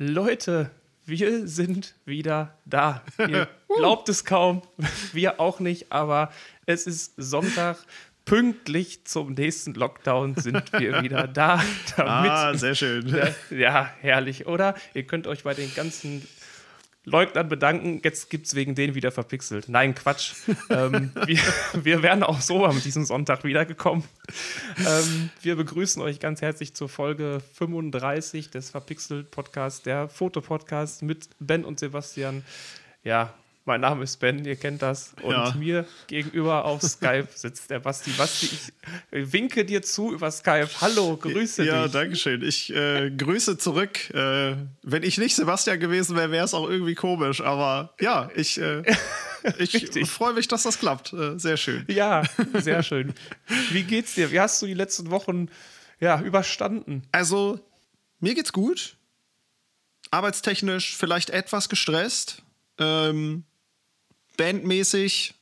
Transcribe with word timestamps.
Leute, 0.00 0.70
wir 1.06 1.48
sind 1.48 1.96
wieder 2.04 2.56
da. 2.64 3.02
Ihr 3.18 3.48
glaubt 3.76 4.08
es 4.08 4.24
kaum, 4.24 4.62
wir 5.12 5.40
auch 5.40 5.58
nicht, 5.58 5.90
aber 5.90 6.32
es 6.66 6.86
ist 6.86 7.14
Sonntag. 7.16 7.78
Pünktlich 8.24 9.04
zum 9.06 9.32
nächsten 9.32 9.74
Lockdown 9.74 10.36
sind 10.36 10.72
wir 10.72 11.02
wieder 11.02 11.26
da. 11.26 11.60
ah, 11.96 12.54
sehr 12.54 12.76
schön. 12.76 13.12
Ja, 13.50 13.90
herrlich, 14.00 14.46
oder? 14.46 14.76
Ihr 14.94 15.02
könnt 15.04 15.26
euch 15.26 15.42
bei 15.42 15.54
den 15.54 15.74
ganzen 15.74 16.28
Leugnern 17.08 17.48
bedanken. 17.48 18.00
Jetzt 18.02 18.30
gibt 18.30 18.46
es 18.46 18.54
wegen 18.54 18.74
denen 18.74 18.94
wieder 18.94 19.10
verpixelt. 19.10 19.68
Nein, 19.68 19.94
Quatsch. 19.94 20.34
ähm, 20.70 21.10
wir, 21.26 21.40
wir 21.74 22.02
wären 22.02 22.22
auch 22.22 22.40
so 22.40 22.64
am 22.64 22.80
diesem 22.80 23.04
Sonntag 23.04 23.44
wiedergekommen. 23.44 24.04
Ähm, 24.78 25.30
wir 25.42 25.56
begrüßen 25.56 26.00
euch 26.02 26.20
ganz 26.20 26.42
herzlich 26.42 26.74
zur 26.74 26.88
Folge 26.88 27.40
35 27.54 28.50
des 28.50 28.70
Verpixelt 28.70 29.30
Podcasts, 29.30 29.82
der 29.82 30.08
Fotopodcast 30.08 31.02
mit 31.02 31.28
Ben 31.38 31.64
und 31.64 31.78
Sebastian. 31.78 32.44
Ja, 33.02 33.34
mein 33.68 33.82
Name 33.82 34.02
ist 34.02 34.16
Ben, 34.16 34.44
ihr 34.46 34.56
kennt 34.56 34.80
das. 34.80 35.12
Und 35.22 35.32
ja. 35.32 35.54
mir 35.56 35.86
gegenüber 36.06 36.64
auf 36.64 36.82
Skype 36.82 37.28
sitzt 37.34 37.70
der 37.70 37.80
Basti. 37.80 38.10
Basti, 38.12 38.48
ich 39.12 39.32
winke 39.32 39.64
dir 39.66 39.82
zu 39.82 40.12
über 40.12 40.30
Skype. 40.30 40.70
Hallo, 40.80 41.18
grüße 41.18 41.64
ja, 41.64 41.84
dich. 41.84 41.92
Ja, 41.92 42.00
danke 42.00 42.16
schön. 42.16 42.42
Ich 42.42 42.74
äh, 42.74 43.10
grüße 43.10 43.58
zurück. 43.58 44.08
Äh, 44.14 44.56
wenn 44.82 45.02
ich 45.02 45.18
nicht 45.18 45.36
Sebastian 45.36 45.78
gewesen 45.78 46.16
wäre, 46.16 46.30
wäre 46.30 46.46
es 46.46 46.54
auch 46.54 46.68
irgendwie 46.68 46.94
komisch. 46.94 47.42
Aber 47.42 47.94
ja, 48.00 48.30
ich, 48.34 48.58
äh, 48.58 48.82
ich 49.58 50.10
freue 50.10 50.32
mich, 50.32 50.48
dass 50.48 50.62
das 50.62 50.78
klappt. 50.78 51.12
Äh, 51.12 51.38
sehr 51.38 51.58
schön. 51.58 51.84
Ja, 51.88 52.22
sehr 52.54 52.82
schön. 52.82 53.12
Wie 53.70 53.82
geht's 53.82 54.14
dir? 54.14 54.32
Wie 54.32 54.40
hast 54.40 54.62
du 54.62 54.66
die 54.66 54.74
letzten 54.74 55.10
Wochen 55.10 55.50
ja, 56.00 56.22
überstanden? 56.22 57.02
Also, 57.12 57.60
mir 58.18 58.34
geht's 58.34 58.54
gut. 58.54 58.96
Arbeitstechnisch 60.10 60.96
vielleicht 60.96 61.28
etwas 61.28 61.68
gestresst. 61.68 62.42
Ähm, 62.78 63.44
bandmäßig 64.38 65.34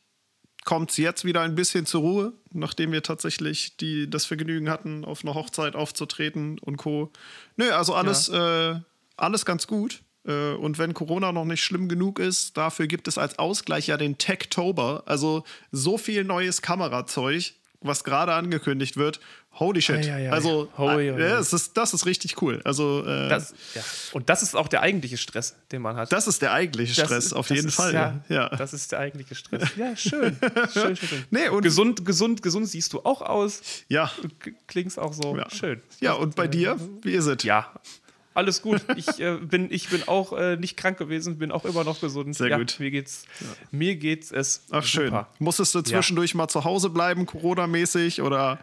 kommt 0.64 0.90
es 0.90 0.96
jetzt 0.96 1.24
wieder 1.24 1.42
ein 1.42 1.54
bisschen 1.54 1.86
zur 1.86 2.00
Ruhe, 2.00 2.32
nachdem 2.52 2.90
wir 2.90 3.04
tatsächlich 3.04 3.76
die, 3.76 4.10
das 4.10 4.24
Vergnügen 4.24 4.68
hatten, 4.68 5.04
auf 5.04 5.24
einer 5.24 5.34
Hochzeit 5.34 5.76
aufzutreten 5.76 6.58
und 6.58 6.76
Co. 6.76 7.12
Nö, 7.56 7.70
also 7.70 7.94
alles, 7.94 8.26
ja. 8.26 8.72
äh, 8.72 8.80
alles 9.16 9.44
ganz 9.44 9.68
gut. 9.68 10.02
Äh, 10.26 10.54
und 10.54 10.78
wenn 10.78 10.92
Corona 10.92 11.30
noch 11.30 11.44
nicht 11.44 11.62
schlimm 11.62 11.88
genug 11.88 12.18
ist, 12.18 12.56
dafür 12.56 12.88
gibt 12.88 13.06
es 13.06 13.16
als 13.16 13.38
Ausgleich 13.38 13.86
ja 13.86 13.96
den 13.96 14.18
Techtober. 14.18 15.04
Also 15.06 15.44
so 15.70 15.98
viel 15.98 16.24
neues 16.24 16.62
Kamerazeug, 16.62 17.54
was 17.86 18.04
gerade 18.04 18.32
angekündigt 18.32 18.96
wird. 18.96 19.20
Holy 19.58 19.80
shit. 19.80 20.04
Ja, 20.04 20.18
ja, 20.18 20.18
ja, 20.18 20.32
also, 20.32 20.70
Hoi, 20.76 21.08
äh, 21.08 21.18
das, 21.18 21.52
ist, 21.52 21.76
das 21.76 21.94
ist 21.94 22.04
richtig 22.04 22.42
cool. 22.42 22.60
Also, 22.64 23.04
äh, 23.06 23.28
das, 23.28 23.54
Und 24.12 24.28
das 24.28 24.42
ist 24.42 24.54
auch 24.54 24.68
der 24.68 24.82
eigentliche 24.82 25.16
Stress, 25.16 25.56
den 25.72 25.80
man 25.82 25.96
hat. 25.96 26.12
Das 26.12 26.26
ist 26.26 26.42
der 26.42 26.52
eigentliche 26.52 26.92
Stress, 26.92 27.24
das, 27.24 27.32
auf 27.32 27.48
jeden 27.50 27.68
ist, 27.68 27.74
Fall. 27.74 28.22
Ja, 28.28 28.48
Das 28.50 28.74
ist 28.74 28.92
der 28.92 28.98
eigentliche 28.98 29.34
Stress. 29.34 29.70
Ja, 29.76 29.96
schön. 29.96 30.36
schön, 30.72 30.96
schön, 30.96 30.96
schön. 30.96 31.24
Nee, 31.30 31.48
und 31.48 31.62
gesund, 31.62 32.04
gesund, 32.04 32.42
gesund 32.42 32.68
siehst 32.68 32.92
du 32.92 33.00
auch 33.04 33.22
aus. 33.22 33.62
Ja. 33.88 34.10
Klingst 34.66 34.98
auch 34.98 35.14
so 35.14 35.38
schön. 35.48 35.80
Ja, 36.00 36.12
und 36.12 36.36
bei 36.36 36.48
dir? 36.48 36.76
Wie 37.02 37.12
ist 37.12 37.26
es? 37.26 37.42
Ja, 37.44 37.72
alles 38.36 38.62
gut. 38.62 38.82
Ich, 38.96 39.20
äh, 39.20 39.36
bin, 39.36 39.70
ich 39.70 39.88
bin 39.88 40.06
auch 40.06 40.32
äh, 40.32 40.56
nicht 40.56 40.76
krank 40.76 40.98
gewesen, 40.98 41.38
bin 41.38 41.50
auch 41.50 41.64
immer 41.64 41.84
noch 41.84 42.00
gesund. 42.00 42.34
Sehr 42.36 42.48
ja, 42.48 42.58
gut. 42.58 42.76
Mir 42.78 42.90
geht's, 42.90 43.24
ja. 43.40 43.46
mir 43.70 43.96
geht's 43.96 44.30
es. 44.30 44.66
Ach, 44.70 44.84
schön. 44.84 45.06
Super. 45.06 45.28
Musstest 45.38 45.74
du 45.74 45.82
zwischendurch 45.82 46.32
ja. 46.32 46.38
mal 46.38 46.48
zu 46.48 46.64
Hause 46.64 46.90
bleiben, 46.90 47.26
Corona-mäßig 47.26 48.22
oder? 48.22 48.58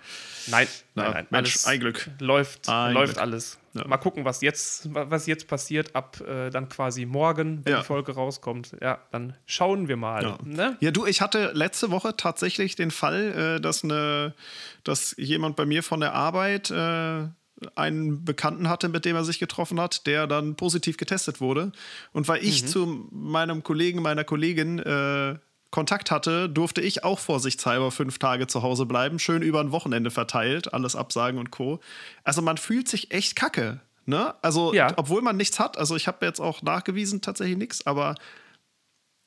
Nein, 0.47 0.67
nein, 0.95 1.11
nein. 1.11 1.27
Mensch, 1.29 1.53
alles 1.53 1.67
ein 1.67 1.79
Glück. 1.79 2.09
Läuft, 2.19 2.69
ein 2.69 2.93
läuft 2.93 3.13
Glück. 3.13 3.21
alles. 3.21 3.59
Mal 3.73 3.97
gucken, 3.97 4.23
was 4.23 4.41
jetzt, 4.41 4.93
was 4.93 5.25
jetzt 5.25 5.47
passiert, 5.47 5.95
ab 5.95 6.21
äh, 6.21 6.51
dann 6.51 6.69
quasi 6.69 7.05
morgen, 7.05 7.65
wenn 7.65 7.77
die 7.77 7.83
Folge 7.83 8.11
rauskommt. 8.11 8.75
Ja, 8.81 8.99
dann 9.11 9.35
schauen 9.47 9.87
wir 9.87 9.97
mal. 9.97 10.23
Ja, 10.23 10.37
ne? 10.43 10.77
ja 10.79 10.91
du, 10.91 11.07
ich 11.07 11.21
hatte 11.21 11.51
letzte 11.53 11.89
Woche 11.89 12.15
tatsächlich 12.15 12.75
den 12.75 12.91
Fall, 12.91 13.55
äh, 13.57 13.61
dass, 13.61 13.83
eine, 13.83 14.35
dass 14.83 15.15
jemand 15.17 15.55
bei 15.55 15.65
mir 15.65 15.81
von 15.81 16.01
der 16.01 16.13
Arbeit 16.13 16.69
äh, 16.69 17.29
einen 17.75 18.25
Bekannten 18.25 18.69
hatte, 18.69 18.89
mit 18.89 19.05
dem 19.05 19.15
er 19.15 19.23
sich 19.23 19.39
getroffen 19.39 19.79
hat, 19.79 20.07
der 20.07 20.27
dann 20.27 20.55
positiv 20.55 20.97
getestet 20.97 21.41
wurde. 21.41 21.71
Und 22.11 22.27
weil 22.27 22.43
ich 22.43 22.63
mhm. 22.63 22.67
zu 22.67 23.07
meinem 23.11 23.63
Kollegen, 23.63 24.01
meiner 24.01 24.23
Kollegin 24.23 24.79
äh, 24.79 25.35
Kontakt 25.71 26.11
hatte, 26.11 26.49
durfte 26.49 26.81
ich 26.81 27.03
auch 27.03 27.19
vorsichtshalber 27.19 27.89
fünf 27.91 28.19
Tage 28.19 28.47
zu 28.47 28.61
Hause 28.61 28.85
bleiben, 28.85 29.17
schön 29.17 29.41
über 29.41 29.59
ein 29.59 29.71
Wochenende 29.71 30.11
verteilt, 30.11 30.73
alles 30.73 30.95
absagen 30.95 31.39
und 31.39 31.49
Co. 31.49 31.79
Also 32.23 32.41
man 32.41 32.57
fühlt 32.57 32.87
sich 32.87 33.11
echt 33.11 33.35
kacke. 33.35 33.79
Ne? 34.05 34.35
Also, 34.41 34.73
ja. 34.73 34.93
obwohl 34.97 35.21
man 35.21 35.37
nichts 35.37 35.59
hat, 35.59 35.77
also 35.77 35.95
ich 35.95 36.07
habe 36.07 36.25
jetzt 36.25 36.39
auch 36.39 36.61
nachgewiesen, 36.61 37.21
tatsächlich 37.21 37.57
nichts, 37.57 37.87
aber 37.87 38.15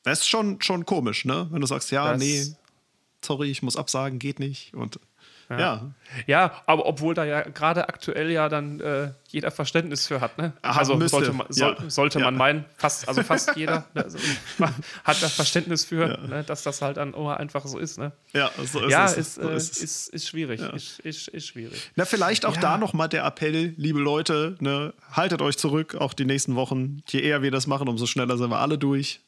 es 0.05 0.21
ist 0.21 0.29
schon, 0.29 0.61
schon 0.63 0.87
komisch, 0.87 1.25
ne? 1.25 1.49
Wenn 1.51 1.61
du 1.61 1.67
sagst, 1.67 1.91
ja, 1.91 2.13
das 2.13 2.21
nee, 2.21 2.47
sorry, 3.25 3.51
ich 3.51 3.63
muss 3.63 3.77
absagen, 3.77 4.21
geht 4.21 4.39
nicht. 4.39 4.73
Und 4.75 5.01
ja. 5.49 5.59
ja. 5.59 5.93
ja. 6.27 6.53
aber 6.67 6.87
obwohl 6.87 7.15
da 7.15 7.25
ja 7.25 7.43
gerade 7.43 7.89
aktuell 7.89 8.31
ja 8.31 8.49
dann 8.49 8.81
äh, 8.81 9.11
jeder 9.29 9.51
Verständnis 9.51 10.07
für 10.07 10.21
hat, 10.21 10.39
ne? 10.39 10.53
Aha, 10.63 10.79
also 10.79 10.97
müsste. 10.97 11.17
sollte 11.19 11.33
man, 11.33 11.47
soll, 11.51 11.77
ja. 11.79 11.91
sollte 11.91 12.19
man 12.21 12.37
meinen, 12.37 12.65
fast, 12.77 13.09
also 13.09 13.23
fast 13.23 13.57
jeder 13.57 13.87
ne? 13.95 14.05
also, 14.05 14.19
hat 15.05 15.23
das 15.23 15.35
Verständnis 15.35 15.85
für, 15.85 16.19
ne? 16.29 16.45
dass 16.45 16.63
das 16.63 16.83
halt 16.83 16.97
dann 16.97 17.15
immer 17.15 17.39
einfach 17.39 17.67
so 17.67 17.79
ist, 17.79 17.99
ne? 17.99 18.13
Ja, 18.33 18.51
so 18.65 18.81
ist 18.81 18.91
ja, 18.91 19.05
es. 19.07 19.17
Ist, 19.17 19.35
so 19.35 19.49
ist, 19.49 19.81
äh, 19.81 19.85
ist, 19.85 20.09
ist, 20.09 20.29
schwierig. 20.29 20.61
Ist, 20.61 21.01
ist, 21.01 21.29
ist, 21.29 21.47
schwierig. 21.47 21.91
Na, 21.97 22.05
vielleicht 22.05 22.47
auch 22.47 22.57
da 22.57 22.79
nochmal 22.79 23.09
der 23.09 23.25
Appell, 23.25 23.75
liebe 23.77 24.01
Leute, 24.01 24.57
ne? 24.61 24.95
haltet 25.13 25.43
euch 25.43 25.59
zurück, 25.59 25.95
auch 25.97 26.15
die 26.15 26.25
nächsten 26.25 26.55
Wochen. 26.55 27.03
Je 27.09 27.21
eher 27.21 27.43
wir 27.43 27.51
das 27.51 27.67
machen, 27.67 27.89
umso 27.89 28.07
schneller 28.07 28.37
sind 28.39 28.51
wir 28.51 28.59
alle 28.59 28.79
durch. 28.79 29.21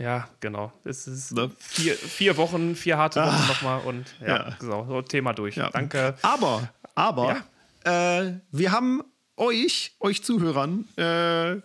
Ja, 0.00 0.28
genau. 0.40 0.72
Es 0.82 1.06
ist 1.06 1.32
ne? 1.32 1.50
vier, 1.58 1.94
vier 1.94 2.38
Wochen, 2.38 2.74
vier 2.74 2.96
harte 2.96 3.20
Wochen 3.20 3.46
nochmal 3.48 3.80
und 3.82 4.06
ja, 4.20 4.48
ja. 4.48 4.56
So, 4.58 4.86
so, 4.88 5.02
Thema 5.02 5.34
durch. 5.34 5.56
Ja. 5.56 5.68
Danke. 5.68 6.14
Aber, 6.22 6.70
aber, 6.94 7.44
ja. 7.84 8.22
äh, 8.22 8.40
wir 8.50 8.72
haben 8.72 9.02
euch, 9.36 9.94
euch 10.00 10.24
Zuhörern, 10.24 10.88
äh, 10.96 11.60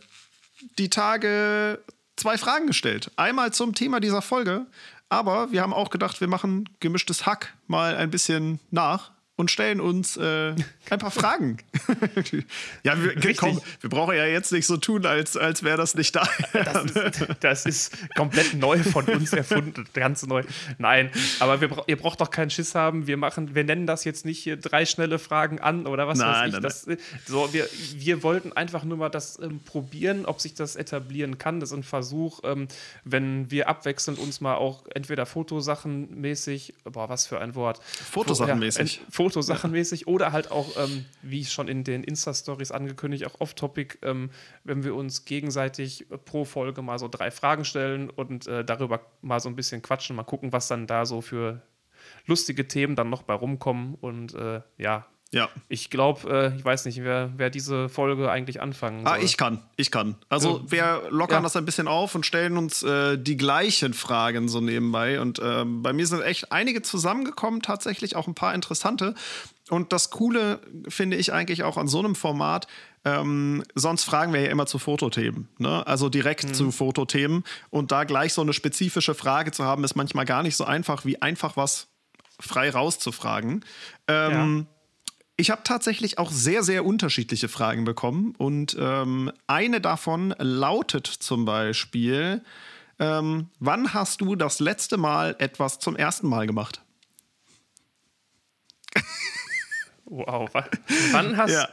die 0.77 0.89
Tage 0.89 1.79
zwei 2.17 2.37
Fragen 2.37 2.67
gestellt. 2.67 3.09
Einmal 3.15 3.53
zum 3.53 3.73
Thema 3.73 4.01
dieser 4.01 4.21
Folge, 4.21 4.65
aber 5.07 5.53
wir 5.53 5.61
haben 5.61 5.73
auch 5.73 5.89
gedacht, 5.89 6.19
wir 6.19 6.27
machen 6.27 6.67
gemischtes 6.81 7.25
Hack 7.25 7.53
mal 7.67 7.95
ein 7.95 8.11
bisschen 8.11 8.59
nach 8.69 9.11
und 9.37 9.51
stellen 9.51 9.81
uns 9.81 10.15
äh, 10.15 10.55
ein 10.89 10.99
paar 10.99 11.11
Fragen. 11.11 11.57
ja, 12.83 12.95
wir, 13.01 13.35
komm, 13.35 13.59
wir 13.81 13.89
brauchen 13.89 14.15
ja 14.15 14.25
jetzt 14.25 14.53
nicht 14.53 14.65
so 14.65 14.77
tun, 14.77 15.05
als, 15.05 15.35
als 15.35 15.63
wäre 15.63 15.77
das 15.77 15.95
nicht 15.95 16.15
da. 16.15 16.27
das, 16.53 16.85
ist, 16.85 17.27
das, 17.41 17.65
ist, 17.65 18.15
komplett 18.15 18.53
neu 18.53 18.77
von 18.79 19.05
uns 19.05 19.33
erfunden, 19.33 19.85
ganz 19.93 20.25
neu. 20.25 20.43
Nein, 20.77 21.11
aber 21.39 21.59
wir, 21.59 21.69
ihr 21.87 21.97
braucht 21.97 22.21
doch 22.21 22.29
keinen 22.29 22.49
Schiss 22.49 22.75
haben. 22.75 23.07
Wir 23.07 23.17
machen, 23.17 23.55
wir 23.55 23.65
nennen 23.65 23.87
das 23.87 24.05
jetzt 24.05 24.23
nicht 24.25 24.39
hier 24.39 24.55
drei 24.55 24.85
schnelle 24.85 25.19
Fragen 25.19 25.59
an 25.59 25.85
oder 25.85 26.07
was 26.07 26.19
nein, 26.19 26.29
weiß 26.29 26.47
ich. 26.47 26.53
Nein, 26.53 26.61
das, 26.63 26.87
nein. 26.87 26.97
So, 27.25 27.51
wir, 27.51 27.67
wir 27.95 28.23
wollten 28.23 28.53
einfach 28.53 28.85
nur 28.85 28.97
mal 28.97 29.09
das 29.09 29.37
ähm, 29.39 29.59
probieren, 29.65 30.25
ob 30.25 30.39
sich 30.39 30.53
das 30.53 30.77
etablieren 30.77 31.37
kann. 31.37 31.59
Das 31.59 31.71
ist 31.71 31.77
ein 31.77 31.83
Versuch, 31.83 32.39
ähm, 32.43 32.69
wenn 33.03 33.51
wir 33.51 33.67
abwechselnd 33.67 34.17
uns 34.17 34.39
mal 34.39 34.55
auch 34.55 34.85
entweder 34.93 35.25
Fotosachen 35.25 36.21
mäßig, 36.21 36.73
boah, 36.85 37.09
was 37.09 37.27
für 37.27 37.39
ein 37.41 37.55
Wort. 37.55 37.81
Fotosachen 37.83 38.59
mäßig. 38.59 39.01
Fotosachenmäßig 39.25 40.07
oder 40.07 40.31
halt 40.31 40.51
auch, 40.51 40.77
ähm, 40.77 41.05
wie 41.23 41.45
schon 41.45 41.67
in 41.67 41.83
den 41.83 42.03
Insta-Stories 42.03 42.71
angekündigt, 42.71 43.25
auch 43.25 43.39
off-topic, 43.39 43.97
ähm, 44.03 44.29
wenn 44.63 44.83
wir 44.83 44.93
uns 44.93 45.25
gegenseitig 45.25 46.05
pro 46.25 46.45
Folge 46.45 46.83
mal 46.83 46.99
so 46.99 47.07
drei 47.07 47.31
Fragen 47.31 47.65
stellen 47.65 48.11
und 48.11 48.45
äh, 48.45 48.63
darüber 48.63 49.01
mal 49.23 49.39
so 49.39 49.49
ein 49.49 49.55
bisschen 49.55 49.81
quatschen, 49.81 50.15
mal 50.15 50.23
gucken, 50.23 50.53
was 50.53 50.67
dann 50.67 50.85
da 50.85 51.07
so 51.07 51.21
für 51.21 51.63
lustige 52.27 52.67
Themen 52.67 52.95
dann 52.95 53.09
noch 53.09 53.23
bei 53.23 53.33
rumkommen 53.33 53.95
und 53.95 54.35
äh, 54.35 54.61
ja, 54.77 55.07
ja. 55.31 55.49
Ich 55.67 55.89
glaube, 55.89 56.53
äh, 56.53 56.57
ich 56.57 56.63
weiß 56.63 56.85
nicht, 56.85 57.03
wer, 57.03 57.31
wer 57.35 57.49
diese 57.49 57.89
Folge 57.89 58.31
eigentlich 58.31 58.61
anfangen 58.61 59.05
ah, 59.05 59.11
soll. 59.11 59.19
Ah, 59.19 59.21
ich 59.21 59.37
kann, 59.37 59.61
ich 59.75 59.91
kann. 59.91 60.15
Also 60.29 60.59
äh, 60.59 60.71
wir 60.71 61.03
lockern 61.09 61.39
ja. 61.39 61.41
das 61.41 61.55
ein 61.55 61.65
bisschen 61.65 61.87
auf 61.87 62.15
und 62.15 62.25
stellen 62.25 62.57
uns 62.57 62.83
äh, 62.83 63.17
die 63.17 63.35
gleichen 63.35 63.93
Fragen 63.93 64.47
so 64.47 64.61
nebenbei. 64.61 65.19
Und 65.19 65.41
ähm, 65.43 65.81
bei 65.81 65.93
mir 65.93 66.07
sind 66.07 66.21
echt 66.21 66.51
einige 66.51 66.81
zusammengekommen, 66.83 67.61
tatsächlich 67.61 68.15
auch 68.15 68.27
ein 68.27 68.35
paar 68.35 68.53
interessante. 68.53 69.13
Und 69.69 69.91
das 69.91 70.11
Coole 70.11 70.59
finde 70.87 71.17
ich 71.17 71.33
eigentlich 71.33 71.63
auch 71.63 71.77
an 71.77 71.87
so 71.87 71.99
einem 71.99 72.15
Format, 72.15 72.67
ähm, 73.03 73.63
sonst 73.75 74.03
fragen 74.03 74.31
wir 74.31 74.41
ja 74.41 74.49
immer 74.49 74.67
zu 74.67 74.79
Fotothemen, 74.79 75.47
ne? 75.57 75.85
also 75.85 76.09
direkt 76.09 76.45
mhm. 76.45 76.53
zu 76.53 76.71
Fotothemen. 76.71 77.43
Und 77.69 77.91
da 77.91 78.03
gleich 78.03 78.33
so 78.33 78.41
eine 78.41 78.53
spezifische 78.53 79.15
Frage 79.15 79.51
zu 79.51 79.63
haben, 79.63 79.83
ist 79.83 79.95
manchmal 79.95 80.25
gar 80.25 80.43
nicht 80.43 80.55
so 80.55 80.65
einfach, 80.65 81.05
wie 81.05 81.21
einfach 81.21 81.57
was 81.57 81.87
frei 82.39 82.69
rauszufragen. 82.69 83.63
Ähm, 84.07 84.67
ja. 84.69 84.74
Ich 85.37 85.51
habe 85.51 85.63
tatsächlich 85.63 86.17
auch 86.17 86.31
sehr, 86.31 86.63
sehr 86.63 86.85
unterschiedliche 86.85 87.49
Fragen 87.49 87.83
bekommen. 87.83 88.33
Und 88.37 88.75
ähm, 88.79 89.31
eine 89.47 89.81
davon 89.81 90.33
lautet 90.37 91.07
zum 91.07 91.45
Beispiel: 91.45 92.41
ähm, 92.99 93.49
Wann 93.59 93.93
hast 93.93 94.21
du 94.21 94.35
das 94.35 94.59
letzte 94.59 94.97
Mal 94.97 95.35
etwas 95.39 95.79
zum 95.79 95.95
ersten 95.95 96.27
Mal 96.27 96.47
gemacht? 96.47 96.81
Wow. 100.05 100.49
Wann 101.11 101.35
hast, 101.35 101.51
ja. 101.51 101.67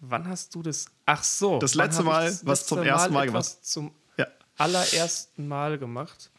Wann 0.00 0.28
hast 0.28 0.54
du 0.54 0.62
das? 0.62 0.86
Ach 1.06 1.22
so. 1.22 1.58
Das 1.58 1.74
letzte 1.74 2.02
Mal, 2.02 2.26
das 2.26 2.44
was 2.44 2.66
zum 2.66 2.82
ersten 2.82 3.12
Mal, 3.12 3.20
Mal 3.20 3.26
gemacht. 3.26 3.58
Zum 3.62 3.94
ja. 4.16 4.26
allerersten 4.56 5.48
Mal 5.48 5.78
gemacht. 5.78 6.30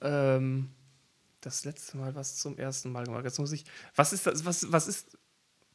Ähm, 0.00 0.70
das 1.40 1.64
letzte 1.64 1.96
Mal 1.96 2.14
was 2.14 2.36
zum 2.36 2.58
ersten 2.58 2.92
Mal 2.92 3.04
gemacht. 3.04 3.24
Jetzt 3.24 3.38
muss 3.38 3.52
ich. 3.52 3.64
Was 3.94 4.12
ist 4.12 4.26
das? 4.26 4.44
Was, 4.44 4.70
was 4.70 4.88
ist. 4.88 5.16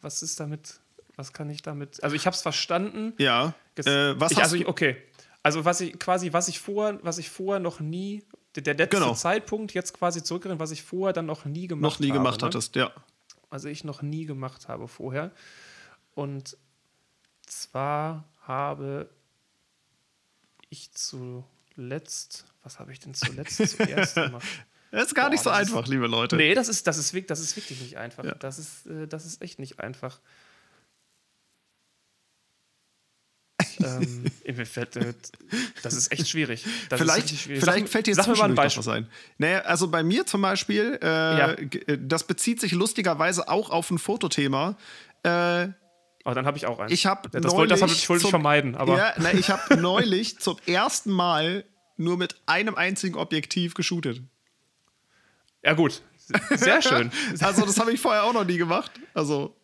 Was 0.01 0.21
ist 0.21 0.39
damit? 0.39 0.79
Was 1.15 1.33
kann 1.33 1.50
ich 1.50 1.62
damit? 1.62 2.03
Also 2.03 2.15
ich 2.15 2.25
habe 2.25 2.35
es 2.35 2.41
verstanden. 2.41 3.13
Ja. 3.17 3.53
Äh, 3.75 4.19
was 4.19 4.31
ich, 4.31 4.38
also 4.39 4.56
ich, 4.56 4.67
okay. 4.67 4.97
Also 5.41 5.63
was 5.63 5.81
ich 5.81 5.97
quasi, 6.00 6.33
was 6.33 6.47
ich 6.47 6.59
vorher, 6.59 7.00
was 7.03 7.17
ich 7.17 7.29
vorher 7.29 7.59
noch 7.59 7.79
nie, 7.79 8.23
der, 8.56 8.63
der 8.63 8.73
letzte 8.75 8.97
genau. 8.97 9.13
Zeitpunkt 9.13 9.73
jetzt 9.73 9.94
quasi 9.94 10.23
zurückerinnern, 10.23 10.59
was 10.59 10.71
ich 10.71 10.83
vorher 10.83 11.13
dann 11.13 11.25
noch 11.25 11.45
nie 11.45 11.67
gemacht 11.67 11.83
habe. 11.83 11.94
Noch 11.94 12.00
nie 12.00 12.09
habe, 12.09 12.19
gemacht 12.19 12.41
ne? 12.41 12.47
hattest, 12.47 12.75
ja. 12.75 12.91
Also 13.50 13.69
ich 13.69 13.83
noch 13.83 14.01
nie 14.01 14.25
gemacht 14.25 14.67
habe 14.67 14.88
vorher. 14.88 15.31
Und 16.13 16.57
zwar 17.45 18.25
habe 18.41 19.09
ich 20.69 20.91
zuletzt, 20.91 22.45
was 22.63 22.79
habe 22.79 22.91
ich 22.91 23.00
denn 23.00 23.13
zuletzt 23.13 23.57
zuerst 23.77 24.15
gemacht? 24.15 24.47
Das 24.95 25.07
ist 25.07 25.15
gar 25.15 25.25
Boah, 25.25 25.31
nicht 25.31 25.44
so 25.44 25.50
einfach, 25.50 25.83
ist, 25.83 25.89
liebe 25.89 26.07
Leute. 26.07 26.38
Nee, 26.38 26.53
das 26.53 26.69
ist, 26.69 26.88
das 26.88 26.97
ist, 26.97 27.13
das 27.30 27.39
ist 27.42 27.57
wirklich 27.57 27.81
nicht 27.81 27.97
einfach. 27.97 28.24
Ja. 28.24 28.36
Das, 28.36 28.57
ist, 28.59 28.86
äh, 28.86 29.07
das 29.07 29.25
ist 29.25 29.42
echt 29.42 29.59
nicht 29.59 29.80
einfach. 29.81 30.21
ähm, 33.80 34.25
das 35.83 35.94
ist 35.94 36.12
echt 36.13 36.30
schwierig. 36.30 36.65
Das 36.88 37.01
vielleicht 37.01 37.30
schwierig. 37.30 37.62
vielleicht 37.62 37.89
fällt 37.89 38.07
dir 38.07 38.12
jetzt 38.12 38.25
mal 38.25 38.42
ein 38.42 38.56
Beispiel. 38.56 38.80
was 38.80 38.88
ein. 38.88 39.09
Naja, 39.38 39.59
also 39.62 39.89
bei 39.89 40.01
mir 40.01 40.25
zum 40.25 40.42
Beispiel, 40.42 40.98
äh, 41.01 41.06
ja. 41.06 41.51
Äh, 41.51 41.98
das 42.00 42.25
bezieht 42.25 42.62
sich 42.62 42.71
lustigerweise 42.71 43.50
auch 43.50 43.71
auf 43.71 43.91
ein 43.91 43.98
Fotothema. 43.98 44.77
Äh, 45.24 45.69
Oh, 46.27 46.33
dann 46.33 46.48
habe 46.48 46.57
ich 46.57 46.65
auch 46.65 46.80
eins. 46.80 46.91
Ich 46.91 47.06
habe 47.06 47.30
das, 47.30 47.53
neulich 47.53 47.69
das 47.69 47.81
wollte, 47.81 48.09
wollte 48.09 48.24
ich 48.24 48.30
vermeiden. 48.31 48.74
Aber 48.75 48.98
ja, 48.98 49.13
na, 49.18 49.31
ich 49.31 49.51
habe 49.51 49.77
neulich 49.77 50.39
zum 50.39 50.57
ersten 50.65 51.12
Mal 51.12 51.65
nur 51.98 52.18
mit 52.18 52.36
einem 52.48 52.74
einzigen 52.74 53.15
Objektiv 53.15 53.75
geshootet. 53.75 54.24
Ja 55.65 55.73
gut, 55.73 56.03
sehr 56.56 56.81
schön. 56.81 57.12
also 57.41 57.65
das 57.65 57.79
habe 57.79 57.91
ich 57.91 58.00
vorher 58.00 58.23
auch 58.23 58.33
noch 58.33 58.45
nie 58.45 58.57
gemacht. 58.57 58.91
Also 59.13 59.56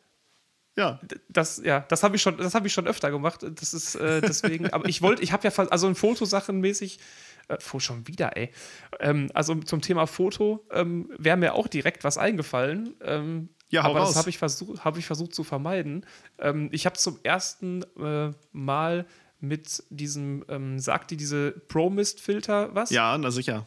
ja. 0.75 1.00
Das, 1.30 1.62
ja, 1.63 1.81
das 1.81 2.03
habe 2.03 2.15
ich 2.15 2.21
schon, 2.21 2.38
das 2.38 2.56
habe 2.56 2.68
ich 2.68 2.74
schon 2.74 2.88
öfter 2.88 3.12
gemacht. 3.12 3.44
Das 3.44 3.74
ist 3.74 3.95
äh, 3.95 4.21
deswegen, 4.21 4.71
aber 4.74 4.88
ich 4.89 5.01
wollte, 5.01 5.21
ich 5.21 5.31
habe 5.31 5.48
ja 5.48 5.53
also 5.68 5.88
in 5.88 5.95
Fotosachen 5.95 6.59
mäßig, 6.59 7.00
äh, 7.50 7.57
schon 7.80 8.07
wieder, 8.07 8.36
ey. 8.38 8.51
Ähm, 9.00 9.30
also 9.33 9.56
zum 9.56 9.81
Thema 9.81 10.07
Foto 10.07 10.65
ähm, 10.71 11.12
wäre 11.18 11.38
mir 11.38 11.53
auch 11.53 11.68
direkt 11.68 12.03
was 12.03 12.18
eingefallen. 12.18 12.95
Ähm, 13.01 13.50
ja, 13.69 13.83
aber 13.83 14.00
raus. 14.00 14.09
das 14.09 14.18
habe 14.18 14.30
ich, 14.30 14.38
versuch, 14.38 14.80
hab 14.80 14.98
ich 14.98 15.06
versucht 15.06 15.33
zu 15.33 15.44
vermeiden. 15.44 16.06
Ähm, 16.39 16.69
ich 16.71 16.86
habe 16.86 16.98
zum 16.98 17.19
ersten 17.24 17.83
äh, 18.00 18.31
Mal 18.51 19.06
mit 19.39 19.83
diesem, 19.89 20.45
ähm, 20.50 20.80
sagt 20.80 21.12
die 21.12 21.18
diese 21.18 21.51
Pro-Mist-Filter 21.51 22.75
was? 22.75 22.92
Ja, 22.92 23.18
na 23.18 23.31
sicher. 23.31 23.65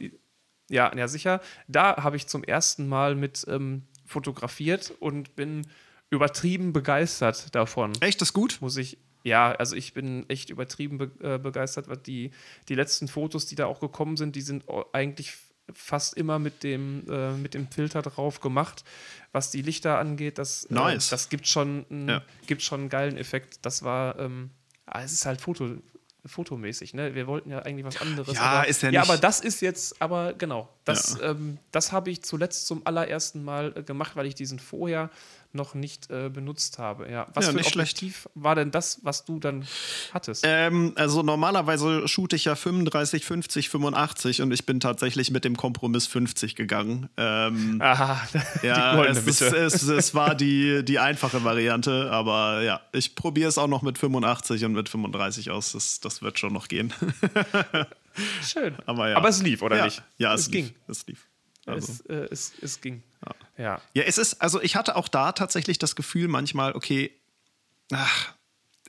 Ja, 0.70 0.94
ja, 0.96 1.08
sicher. 1.08 1.40
Da 1.68 2.02
habe 2.02 2.16
ich 2.16 2.26
zum 2.26 2.42
ersten 2.42 2.88
Mal 2.88 3.14
mit 3.14 3.44
ähm, 3.48 3.82
fotografiert 4.06 4.92
und 5.00 5.36
bin 5.36 5.66
übertrieben 6.10 6.72
begeistert 6.72 7.54
davon. 7.54 7.92
Echt, 8.00 8.20
das 8.20 8.28
ist 8.28 8.32
gut? 8.34 8.58
Muss 8.60 8.76
ich. 8.76 8.98
Ja, 9.24 9.52
also 9.52 9.74
ich 9.74 9.94
bin 9.94 10.28
echt 10.28 10.50
übertrieben 10.50 10.98
be 10.98 11.10
äh, 11.22 11.38
begeistert, 11.38 11.88
weil 11.88 11.96
die, 11.96 12.30
die 12.68 12.74
letzten 12.74 13.08
Fotos, 13.08 13.46
die 13.46 13.54
da 13.54 13.66
auch 13.66 13.80
gekommen 13.80 14.18
sind, 14.18 14.36
die 14.36 14.42
sind 14.42 14.64
eigentlich 14.92 15.34
fast 15.72 16.14
immer 16.14 16.38
mit 16.38 16.62
dem, 16.62 17.04
äh, 17.08 17.32
mit 17.32 17.54
dem 17.54 17.68
Filter 17.70 18.02
drauf 18.02 18.40
gemacht. 18.40 18.84
Was 19.32 19.50
die 19.50 19.62
Lichter 19.62 19.98
angeht, 19.98 20.38
das, 20.38 20.64
äh, 20.66 20.74
nice. 20.74 21.08
äh, 21.08 21.10
das 21.10 21.28
gibt, 21.30 21.48
schon, 21.48 21.86
einen, 21.90 22.08
ja. 22.08 22.22
gibt 22.46 22.62
schon 22.62 22.80
einen 22.80 22.88
geilen 22.90 23.16
Effekt. 23.16 23.60
Das 23.62 23.82
war, 23.82 24.18
ähm, 24.18 24.50
ah, 24.84 25.02
es 25.02 25.12
ist 25.12 25.24
halt 25.24 25.40
Foto, 25.40 25.78
fotomäßig, 26.26 26.94
ne? 26.94 27.14
Wir 27.14 27.26
wollten 27.26 27.50
ja 27.50 27.60
eigentlich 27.60 27.84
was 27.84 28.00
anderes. 28.00 28.34
Ja, 28.34 28.42
aber, 28.42 28.68
ist 28.68 28.82
ja 28.82 28.88
nicht. 28.88 28.94
Ja, 28.94 29.02
aber 29.02 29.18
das 29.18 29.40
ist 29.40 29.60
jetzt, 29.60 30.00
aber 30.00 30.32
genau, 30.32 30.68
das, 30.84 31.18
ja. 31.20 31.30
ähm, 31.30 31.58
das 31.70 31.92
habe 31.92 32.10
ich 32.10 32.22
zuletzt 32.22 32.66
zum 32.66 32.86
allerersten 32.86 33.44
Mal 33.44 33.74
äh, 33.76 33.82
gemacht, 33.82 34.16
weil 34.16 34.26
ich 34.26 34.34
diesen 34.34 34.58
vorher 34.58 35.10
noch 35.54 35.74
nicht 35.74 36.10
äh, 36.10 36.28
benutzt 36.28 36.78
habe. 36.78 37.10
Ja. 37.10 37.26
Was 37.34 37.46
ja, 37.46 37.52
für 37.52 37.58
ein 37.58 37.64
Objektiv 37.64 38.20
schlecht. 38.20 38.30
war 38.34 38.54
denn 38.54 38.70
das, 38.70 39.00
was 39.02 39.24
du 39.24 39.38
dann 39.38 39.66
hattest? 40.12 40.44
Ähm, 40.46 40.92
also 40.96 41.22
normalerweise 41.22 42.06
shoote 42.08 42.36
ich 42.36 42.44
ja 42.46 42.54
35, 42.54 43.24
50, 43.24 43.68
85 43.68 44.42
und 44.42 44.52
ich 44.52 44.66
bin 44.66 44.80
tatsächlich 44.80 45.30
mit 45.30 45.44
dem 45.44 45.56
Kompromiss 45.56 46.06
50 46.06 46.56
gegangen. 46.56 47.08
Ähm, 47.16 47.80
Aha, 47.80 48.20
ja, 48.62 49.02
es, 49.04 49.26
ist, 49.26 49.40
es, 49.40 49.82
es, 49.82 50.14
war 50.14 50.34
die, 50.34 50.84
die 50.84 50.98
einfache 50.98 51.44
Variante, 51.44 52.10
aber 52.10 52.62
ja, 52.62 52.80
ich 52.92 53.14
probiere 53.14 53.48
es 53.48 53.58
auch 53.58 53.68
noch 53.68 53.82
mit 53.82 53.98
85 53.98 54.64
und 54.64 54.72
mit 54.72 54.88
35 54.88 55.50
aus. 55.50 55.72
Das, 55.72 56.00
das 56.00 56.22
wird 56.22 56.38
schon 56.38 56.52
noch 56.52 56.68
gehen. 56.68 56.92
Schön. 58.42 58.76
Aber, 58.86 59.08
ja. 59.08 59.16
aber 59.16 59.28
es 59.28 59.42
lief, 59.42 59.62
oder 59.62 59.76
ja. 59.76 59.84
nicht? 59.84 60.02
Ja, 60.18 60.34
es, 60.34 60.42
es 60.42 60.50
ging. 60.50 60.70
Es 60.88 61.06
lief. 61.06 61.26
Also. 61.66 61.92
Es, 61.92 62.00
äh, 62.02 62.28
es, 62.30 62.52
es 62.60 62.80
ging. 62.80 63.02
Ja. 63.24 63.64
ja. 63.64 63.80
Ja, 63.94 64.02
es 64.04 64.18
ist, 64.18 64.40
also 64.40 64.60
ich 64.60 64.76
hatte 64.76 64.96
auch 64.96 65.08
da 65.08 65.32
tatsächlich 65.32 65.78
das 65.78 65.96
Gefühl 65.96 66.28
manchmal, 66.28 66.74
okay, 66.74 67.12
ach, 67.92 68.34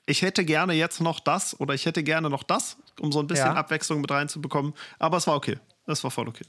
ich 0.05 0.21
hätte 0.21 0.45
gerne 0.45 0.73
jetzt 0.73 1.01
noch 1.01 1.19
das 1.19 1.59
oder 1.59 1.73
ich 1.73 1.85
hätte 1.85 2.03
gerne 2.03 2.29
noch 2.29 2.43
das, 2.43 2.77
um 2.99 3.11
so 3.11 3.19
ein 3.19 3.27
bisschen 3.27 3.47
ja. 3.47 3.55
Abwechslung 3.55 4.01
mit 4.01 4.11
reinzubekommen. 4.11 4.73
Aber 4.99 5.17
es 5.17 5.27
war 5.27 5.35
okay. 5.35 5.57
Es 5.87 6.03
war 6.03 6.11
voll 6.11 6.27
okay. 6.27 6.45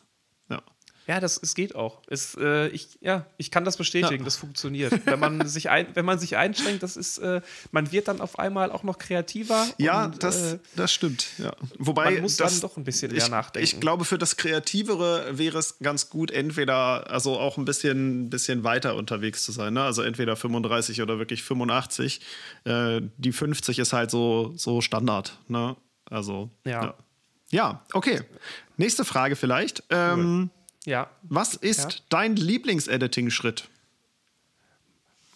Ja. 0.49 0.63
Ja, 1.07 1.21
das 1.21 1.39
es 1.41 1.55
geht 1.55 1.77
auch. 1.77 2.03
Es, 2.09 2.37
äh, 2.41 2.67
ich, 2.69 2.99
ja, 3.01 3.27
ich 3.37 3.53
kann 3.53 3.65
das 3.65 3.77
bestätigen, 3.77 4.19
ja. 4.19 4.25
das 4.25 4.37
funktioniert. 4.37 5.07
Wenn 5.07 5.21
man 5.21 5.47
sich 5.49 5.71
ein, 5.71 5.87
wenn 5.95 6.05
man 6.05 6.19
sich 6.19 6.37
einschränkt, 6.37 6.83
das 6.83 6.97
ist, 6.97 7.19
äh, 7.19 7.43
man 7.71 7.93
wird 7.93 8.09
dann 8.09 8.21
auf 8.21 8.41
einmal 8.41 8.73
auch 8.73 8.83
noch 8.83 8.99
kreativer. 8.99 9.67
Ja, 9.79 10.07
und, 10.07 10.23
das, 10.23 10.55
äh, 10.55 10.59
das 10.75 10.93
stimmt. 10.93 11.29
Ja. 11.39 11.53
Wobei 11.79 12.13
man 12.13 12.23
muss 12.23 12.37
das, 12.37 12.61
dann 12.61 12.69
doch 12.69 12.77
ein 12.77 12.83
bisschen 12.83 13.15
ich, 13.15 13.29
nachdenken. 13.29 13.65
Ich 13.65 13.81
glaube, 13.81 14.05
für 14.05 14.19
das 14.19 14.37
Kreativere 14.37 15.39
wäre 15.39 15.59
es 15.59 15.79
ganz 15.79 16.11
gut, 16.11 16.33
entweder 16.33 17.09
also 17.09 17.39
auch 17.39 17.57
ein 17.57 17.65
bisschen, 17.65 18.29
bisschen 18.29 18.65
weiter 18.65 18.97
unterwegs 18.97 19.45
zu 19.45 19.53
sein. 19.53 19.75
Ne? 19.75 19.83
Also 19.83 20.03
entweder 20.03 20.35
35 20.35 21.03
oder 21.03 21.21
wirklich 21.21 21.45
85. 21.45 22.21
Äh, 22.65 23.03
die 23.17 23.33
50 23.33 23.79
ist 23.79 23.93
halt 23.93 24.11
so, 24.11 24.55
so 24.57 24.81
Standard. 24.81 25.39
Ne? 25.47 25.77
Also 26.11 26.51
ja. 26.65 26.83
ja. 26.83 26.95
ja. 27.51 27.85
okay. 27.93 28.23
Nächste 28.77 29.05
Frage 29.05 29.37
vielleicht. 29.37 29.85
Ähm, 29.91 30.51
ja. 30.87 31.11
Was 31.23 31.55
ist 31.55 31.93
ja. 31.93 32.01
dein 32.09 32.37
Lieblingsediting-Schritt? 32.37 33.69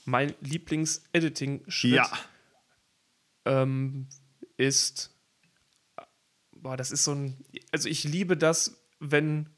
Mein 0.07 0.35
Lieblingsediting-Schritt 0.41 1.93
ja. 1.93 2.11
ähm, 3.45 4.07
ist, 4.57 5.11
boah, 6.53 6.77
das 6.77 6.91
ist 6.91 7.05
so 7.05 7.13
ein, 7.13 7.37
also 7.71 7.89
ich 7.89 8.05
liebe 8.05 8.37
das, 8.37 8.81
wenn, 8.99 9.51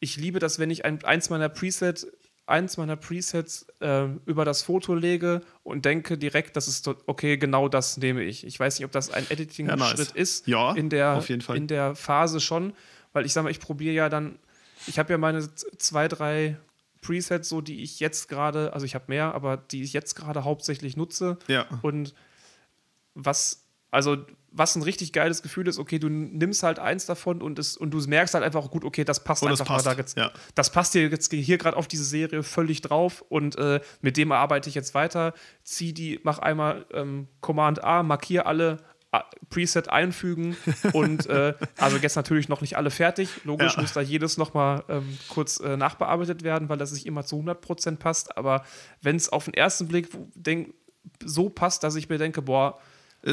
ich 0.00 0.16
liebe 0.16 0.40
das, 0.40 0.58
wenn 0.58 0.70
ich 0.70 0.84
ein, 0.84 1.04
eins 1.04 1.30
meiner 1.30 1.48
Presets 1.48 2.06
eins 2.46 2.76
meiner 2.76 2.96
Presets 2.96 3.66
äh, 3.80 4.04
über 4.26 4.44
das 4.44 4.62
Foto 4.62 4.94
lege 4.94 5.42
und 5.62 5.84
denke 5.84 6.18
direkt, 6.18 6.56
das 6.56 6.68
ist 6.68 6.86
okay, 7.06 7.36
genau 7.36 7.68
das 7.68 7.96
nehme 7.96 8.22
ich. 8.22 8.46
Ich 8.46 8.58
weiß 8.60 8.78
nicht, 8.78 8.84
ob 8.84 8.92
das 8.92 9.10
ein 9.10 9.24
Editing-Schritt 9.30 9.78
ja, 9.80 10.04
nice. 10.04 10.12
ist. 10.12 10.46
Ja, 10.46 10.72
in 10.74 10.90
der. 10.90 11.24
In 11.54 11.66
der 11.66 11.94
Phase 11.94 12.40
schon, 12.40 12.74
weil 13.12 13.24
ich 13.24 13.32
sage 13.32 13.44
mal, 13.44 13.50
ich 13.50 13.60
probiere 13.60 13.94
ja 13.94 14.08
dann 14.08 14.38
ich 14.86 14.98
habe 14.98 15.12
ja 15.12 15.18
meine 15.18 15.54
zwei, 15.54 16.08
drei 16.08 16.56
Presets, 17.00 17.48
so 17.48 17.60
die 17.60 17.82
ich 17.82 18.00
jetzt 18.00 18.28
gerade, 18.28 18.72
also 18.72 18.86
ich 18.86 18.94
habe 18.94 19.04
mehr, 19.08 19.34
aber 19.34 19.56
die 19.56 19.82
ich 19.82 19.92
jetzt 19.92 20.14
gerade 20.14 20.44
hauptsächlich 20.44 20.96
nutze. 20.96 21.38
Ja. 21.48 21.66
Und 21.82 22.14
was, 23.14 23.66
also 23.90 24.16
was 24.56 24.76
ein 24.76 24.82
richtig 24.82 25.12
geiles 25.12 25.42
Gefühl 25.42 25.66
ist, 25.66 25.78
okay, 25.78 25.98
du 25.98 26.08
nimmst 26.08 26.62
halt 26.62 26.78
eins 26.78 27.06
davon 27.06 27.42
und, 27.42 27.58
es, 27.58 27.76
und 27.76 27.90
du 27.90 27.98
merkst 27.98 28.34
halt 28.34 28.44
einfach, 28.44 28.70
gut, 28.70 28.84
okay, 28.84 29.04
das 29.04 29.24
passt 29.24 29.42
und 29.42 29.50
einfach 29.50 29.66
passt. 29.66 29.84
mal 29.84 29.94
da 29.94 29.98
jetzt. 29.98 30.16
Ja. 30.16 30.30
Das 30.54 30.70
passt 30.70 30.94
dir 30.94 31.08
jetzt 31.08 31.32
hier 31.32 31.58
gerade 31.58 31.76
auf 31.76 31.88
diese 31.88 32.04
Serie 32.04 32.42
völlig 32.44 32.80
drauf 32.80 33.24
und 33.28 33.56
äh, 33.56 33.80
mit 34.00 34.16
dem 34.16 34.30
arbeite 34.30 34.68
ich 34.68 34.76
jetzt 34.76 34.94
weiter. 34.94 35.34
Zieh 35.64 35.92
die, 35.92 36.20
mach 36.22 36.38
einmal 36.38 36.86
ähm, 36.92 37.26
Command 37.40 37.82
A, 37.82 38.04
markiere 38.04 38.46
alle 38.46 38.78
Preset 39.50 39.88
einfügen 39.88 40.56
und 40.92 41.26
äh, 41.26 41.54
also 41.78 41.96
jetzt 41.98 42.16
natürlich 42.16 42.48
noch 42.48 42.60
nicht 42.60 42.76
alle 42.76 42.90
fertig. 42.90 43.28
Logisch 43.44 43.76
ja. 43.76 43.82
muss 43.82 43.92
da 43.92 44.00
jedes 44.00 44.36
nochmal 44.36 44.84
ähm, 44.88 45.18
kurz 45.28 45.60
äh, 45.60 45.76
nachbearbeitet 45.76 46.42
werden, 46.42 46.68
weil 46.68 46.78
das 46.78 46.92
nicht 46.92 47.06
immer 47.06 47.24
zu 47.24 47.36
100% 47.36 47.96
passt. 47.96 48.36
Aber 48.36 48.64
wenn 49.02 49.16
es 49.16 49.28
auf 49.28 49.44
den 49.44 49.54
ersten 49.54 49.88
Blick 49.88 50.08
denk, 50.34 50.74
so 51.24 51.48
passt, 51.48 51.84
dass 51.84 51.96
ich 51.96 52.08
mir 52.08 52.18
denke, 52.18 52.42
boah, 52.42 52.78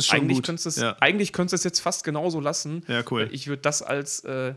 eigentlich 0.09 0.41
könntest 0.43 0.65
du 0.65 0.69
es 0.69 1.63
ja. 1.63 1.69
jetzt 1.69 1.79
fast 1.79 2.03
genauso 2.03 2.39
lassen. 2.39 2.83
Ja, 2.88 3.03
cool. 3.11 3.29
Ich 3.31 3.47
würde 3.47 3.61
das 3.61 3.81
als, 3.81 4.23
äh, 4.23 4.53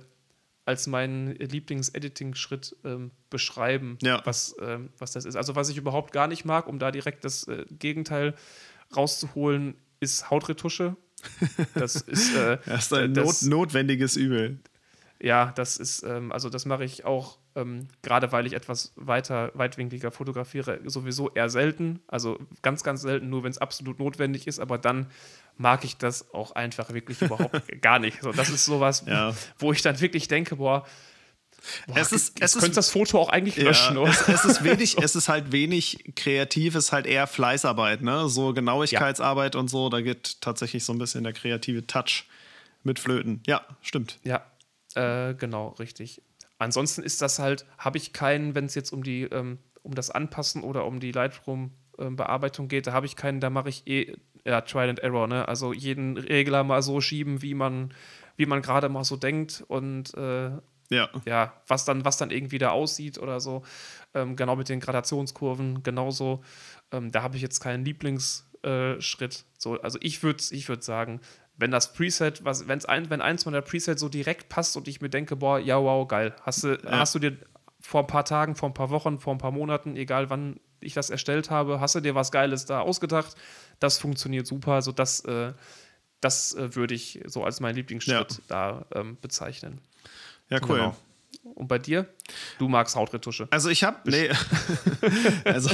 als 0.64 0.86
meinen 0.86 1.34
Lieblings-Editing-Schritt 1.34 2.76
ähm, 2.84 3.10
beschreiben, 3.30 3.98
ja. 4.02 4.20
was, 4.24 4.54
ähm, 4.60 4.90
was 4.98 5.12
das 5.12 5.24
ist. 5.24 5.36
Also 5.36 5.56
was 5.56 5.68
ich 5.68 5.76
überhaupt 5.76 6.12
gar 6.12 6.28
nicht 6.28 6.44
mag, 6.44 6.68
um 6.68 6.78
da 6.78 6.90
direkt 6.90 7.24
das 7.24 7.48
äh, 7.48 7.64
Gegenteil 7.70 8.34
rauszuholen, 8.94 9.74
ist 10.00 10.30
Hautretusche. 10.30 10.96
Das 11.74 11.96
ist, 11.96 12.34
äh, 12.36 12.58
das 12.66 12.86
ist 12.86 12.92
ein 12.94 13.14
das, 13.14 13.42
not 13.42 13.50
notwendiges 13.50 14.16
Übel. 14.16 14.58
Ja, 15.20 15.52
das 15.56 15.76
ist, 15.78 16.02
ähm, 16.02 16.32
also 16.32 16.50
das 16.50 16.66
mache 16.66 16.84
ich 16.84 17.04
auch 17.04 17.38
Ähm, 17.56 17.86
Gerade 18.02 18.32
weil 18.32 18.46
ich 18.46 18.52
etwas 18.52 18.92
weiter, 18.96 19.52
weitwinkliger 19.54 20.10
fotografiere, 20.10 20.80
sowieso 20.86 21.30
eher 21.30 21.48
selten. 21.48 22.00
Also 22.08 22.36
ganz, 22.62 22.82
ganz 22.82 23.02
selten, 23.02 23.30
nur 23.30 23.44
wenn 23.44 23.52
es 23.52 23.58
absolut 23.58 24.00
notwendig 24.00 24.48
ist. 24.48 24.58
Aber 24.58 24.76
dann 24.76 25.06
mag 25.56 25.84
ich 25.84 25.96
das 25.96 26.34
auch 26.34 26.50
einfach 26.56 26.92
wirklich 26.92 27.22
überhaupt 27.22 27.62
gar 27.80 28.00
nicht. 28.00 28.20
So, 28.22 28.32
das 28.32 28.48
ist 28.50 28.64
sowas, 28.64 29.04
Ja. 29.06 29.32
wo 29.60 29.70
ich 29.72 29.82
dann 29.82 30.00
wirklich 30.00 30.26
denke, 30.26 30.56
boah, 30.56 30.84
boah 31.86 31.96
Es 31.96 32.12
ist- 32.12 32.40
es 32.40 32.54
ist- 32.56 32.76
das 32.76 32.90
Foto 32.90 33.18
auch 33.20 33.28
eigentlich 33.30 33.56
löschen, 33.56 33.96
Ja, 33.96 34.02
oder? 34.02 34.10
es, 34.10 34.28
es 34.28 34.44
ist 34.44 34.64
wenig, 34.64 34.96
es 35.02 35.16
ist 35.16 35.28
halt 35.28 35.52
wenig 35.52 36.12
kreativ, 36.16 36.74
es 36.74 36.86
ist 36.86 36.92
halt 36.92 37.06
eher 37.06 37.26
Fleißarbeit, 37.26 38.02
ne? 38.02 38.28
So 38.28 38.52
Genauigkeitsarbeit 38.52 39.56
und 39.56 39.68
so, 39.68 39.88
da 39.88 40.00
geht 40.00 40.40
tatsächlich 40.40 40.84
so 40.84 40.92
ein 40.92 40.98
bisschen 40.98 41.24
der 41.24 41.32
kreative 41.32 41.86
Touch 41.86 42.24
mit 42.82 42.98
Flöten. 42.98 43.42
Ja, 43.46 43.62
stimmt. 43.82 44.18
Ja, 44.24 44.44
äh, 44.94 45.34
genau, 45.34 45.68
richtig. 45.78 46.20
Ansonsten 46.58 47.02
ist 47.02 47.20
das 47.22 47.38
halt, 47.38 47.66
habe 47.78 47.98
ich 47.98 48.12
keinen, 48.12 48.54
wenn 48.54 48.66
es 48.66 48.74
jetzt 48.74 48.92
um 48.92 49.02
die, 49.02 49.22
ähm, 49.24 49.58
um 49.82 49.94
das 49.94 50.10
Anpassen 50.10 50.62
oder 50.62 50.84
um 50.86 51.00
die 51.00 51.12
Lightroom-Bearbeitung 51.98 52.68
geht, 52.68 52.86
da 52.86 52.92
habe 52.92 53.06
ich 53.06 53.16
keinen, 53.16 53.40
da 53.40 53.50
mache 53.50 53.68
ich 53.68 53.86
eh 53.86 54.16
ja, 54.46 54.60
Trial 54.60 54.90
and 54.90 54.98
Error, 54.98 55.26
ne? 55.26 55.48
Also 55.48 55.72
jeden 55.72 56.16
Regler 56.18 56.64
mal 56.64 56.82
so 56.82 57.00
schieben, 57.00 57.40
wie 57.40 57.54
man, 57.54 57.94
wie 58.36 58.44
man 58.46 58.60
gerade 58.62 58.88
mal 58.90 59.04
so 59.04 59.16
denkt 59.16 59.64
und 59.68 60.12
äh, 60.14 60.50
Ja. 60.90 61.08
ja, 61.24 61.52
was 61.66 61.84
dann, 61.84 62.04
was 62.04 62.16
dann 62.16 62.30
irgendwie 62.30 62.58
da 62.58 62.70
aussieht 62.70 63.18
oder 63.18 63.40
so. 63.40 63.62
Ähm, 64.14 64.36
genau 64.36 64.56
mit 64.56 64.68
den 64.68 64.80
Gradationskurven, 64.80 65.82
genauso. 65.82 66.42
Ähm, 66.92 67.10
da 67.10 67.22
habe 67.22 67.36
ich 67.36 67.42
jetzt 67.42 67.60
keinen 67.60 67.84
Lieblingsschritt. 67.84 69.44
so, 69.58 69.80
also 69.80 69.98
ich 70.02 70.22
würde 70.22 70.44
ich 70.50 70.68
würd 70.68 70.84
sagen, 70.84 71.20
wenn 71.56 71.70
das 71.70 71.92
Preset, 71.92 72.44
was, 72.44 72.68
wenn's 72.68 72.84
ein, 72.84 73.10
wenn 73.10 73.20
eins 73.20 73.46
meiner 73.46 73.62
Presets 73.62 74.00
so 74.00 74.08
direkt 74.08 74.48
passt 74.48 74.76
und 74.76 74.88
ich 74.88 75.00
mir 75.00 75.08
denke, 75.08 75.36
boah, 75.36 75.58
ja, 75.58 75.80
wow, 75.80 76.06
geil. 76.06 76.34
Hast 76.42 76.64
du, 76.64 76.78
hast 76.84 77.14
du 77.14 77.18
dir 77.18 77.36
vor 77.80 78.00
ein 78.00 78.06
paar 78.06 78.24
Tagen, 78.24 78.56
vor 78.56 78.68
ein 78.70 78.74
paar 78.74 78.90
Wochen, 78.90 79.20
vor 79.20 79.34
ein 79.34 79.38
paar 79.38 79.52
Monaten, 79.52 79.96
egal 79.96 80.30
wann 80.30 80.58
ich 80.80 80.94
das 80.94 81.10
erstellt 81.10 81.50
habe, 81.50 81.80
hast 81.80 81.94
du 81.94 82.00
dir 82.00 82.14
was 82.14 82.32
Geiles 82.32 82.66
da 82.66 82.80
ausgedacht? 82.80 83.36
Das 83.78 83.98
funktioniert 83.98 84.46
super. 84.46 84.72
Also 84.72 84.92
das, 84.92 85.20
äh, 85.20 85.52
das 86.20 86.54
äh, 86.54 86.74
würde 86.74 86.94
ich 86.94 87.20
so 87.26 87.44
als 87.44 87.60
meinen 87.60 87.76
Lieblingsschritt 87.76 88.42
da 88.48 88.86
ähm, 88.94 89.16
bezeichnen. 89.20 89.80
Ja, 90.50 90.58
cool. 90.68 90.76
Genau. 90.78 90.96
Und 91.54 91.68
bei 91.68 91.78
dir? 91.78 92.06
Du 92.58 92.68
magst 92.68 92.96
Hautretusche. 92.96 93.48
Also 93.50 93.68
ich 93.68 93.84
habe, 93.84 93.98
nee, 94.10 94.30
also 95.44 95.70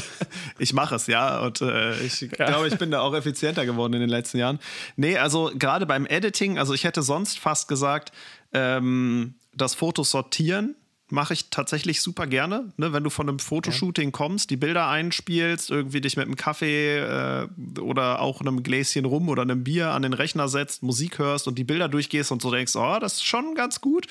ich 0.58 0.72
mache 0.72 0.96
es, 0.96 1.06
ja, 1.06 1.40
und 1.40 1.60
äh, 1.60 1.98
ich 2.00 2.28
glaube, 2.30 2.68
ich 2.68 2.76
bin 2.76 2.90
da 2.90 3.00
auch 3.00 3.14
effizienter 3.14 3.64
geworden 3.66 3.94
in 3.94 4.00
den 4.00 4.10
letzten 4.10 4.38
Jahren. 4.38 4.58
Nee, 4.96 5.16
also 5.16 5.50
gerade 5.54 5.86
beim 5.86 6.06
Editing, 6.06 6.58
also 6.58 6.74
ich 6.74 6.84
hätte 6.84 7.02
sonst 7.02 7.38
fast 7.38 7.68
gesagt, 7.68 8.12
ähm, 8.52 9.34
das 9.54 9.74
Foto 9.74 10.02
sortieren 10.02 10.74
mache 11.12 11.34
ich 11.34 11.50
tatsächlich 11.50 12.02
super 12.02 12.26
gerne. 12.26 12.72
Ne? 12.76 12.92
Wenn 12.92 13.04
du 13.04 13.10
von 13.10 13.28
einem 13.28 13.38
Fotoshooting 13.38 14.12
kommst, 14.12 14.50
die 14.50 14.56
Bilder 14.56 14.88
einspielst, 14.88 15.70
irgendwie 15.70 16.00
dich 16.00 16.16
mit 16.16 16.26
einem 16.26 16.36
Kaffee 16.36 16.98
äh, 16.98 17.48
oder 17.80 18.20
auch 18.20 18.40
einem 18.40 18.62
Gläschen 18.62 19.04
rum 19.04 19.28
oder 19.28 19.42
einem 19.42 19.64
Bier 19.64 19.90
an 19.90 20.02
den 20.02 20.12
Rechner 20.12 20.48
setzt, 20.48 20.82
Musik 20.82 21.18
hörst 21.18 21.48
und 21.48 21.58
die 21.58 21.64
Bilder 21.64 21.88
durchgehst 21.88 22.32
und 22.32 22.42
so 22.42 22.50
denkst, 22.50 22.76
oh, 22.76 22.98
das 23.00 23.14
ist 23.14 23.24
schon 23.24 23.54
ganz 23.54 23.80
gut. 23.80 24.06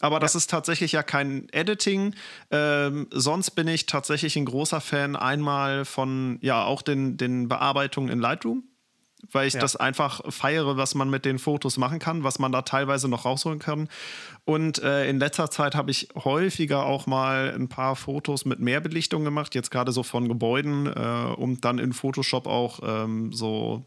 Aber 0.00 0.20
das 0.20 0.34
ist 0.34 0.50
tatsächlich 0.50 0.92
ja 0.92 1.02
kein 1.02 1.48
Editing. 1.52 2.14
Ähm, 2.50 3.06
sonst 3.10 3.52
bin 3.52 3.68
ich 3.68 3.86
tatsächlich 3.86 4.36
ein 4.36 4.44
großer 4.44 4.80
Fan 4.80 5.16
einmal 5.16 5.84
von, 5.84 6.38
ja, 6.42 6.64
auch 6.64 6.82
den, 6.82 7.16
den 7.16 7.48
Bearbeitungen 7.48 8.10
in 8.10 8.18
Lightroom 8.18 8.64
weil 9.30 9.46
ich 9.48 9.54
Ja. 9.54 9.60
das 9.60 9.76
einfach 9.76 10.20
feiere, 10.32 10.76
was 10.76 10.94
man 10.94 11.08
mit 11.10 11.24
den 11.24 11.38
Fotos 11.38 11.76
machen 11.78 11.98
kann, 11.98 12.24
was 12.24 12.38
man 12.38 12.52
da 12.52 12.62
teilweise 12.62 13.08
noch 13.08 13.24
rausholen 13.24 13.58
kann. 13.58 13.88
Und 14.44 14.82
äh, 14.82 15.08
in 15.08 15.18
letzter 15.20 15.50
Zeit 15.50 15.74
habe 15.74 15.90
ich 15.90 16.08
häufiger 16.16 16.84
auch 16.84 17.06
mal 17.06 17.52
ein 17.54 17.68
paar 17.68 17.94
Fotos 17.96 18.44
mit 18.44 18.58
mehr 18.60 18.80
Belichtung 18.80 19.24
gemacht, 19.24 19.54
jetzt 19.54 19.70
gerade 19.70 19.92
so 19.92 20.02
von 20.02 20.28
Gebäuden, 20.28 20.86
äh, 20.86 21.34
und 21.36 21.64
dann 21.64 21.78
in 21.78 21.92
Photoshop 21.92 22.46
auch 22.46 22.80
ähm, 22.82 23.32
so 23.32 23.84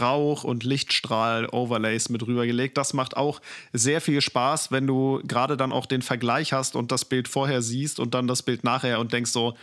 Rauch- 0.00 0.44
und 0.44 0.64
Lichtstrahl-Overlays 0.64 2.08
mit 2.08 2.26
rübergelegt. 2.26 2.78
Das 2.78 2.94
macht 2.94 3.16
auch 3.16 3.40
sehr 3.72 4.00
viel 4.00 4.20
Spaß, 4.20 4.70
wenn 4.72 4.86
du 4.86 5.20
gerade 5.24 5.56
dann 5.56 5.72
auch 5.72 5.86
den 5.86 6.02
Vergleich 6.02 6.52
hast 6.52 6.76
und 6.76 6.92
das 6.92 7.04
Bild 7.04 7.28
vorher 7.28 7.60
siehst 7.62 8.00
und 8.00 8.14
dann 8.14 8.26
das 8.26 8.42
Bild 8.42 8.64
nachher 8.64 9.00
und 9.00 9.12
denkst 9.12 9.32
so, 9.32 9.54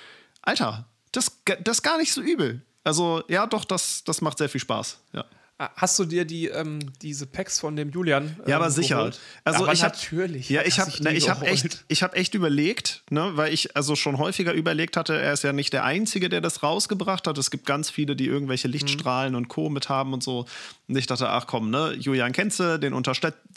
Alter, 0.42 0.86
das, 1.12 1.42
das 1.64 1.78
ist 1.78 1.84
gar 1.84 1.98
nicht 1.98 2.12
so 2.14 2.22
übel. 2.22 2.62
Also 2.84 3.24
ja, 3.28 3.46
doch, 3.48 3.66
das, 3.66 4.04
das 4.04 4.22
macht 4.22 4.38
sehr 4.38 4.50
viel 4.50 4.62
Spaß. 4.62 5.00
Ja. 5.14 5.26
Ah, 5.62 5.70
Hast 5.76 6.00
du 6.00 6.06
dir 6.06 6.24
die, 6.24 6.48
ähm, 6.48 6.80
diese 7.02 7.28
Packs 7.28 7.60
von 7.60 7.76
dem 7.76 7.90
Julian? 7.90 8.38
Ja, 8.48 8.56
aber 8.56 8.68
ähm, 8.68 8.72
sicher. 8.72 8.96
geholt? 8.96 9.20
Also 9.44 9.64
aber 9.66 9.74
ich 9.74 9.84
hab, 9.84 9.92
natürlich. 9.92 10.50
Ja, 10.50 10.62
ich 10.64 10.80
habe 10.80 10.90
ich 11.12 11.30
hab 11.30 11.44
echt, 11.44 11.84
ich 11.90 12.02
hab 12.02 12.16
echt 12.16 12.34
überlegt, 12.34 13.04
ne, 13.10 13.32
weil 13.36 13.54
ich 13.54 13.76
also 13.76 13.98
schon 13.98 14.18
häufiger 14.20 14.54
überlegt 14.54 14.96
hatte, 14.96 15.20
er 15.20 15.34
ist 15.34 15.44
ja 15.44 15.52
nicht 15.52 15.74
der 15.74 15.84
Einzige, 15.84 16.30
der 16.30 16.40
das 16.40 16.64
rausgebracht 16.64 17.28
hat. 17.28 17.38
Es 17.38 17.52
gibt 17.52 17.66
ganz 17.66 17.90
viele, 17.90 18.16
die 18.16 18.26
irgendwelche 18.28 18.70
Mhm. 18.70 18.72
Lichtstrahlen 18.72 19.36
und 19.36 19.50
Co. 19.50 19.70
mit 19.70 19.90
haben 19.90 20.14
und 20.14 20.24
so. 20.24 20.46
Und 20.88 20.96
ich 20.96 21.08
dachte, 21.08 21.28
ach 21.30 21.46
komm, 21.46 21.70
ne, 21.72 21.94
Julian 22.00 22.32
kennst 22.32 22.62
du, 22.62 22.80
den, 22.80 22.94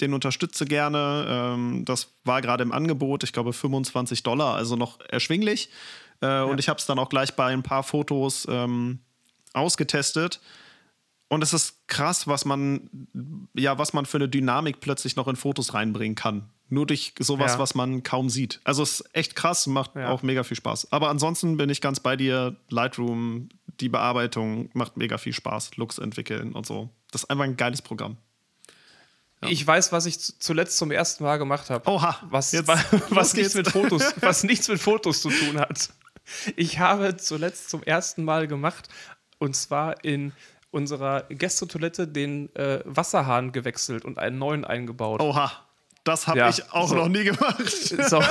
den 0.00 0.14
unterstütze 0.14 0.64
gerne. 0.64 1.24
Ähm, 1.28 1.84
das 1.84 2.08
war 2.24 2.42
gerade 2.42 2.64
im 2.64 2.72
Angebot, 2.72 3.22
ich 3.22 3.32
glaube 3.32 3.52
25 3.52 4.24
Dollar, 4.24 4.56
also 4.56 4.74
noch 4.74 4.98
erschwinglich. 5.08 5.70
Äh, 6.20 6.40
Und 6.40 6.58
ich 6.58 6.68
habe 6.68 6.80
es 6.80 6.86
dann 6.86 6.98
auch 6.98 7.08
gleich 7.08 7.34
bei 7.34 7.46
ein 7.52 7.62
paar 7.62 7.84
Fotos 7.84 8.44
ähm, 8.50 8.98
ausgetestet. 9.54 10.40
Und 11.28 11.42
es 11.42 11.52
ist 11.54 11.86
krass, 11.88 12.26
was 12.26 12.44
man, 12.44 12.90
ja, 13.54 13.78
was 13.78 13.92
man 13.94 14.04
für 14.04 14.18
eine 14.18 14.28
Dynamik 14.28 14.80
plötzlich 14.80 15.16
noch 15.16 15.28
in 15.28 15.36
Fotos 15.36 15.72
reinbringen 15.72 16.14
kann. 16.14 16.50
Nur 16.68 16.86
durch 16.86 17.14
sowas, 17.18 17.52
Ja. 17.52 17.58
was 17.58 17.74
man 17.74 18.02
kaum 18.02 18.28
sieht. 18.30 18.60
Also 18.64 18.82
es 18.82 19.00
ist 19.00 19.14
echt 19.14 19.34
krass, 19.36 19.66
macht 19.66 19.94
Ja. 19.96 20.10
auch 20.10 20.22
mega 20.22 20.42
viel 20.42 20.56
Spaß. 20.56 20.92
Aber 20.92 21.08
ansonsten 21.10 21.56
bin 21.56 21.70
ich 21.70 21.80
ganz 21.80 22.00
bei 22.00 22.16
dir. 22.16 22.56
Lightroom, 22.68 23.48
die 23.80 23.88
Bearbeitung 23.88 24.68
macht 24.74 24.96
mega 24.98 25.16
viel 25.18 25.32
Spaß. 25.32 25.76
Looks 25.76 25.98
entwickeln 25.98 26.52
und 26.52 26.66
so. 26.66 26.90
Das 27.10 27.24
ist 27.24 27.30
einfach 27.30 27.44
ein 27.44 27.56
geiles 27.56 27.80
Programm. 27.82 28.16
Ich 29.48 29.66
weiß, 29.66 29.90
was 29.90 30.06
ich 30.06 30.20
zu- 30.20 30.38
zuletzt 30.38 30.76
zum 30.78 30.90
ersten 30.92 31.24
Mal 31.24 31.36
gemacht 31.36 31.68
habe. 31.68 31.88
Oha, 31.90 32.16
Was, 32.30 32.52
jetzt- 32.52 32.68
wa- 32.68 32.74
los 32.92 33.02
was, 33.10 33.34
nichts 33.34 33.54
mit 33.54 33.68
Fotos, 33.68 34.02
was 34.20 34.44
nichts 34.44 34.68
mit 34.68 34.80
Fotos 34.80 35.20
zu 35.22 35.30
tun 35.30 35.58
hat. 35.58 35.90
Ich 36.56 36.78
habe 36.78 37.16
zuletzt 37.16 37.68
zum 37.68 37.82
ersten 37.82 38.24
Mal 38.24 38.46
gemacht, 38.46 38.88
und 39.42 39.56
zwar 39.56 40.04
in 40.04 40.32
unserer 40.70 41.24
Gästetoilette 41.28 42.06
den 42.06 42.54
äh, 42.54 42.78
Wasserhahn 42.84 43.50
gewechselt 43.50 44.04
und 44.04 44.18
einen 44.20 44.38
neuen 44.38 44.64
eingebaut. 44.64 45.20
Oha, 45.20 45.50
das 46.04 46.28
habe 46.28 46.38
Ja, 46.38 46.48
ich 46.48 46.72
auch 46.72 46.88
so. 46.88 46.94
noch 46.94 47.08
nie 47.08 47.24
gemacht. 47.24 47.58
So, 48.08 48.22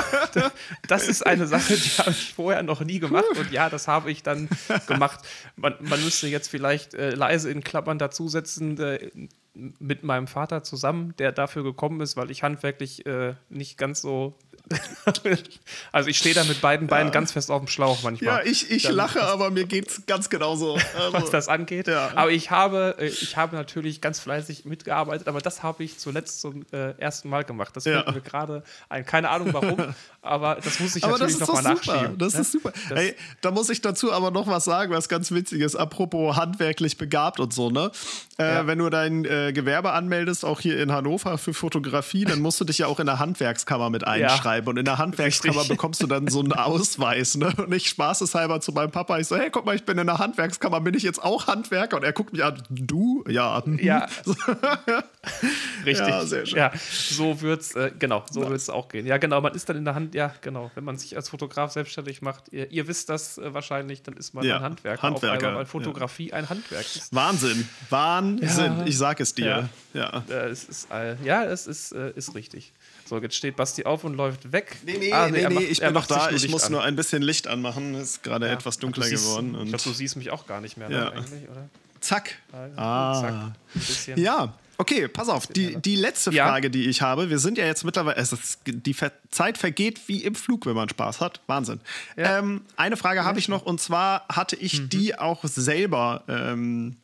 das 0.88 1.10
ist 1.10 1.25
eine 1.25 1.48
Sache, 1.53 1.75
die 1.75 1.89
habe 1.98 2.12
ich 2.12 2.34
vorher 2.34 2.63
noch 2.63 2.80
nie 2.80 3.00
gemacht 3.00 3.25
und 3.38 3.51
ja, 3.51 3.70
das 3.70 3.89
habe 3.89 4.10
ich 4.10 4.24
dann 4.24 4.48
gemacht. 4.88 5.20
Man, 5.58 5.75
man 5.82 6.01
müsste 6.01 6.27
jetzt 6.30 6.48
vielleicht 6.50 6.94
äh, 6.94 7.10
leise 7.10 7.51
in 7.51 7.62
Klammern 7.62 8.00
dazusetzen, 8.00 8.80
äh, 8.80 9.12
mit 9.53 10.03
meinem 10.03 10.27
Vater 10.27 10.63
zusammen, 10.63 11.13
der 11.18 11.34
dafür 11.34 11.63
gekommen 11.63 12.00
ist, 12.00 12.15
weil 12.15 12.32
ich 12.32 12.41
handwerklich 12.41 13.06
äh, 13.06 13.36
nicht 13.50 13.77
ganz 13.77 14.01
so. 14.01 14.38
also 15.92 16.10
ich 16.10 16.18
stehe 16.18 16.36
da 16.36 16.44
mit 16.44 16.62
beiden 16.62 16.88
Beinen 16.88 17.12
ganz 17.12 17.32
fest 17.32 17.51
auf 17.51 17.62
dem 17.62 17.68
Schlauch 17.68 18.00
manchmal. 18.04 18.46
Ja, 18.46 18.51
ich, 18.51 18.70
ich 18.72 18.84
Dann- 18.84 18.96
lache, 18.96 19.22
aber 19.24 19.50
mir 19.51 19.66
geht's 19.66 20.01
ganz 20.08 20.30
genauso. 20.30 20.75
Also, 20.98 21.13
was 21.13 21.30
das 21.30 21.48
angeht. 21.48 21.88
Ja. 21.88 22.12
Aber 22.16 22.32
ich 22.32 22.51
habe, 22.51 22.96
äh, 23.00 23.08
ich 23.08 23.38
habe 23.38 23.56
natürlich 23.56 24.01
ganz 24.01 24.20
fleißig 24.20 24.66
mitgearbeitet, 24.66 25.28
aber 25.28 25.42
das 25.42 25.63
habe 25.63 25.84
ich 25.84 25.98
zuletzt 26.00 26.42
zum 26.42 26.66
äh, 26.72 26.92
ersten 27.00 27.30
Mal 27.30 27.44
gemacht. 27.44 27.75
Das 27.75 27.86
Ja. 27.86 28.04
fällt 28.04 28.16
mir 28.16 28.22
gerade 28.22 28.63
ein. 28.90 29.06
Keine 29.06 29.30
Ahnung 29.30 29.54
warum, 29.54 29.78
aber 30.22 30.56
das 30.63 30.80
muss 30.80 30.96
ich 30.96 31.04
aber 31.04 31.18
natürlich 31.18 31.40
nochmal 31.40 31.63
nachschieben. 31.63 32.18
Das 32.18 32.34
ne? 32.34 32.42
ist 32.42 32.51
super. 32.51 32.72
Das- 32.90 33.00
Ey, 33.00 33.16
da 33.42 33.51
muss 33.51 33.70
ich 33.70 33.82
dazu 33.82 34.12
aber 34.12 34.32
noch 34.32 34.48
was 34.48 34.66
sagen, 34.66 34.92
was 34.94 35.10
ganz 35.10 35.32
witzig 35.32 35.62
ist. 35.62 35.75
Apropos 35.75 36.36
handwerklich 36.36 36.98
begabt 36.98 37.40
und 37.40 37.54
so, 37.54 37.70
ne? 37.70 37.92
Äh, 38.38 38.44
Ja. 38.51 38.68
Wenn 38.68 38.80
du 38.80 38.90
dein 38.90 39.25
äh, 39.25 39.51
Gewerbe 39.54 39.92
anmeldest, 39.92 40.46
auch 40.46 40.60
hier 40.60 40.80
in 40.80 40.92
Hannover 40.92 41.38
für 41.38 41.54
Fotografie, 41.54 42.25
dann 42.25 42.40
musst 42.42 42.60
du 42.60 42.66
dich 42.66 42.80
ja 42.80 42.88
auch 42.88 43.00
in 43.00 43.06
der 43.06 43.20
Handwerkskammer 43.20 43.90
mit 43.90 44.06
einschreiben. 44.06 44.61
Und 44.68 44.77
in 44.77 44.86
der 44.86 44.98
Handwerkskammer 44.98 45.56
Richtig. 45.56 45.70
bekommst 45.70 46.01
du 46.01 46.08
dann 46.08 46.27
so 46.27 46.39
einen 46.39 46.53
Ausweis, 46.53 47.36
ne? 47.36 47.53
Und 47.58 47.74
ich 47.74 47.89
spaßeshalber 47.89 48.62
zu 48.62 48.72
meinem 48.72 48.91
Papa, 48.91 49.20
ich 49.20 49.27
so, 49.27 49.38
hey, 49.38 49.50
guck 49.50 49.65
mal, 49.65 49.75
ich 49.75 49.84
bin 49.84 49.98
in 49.98 50.08
der 50.08 50.20
Handwerkskammer, 50.20 50.82
bin 50.82 50.94
ich 50.94 51.03
jetzt 51.03 51.24
auch 51.24 51.48
Handwerker? 51.48 51.98
Und 51.98 52.03
er 52.03 52.13
guckt 52.13 52.34
mich 52.34 52.44
an, 52.44 52.62
du? 52.70 53.24
Ja. 53.27 53.63
Ja. 53.80 54.08
Richtig. 55.86 56.08
Ja, 56.08 56.25
sehr 56.25 56.46
schön. 56.46 56.58
Ja, 56.58 56.72
so 56.75 57.41
wird's, 57.41 57.75
äh, 57.75 57.91
genau, 57.98 58.24
so 58.30 58.48
wird's 58.50 58.70
auch 58.70 58.89
gehen. 58.89 59.06
Ja, 59.06 59.18
genau, 59.18 59.41
man 59.41 59.53
ist 59.53 59.68
dann 59.70 59.77
in 59.77 59.86
der 59.86 59.96
Hand, 59.96 60.15
ja, 60.15 60.34
genau, 60.41 60.72
wenn 60.75 60.84
man 60.84 60.98
sich 60.98 61.15
als 61.15 61.30
Fotograf 61.30 61.72
selbstständig 61.72 62.22
macht, 62.22 62.51
ihr, 62.51 62.72
ihr 62.72 62.88
wisst 62.88 63.10
das 63.10 63.38
äh, 63.38 63.53
wahrscheinlich, 63.53 64.03
dann 64.03 64.15
ist 64.15 64.34
man 64.34 64.44
Ja, 64.44 64.58
ein 64.58 64.63
Handwerker. 64.63 65.01
Handwerker, 65.01 65.36
Auf 65.36 65.44
einmal, 65.44 65.56
weil 65.56 65.63
ja. 65.63 65.70
Fotografie 65.70 66.34
ein 66.34 66.50
Handwerk 66.50 66.82
ist. 66.82 67.13
Wahnsinn. 67.13 67.68
Wahnsinn. 67.89 68.80
Ja. 68.80 68.86
Ich 68.86 68.98
sag 68.98 69.20
es 69.20 69.34
dir. 69.34 69.70
Ja. 69.94 70.24
Äh, 70.30 70.50
es 70.50 70.63
ist 70.65 70.88
ja, 71.24 71.44
es 71.44 71.68
ist, 71.68 71.91
äh, 71.91 72.12
ist 72.15 72.36
richtig. 72.36 72.74
So, 73.06 73.18
jetzt 73.20 73.36
steht 73.36 73.56
Basti 73.56 73.84
auf 73.86 74.03
und 74.03 74.15
läuft 74.15 74.41
weg. 74.52 74.78
Nee, 74.86 74.98
nee, 75.00 75.12
Ah, 75.12 75.28
nee, 75.30 75.40
er 75.42 75.50
nee, 75.50 75.56
macht- 75.56 75.66
ich 75.66 75.80
bin 75.80 75.94
noch 75.94 76.06
da. 76.06 76.30
Ich 76.30 76.42
Licht 76.44 76.50
muss 76.52 76.64
an. 76.66 76.72
nur 76.74 76.84
ein 76.84 76.96
bisschen 76.96 77.22
Licht 77.22 77.48
anmachen. 77.48 77.96
Es 77.96 78.12
ist 78.12 78.24
gerade 78.24 78.48
Ja. 78.48 78.54
etwas 78.54 78.78
dunkler 78.80 79.04
du 79.04 79.10
siehst, 79.10 79.26
geworden. 79.26 79.56
Ich 79.64 79.70
glaube, 79.70 79.84
du 79.84 79.92
siehst 79.94 80.16
mich 80.16 80.30
auch 80.32 80.46
gar 80.48 80.62
nicht 80.62 80.78
mehr, 80.78 80.90
Ja. 80.90 81.10
eigentlich, 81.12 81.50
oder? 81.50 81.68
zack. 82.00 82.36
Zack, 82.52 82.72
Ah. 82.78 83.22
ein 83.30 83.56
bisschen. 83.74 84.18
Ja, 84.20 84.54
Okay, 84.78 85.08
pass 85.08 85.30
auf, 85.30 85.46
die, 85.46 85.76
die 85.76 85.96
letzte 85.96 86.32
Ja. 86.32 86.48
Frage, 86.48 86.72
die 86.72 86.90
ich 86.90 87.04
habe, 87.04 87.30
wir 87.30 87.38
sind 87.38 87.60
ja 87.60 87.66
jetzt 87.68 87.84
mittlerweile, 87.86 88.18
es 88.18 88.34
ist, 88.34 88.62
die 88.66 88.96
Zeit 89.30 89.60
vergeht 89.60 90.02
wie 90.08 90.24
im 90.24 90.34
Flug, 90.34 90.66
wenn 90.66 90.74
man 90.74 90.90
Spaß 90.90 91.22
hat. 91.22 91.40
Wahnsinn. 91.46 91.82
Ja. 92.18 92.40
Ähm, 92.40 92.62
eine 92.78 92.98
Frage 92.98 93.24
habe 93.24 93.38
ich 93.38 93.48
noch 93.48 93.62
und 93.62 93.80
zwar 93.80 94.26
hatte 94.28 94.56
ich 94.56 94.90
die 94.90 95.16
auch 95.20 95.44
selber 95.44 96.24
ähm, 96.28 96.96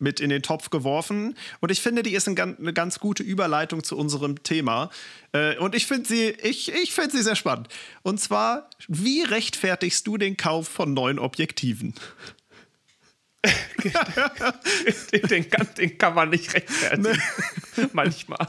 mit 0.00 0.20
in 0.20 0.30
den 0.30 0.42
Topf 0.42 0.70
geworfen 0.70 1.36
und 1.60 1.70
ich 1.70 1.80
finde, 1.80 2.02
die 2.02 2.14
ist 2.14 2.28
ein, 2.28 2.38
eine 2.38 2.72
ganz 2.72 2.98
gute 2.98 3.22
Überleitung 3.22 3.84
zu 3.84 3.96
unserem 3.96 4.42
Thema 4.42 4.90
äh, 5.32 5.56
und 5.58 5.74
ich 5.74 5.86
finde 5.86 6.08
sie, 6.08 6.30
ich, 6.42 6.72
ich 6.72 6.92
finde 6.92 7.16
sie 7.16 7.22
sehr 7.22 7.36
spannend. 7.36 7.68
Und 8.02 8.20
zwar, 8.20 8.68
wie 8.88 9.22
rechtfertigst 9.22 10.06
du 10.06 10.16
den 10.16 10.36
Kauf 10.36 10.68
von 10.68 10.94
neuen 10.94 11.18
Objektiven? 11.18 11.94
den, 15.12 15.22
den, 15.22 15.50
kann, 15.50 15.68
den 15.78 15.96
kann 15.96 16.14
man 16.14 16.28
nicht 16.30 16.52
rechtfertigen. 16.52 17.20
Manchmal. 17.92 18.46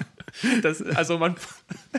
Das, 0.62 0.82
also 0.82 1.18
man, 1.18 1.36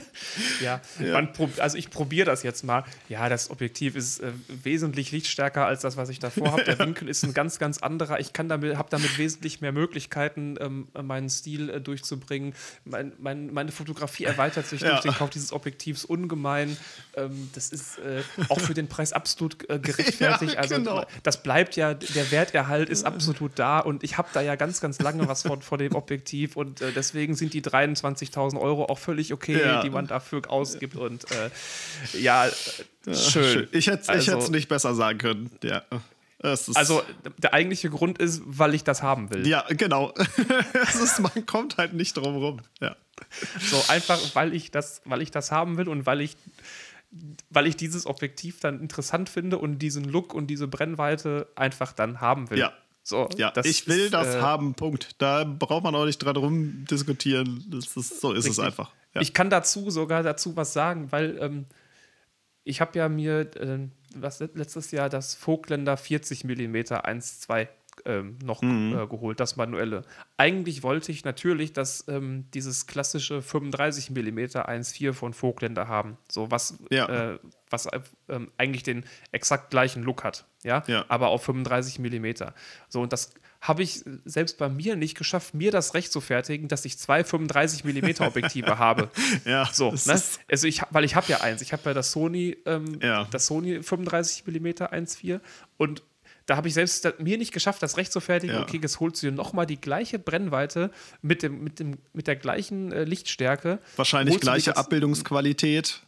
ja, 0.60 0.80
Man 0.98 1.32
prob, 1.32 1.50
also 1.58 1.76
ich 1.76 1.90
probiere 1.90 2.26
das 2.26 2.42
jetzt 2.42 2.64
mal. 2.64 2.84
Ja, 3.08 3.28
das 3.28 3.50
Objektiv 3.50 3.96
ist 3.96 4.20
äh, 4.20 4.32
wesentlich 4.62 5.12
lichtstärker 5.12 5.66
als 5.66 5.82
das, 5.82 5.96
was 5.96 6.08
ich 6.08 6.18
davor 6.18 6.52
habe. 6.52 6.64
Der 6.64 6.78
Winkel 6.80 7.08
ist 7.08 7.22
ein 7.24 7.34
ganz, 7.34 7.58
ganz 7.58 7.78
anderer. 7.78 8.20
Ich 8.20 8.32
kann 8.32 8.48
damit, 8.48 8.76
habe 8.76 8.88
damit 8.90 9.18
wesentlich 9.18 9.60
mehr 9.60 9.72
Möglichkeiten, 9.72 10.56
ähm, 10.60 10.88
meinen 11.02 11.28
Stil 11.28 11.70
äh, 11.70 11.80
durchzubringen. 11.80 12.54
Mein, 12.84 13.12
mein, 13.18 13.52
meine 13.52 13.72
Fotografie 13.72 14.24
erweitert 14.24 14.66
sich 14.66 14.80
Ja. 14.80 14.90
durch 14.90 15.02
den 15.02 15.14
Kauf 15.14 15.30
dieses 15.30 15.52
Objektivs 15.52 16.04
ungemein. 16.04 16.76
Ähm, 17.16 17.50
das 17.54 17.70
ist 17.70 17.98
äh, 17.98 18.22
auch 18.48 18.60
für 18.60 18.74
den 18.74 18.88
Preis 18.88 19.12
absolut 19.12 19.68
äh, 19.68 19.78
gerechtfertigt. 19.78 20.54
Ja, 20.54 20.60
also 20.60 20.76
genau. 20.76 21.04
das 21.22 21.42
bleibt 21.42 21.76
ja, 21.76 21.94
der 21.94 22.30
Werterhalt 22.30 22.88
ist 22.88 23.04
absolut 23.04 23.52
da 23.58 23.78
und 23.80 24.02
ich 24.02 24.18
habe 24.18 24.28
da 24.32 24.40
ja 24.40 24.56
ganz, 24.56 24.80
ganz 24.80 25.00
lange 25.00 25.28
was 25.28 25.42
von, 25.42 25.62
von 25.62 25.78
dem 25.78 25.94
Objektiv 25.94 26.56
und 26.56 26.80
äh, 26.80 26.92
deswegen 26.92 27.34
sind 27.34 27.54
die 27.54 27.62
23.000 28.30 28.60
Euro 28.60 28.84
auch 28.86 28.98
völlig 28.98 29.32
okay, 29.32 29.60
Ja. 29.60 29.82
die 29.82 29.90
man 29.90 30.06
dafür 30.06 30.42
ausgibt 30.48 30.96
und 30.96 31.24
äh, 31.30 31.50
ja, 32.20 32.46
äh, 32.46 33.14
schön. 33.14 33.68
Ich 33.72 33.86
hätte 33.88 34.02
es 34.02 34.08
Also- 34.28 34.50
nicht 34.50 34.68
besser 34.68 34.94
sagen 34.94 35.18
können. 35.18 35.50
Ja. 35.62 35.82
Also 36.42 37.02
der 37.38 37.54
eigentliche 37.54 37.88
Grund 37.88 38.18
ist, 38.18 38.42
weil 38.44 38.74
ich 38.74 38.82
das 38.82 39.00
haben 39.00 39.30
will. 39.32 39.46
ja, 39.46 39.64
genau. 39.68 40.12
ist, 40.92 41.20
man 41.20 41.46
kommt 41.46 41.76
halt 41.76 41.92
nicht 41.92 42.16
drum 42.16 42.36
rum. 42.36 42.60
Ja. 42.80 42.96
So 43.60 43.80
einfach, 43.88 44.18
weil 44.34 44.52
ich 44.52 44.72
das, 44.72 45.02
weil 45.04 45.22
ich 45.22 45.30
das 45.30 45.52
haben 45.52 45.76
will 45.76 45.88
und 45.88 46.04
weil 46.04 46.20
ich 46.20 46.36
weil 47.50 47.66
ich 47.66 47.76
dieses 47.76 48.06
Objektiv 48.06 48.58
dann 48.60 48.80
interessant 48.80 49.28
finde 49.28 49.58
und 49.58 49.78
diesen 49.80 50.02
Look 50.04 50.32
und 50.32 50.46
diese 50.46 50.66
Brennweite 50.66 51.46
einfach 51.54 51.92
dann 51.92 52.20
haben 52.22 52.48
will. 52.50 52.58
Ja. 52.58 52.72
So, 53.04 53.28
Ja, 53.36 53.52
ich 53.64 53.88
will 53.88 53.98
ist, 54.06 54.14
das 54.14 54.36
äh, 54.36 54.40
haben, 54.40 54.74
Punkt. 54.74 55.20
Da 55.20 55.44
braucht 55.44 55.82
man 55.84 55.94
auch 55.94 56.04
nicht 56.04 56.18
dran 56.18 56.36
rumdiskutieren. 56.36 57.64
Das 57.68 57.96
ist, 57.96 58.20
so 58.20 58.32
ist 58.32 58.44
es 58.44 58.50
Richtig. 58.50 58.64
einfach. 58.64 58.92
Ja. 59.14 59.20
Ich 59.20 59.34
kann 59.34 59.50
dazu 59.50 59.90
sogar 59.90 60.22
dazu 60.22 60.56
was 60.56 60.72
sagen, 60.72 61.10
weil 61.10 61.36
ähm, 61.40 61.66
ich 62.64 62.80
habe 62.80 62.96
ja 62.98 63.08
mir 63.08 63.40
äh, 63.56 63.88
was 64.14 64.38
let- 64.40 64.56
letztes 64.56 64.90
Jahr 64.92 65.08
das 65.08 65.34
Vogtländer 65.34 65.96
40 65.96 66.44
mm 66.44 66.76
1.2 66.76 67.68
ähm, 68.06 68.38
noch 68.42 68.62
Mhm. 68.62 68.98
äh, 68.98 69.06
geholt, 69.06 69.40
das 69.40 69.56
manuelle. 69.56 70.02
Eigentlich 70.36 70.82
wollte 70.82 71.12
ich 71.12 71.24
natürlich 71.24 71.72
das, 71.72 72.04
ähm, 72.08 72.46
dieses 72.54 72.86
klassische 72.86 73.42
35 73.42 74.10
mm 74.10 74.38
1.4 74.56 75.12
von 75.12 75.32
Vogtländer 75.34 75.88
haben. 75.88 76.16
So 76.30 76.50
was, 76.50 76.78
Ja. 76.90 77.32
äh, 77.34 77.38
was 77.70 77.86
äh, 77.86 78.00
ähm, 78.28 78.50
eigentlich 78.58 78.82
den 78.82 79.04
exakt 79.32 79.70
gleichen 79.70 80.02
Look 80.02 80.24
hat. 80.24 80.46
Ja? 80.64 80.82
Ja. 80.86 81.04
aber 81.08 81.28
auf 81.28 81.42
35 81.44 81.98
mm. 81.98 82.26
So, 82.88 83.00
und 83.02 83.12
das 83.12 83.34
habe 83.60 83.82
ich 83.84 84.02
selbst 84.24 84.58
bei 84.58 84.68
mir 84.68 84.96
nicht 84.96 85.16
geschafft, 85.16 85.54
mir 85.54 85.70
das 85.70 85.94
recht 85.94 86.10
zu 86.12 86.20
fertigen, 86.20 86.66
dass 86.66 86.84
ich 86.84 86.98
zwei 86.98 87.22
35 87.22 87.84
mm 87.84 88.22
Objektive 88.24 88.78
habe. 88.78 89.08
Ja, 89.44 89.68
So, 89.72 89.92
ne? 89.92 90.20
Also 90.50 90.66
ich, 90.66 90.82
weil 90.90 91.04
ich 91.04 91.14
habe 91.14 91.26
ja 91.28 91.40
eins. 91.42 91.62
Ich 91.62 91.72
habe 91.72 91.82
ja 91.86 91.94
das 91.94 92.10
Sony, 92.12 92.56
ähm, 92.66 92.98
Ja. 93.00 93.28
das 93.30 93.46
Sony 93.46 93.82
35 93.82 94.46
mm 94.46 94.66
1.4 94.66 95.40
und 95.78 96.02
da 96.46 96.56
habe 96.56 96.68
ich 96.68 96.74
selbst 96.74 97.04
da, 97.04 97.12
mir 97.18 97.38
nicht 97.38 97.52
geschafft, 97.52 97.82
das 97.82 97.96
recht 97.96 98.12
zu 98.12 98.20
fertigen. 98.20 98.56
Ja. 98.56 98.62
Okay, 98.62 98.78
jetzt 98.82 99.00
holst 99.00 99.22
du 99.22 99.28
dir 99.30 99.32
nochmal 99.36 99.66
die 99.66 99.80
gleiche 99.80 100.18
Brennweite 100.18 100.90
mit, 101.20 101.42
dem, 101.42 101.62
mit, 101.62 101.78
dem, 101.78 101.98
mit 102.12 102.26
der 102.26 102.36
gleichen 102.36 102.90
äh, 102.92 103.04
Lichtstärke. 103.04 103.78
Wahrscheinlich 103.96 104.34
Holst 104.34 104.42
gleiche 104.42 104.70
das- 104.70 104.78
Abbildungsqualität. 104.78 106.00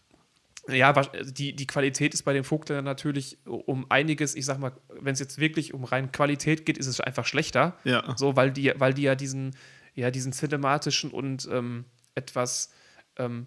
ja, 0.69 0.97
wa- 0.97 1.09
die, 1.23 1.55
die 1.55 1.67
Qualität 1.67 2.15
ist 2.15 2.23
bei 2.25 2.33
den 2.33 2.43
Vogtländern 2.45 2.85
natürlich 2.85 3.39
um 3.45 3.87
einiges, 3.91 4.35
ich 4.35 4.45
sag 4.47 4.59
mal, 4.59 4.73
wenn 5.01 5.13
es 5.13 5.21
jetzt 5.21 5.39
wirklich 5.39 5.75
um 5.75 5.85
rein 5.85 6.11
Qualität 6.11 6.65
geht, 6.67 6.79
ist 6.79 6.87
es 6.87 7.01
einfach 7.01 7.27
schlechter. 7.27 7.77
Ja. 7.85 8.15
So, 8.17 8.35
weil 8.37 8.51
die, 8.51 8.73
weil 8.77 8.95
die 8.95 9.03
ja 9.03 9.15
diesen, 9.15 9.55
ja, 9.95 10.11
diesen 10.11 10.33
cinematischen 10.33 11.11
und 11.11 11.49
ähm, 11.53 11.85
etwas 12.17 12.71
ähm, 13.17 13.47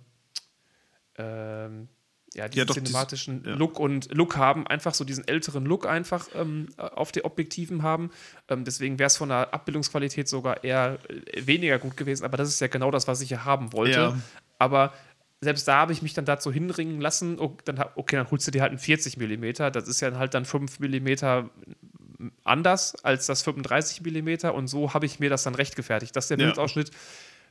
ähm, 1.17 1.87
ja, 2.33 2.47
diesen 2.47 2.67
doch, 2.67 2.75
dies- 2.75 2.83
cinematischen 2.83 3.43
ja. 3.45 3.53
Look 3.55 3.79
und 3.79 4.13
Look 4.13 4.37
haben, 4.37 4.67
einfach 4.67 4.93
so 4.93 5.03
diesen 5.03 5.27
älteren 5.27 5.65
Look 5.65 5.87
einfach 5.87 6.27
ähm, 6.35 6.67
auf 6.77 7.11
den 7.11 7.23
Objektiven 7.23 7.81
haben. 7.83 8.11
Ähm, 8.49 8.63
deswegen 8.65 8.99
wäre 8.99 9.07
es 9.07 9.17
von 9.17 9.29
der 9.29 9.53
Abbildungsqualität 9.53 10.27
sogar 10.27 10.63
eher 10.63 10.99
äh, 11.09 11.45
weniger 11.47 11.79
gut 11.79 11.97
gewesen, 11.97 12.25
aber 12.25 12.37
das 12.37 12.49
ist 12.49 12.59
ja 12.59 12.67
genau 12.67 12.91
das, 12.91 13.07
was 13.07 13.21
ich 13.21 13.29
hier 13.29 13.45
haben 13.45 13.73
wollte. 13.73 13.99
Ja. 13.99 14.17
Aber 14.59 14.93
selbst 15.41 15.67
da 15.67 15.77
habe 15.77 15.93
ich 15.93 16.01
mich 16.01 16.13
dann 16.15 16.25
dazu 16.25 16.51
hinringen 16.51 16.99
lassen, 16.99 17.39
okay 17.39 17.61
dann, 17.65 17.79
ha- 17.79 17.91
okay, 17.95 18.15
dann 18.15 18.29
holst 18.31 18.45
du 18.47 18.51
dir 18.51 18.61
halt 18.61 18.71
einen 18.71 18.79
40 18.79 19.17
mm, 19.17 19.53
das 19.71 19.87
ist 19.87 20.01
ja 20.01 20.15
halt 20.17 20.33
dann 20.33 20.45
5 20.45 20.79
mm 20.79 21.47
anders 22.43 22.95
als 23.03 23.27
das 23.27 23.43
35 23.43 24.01
mm 24.01 24.49
und 24.49 24.67
so 24.67 24.93
habe 24.95 25.05
ich 25.05 25.19
mir 25.19 25.29
das 25.29 25.43
dann 25.43 25.53
rechtgefertigt, 25.55 26.15
dass 26.15 26.27
der 26.27 26.39
Ja. 26.39 26.47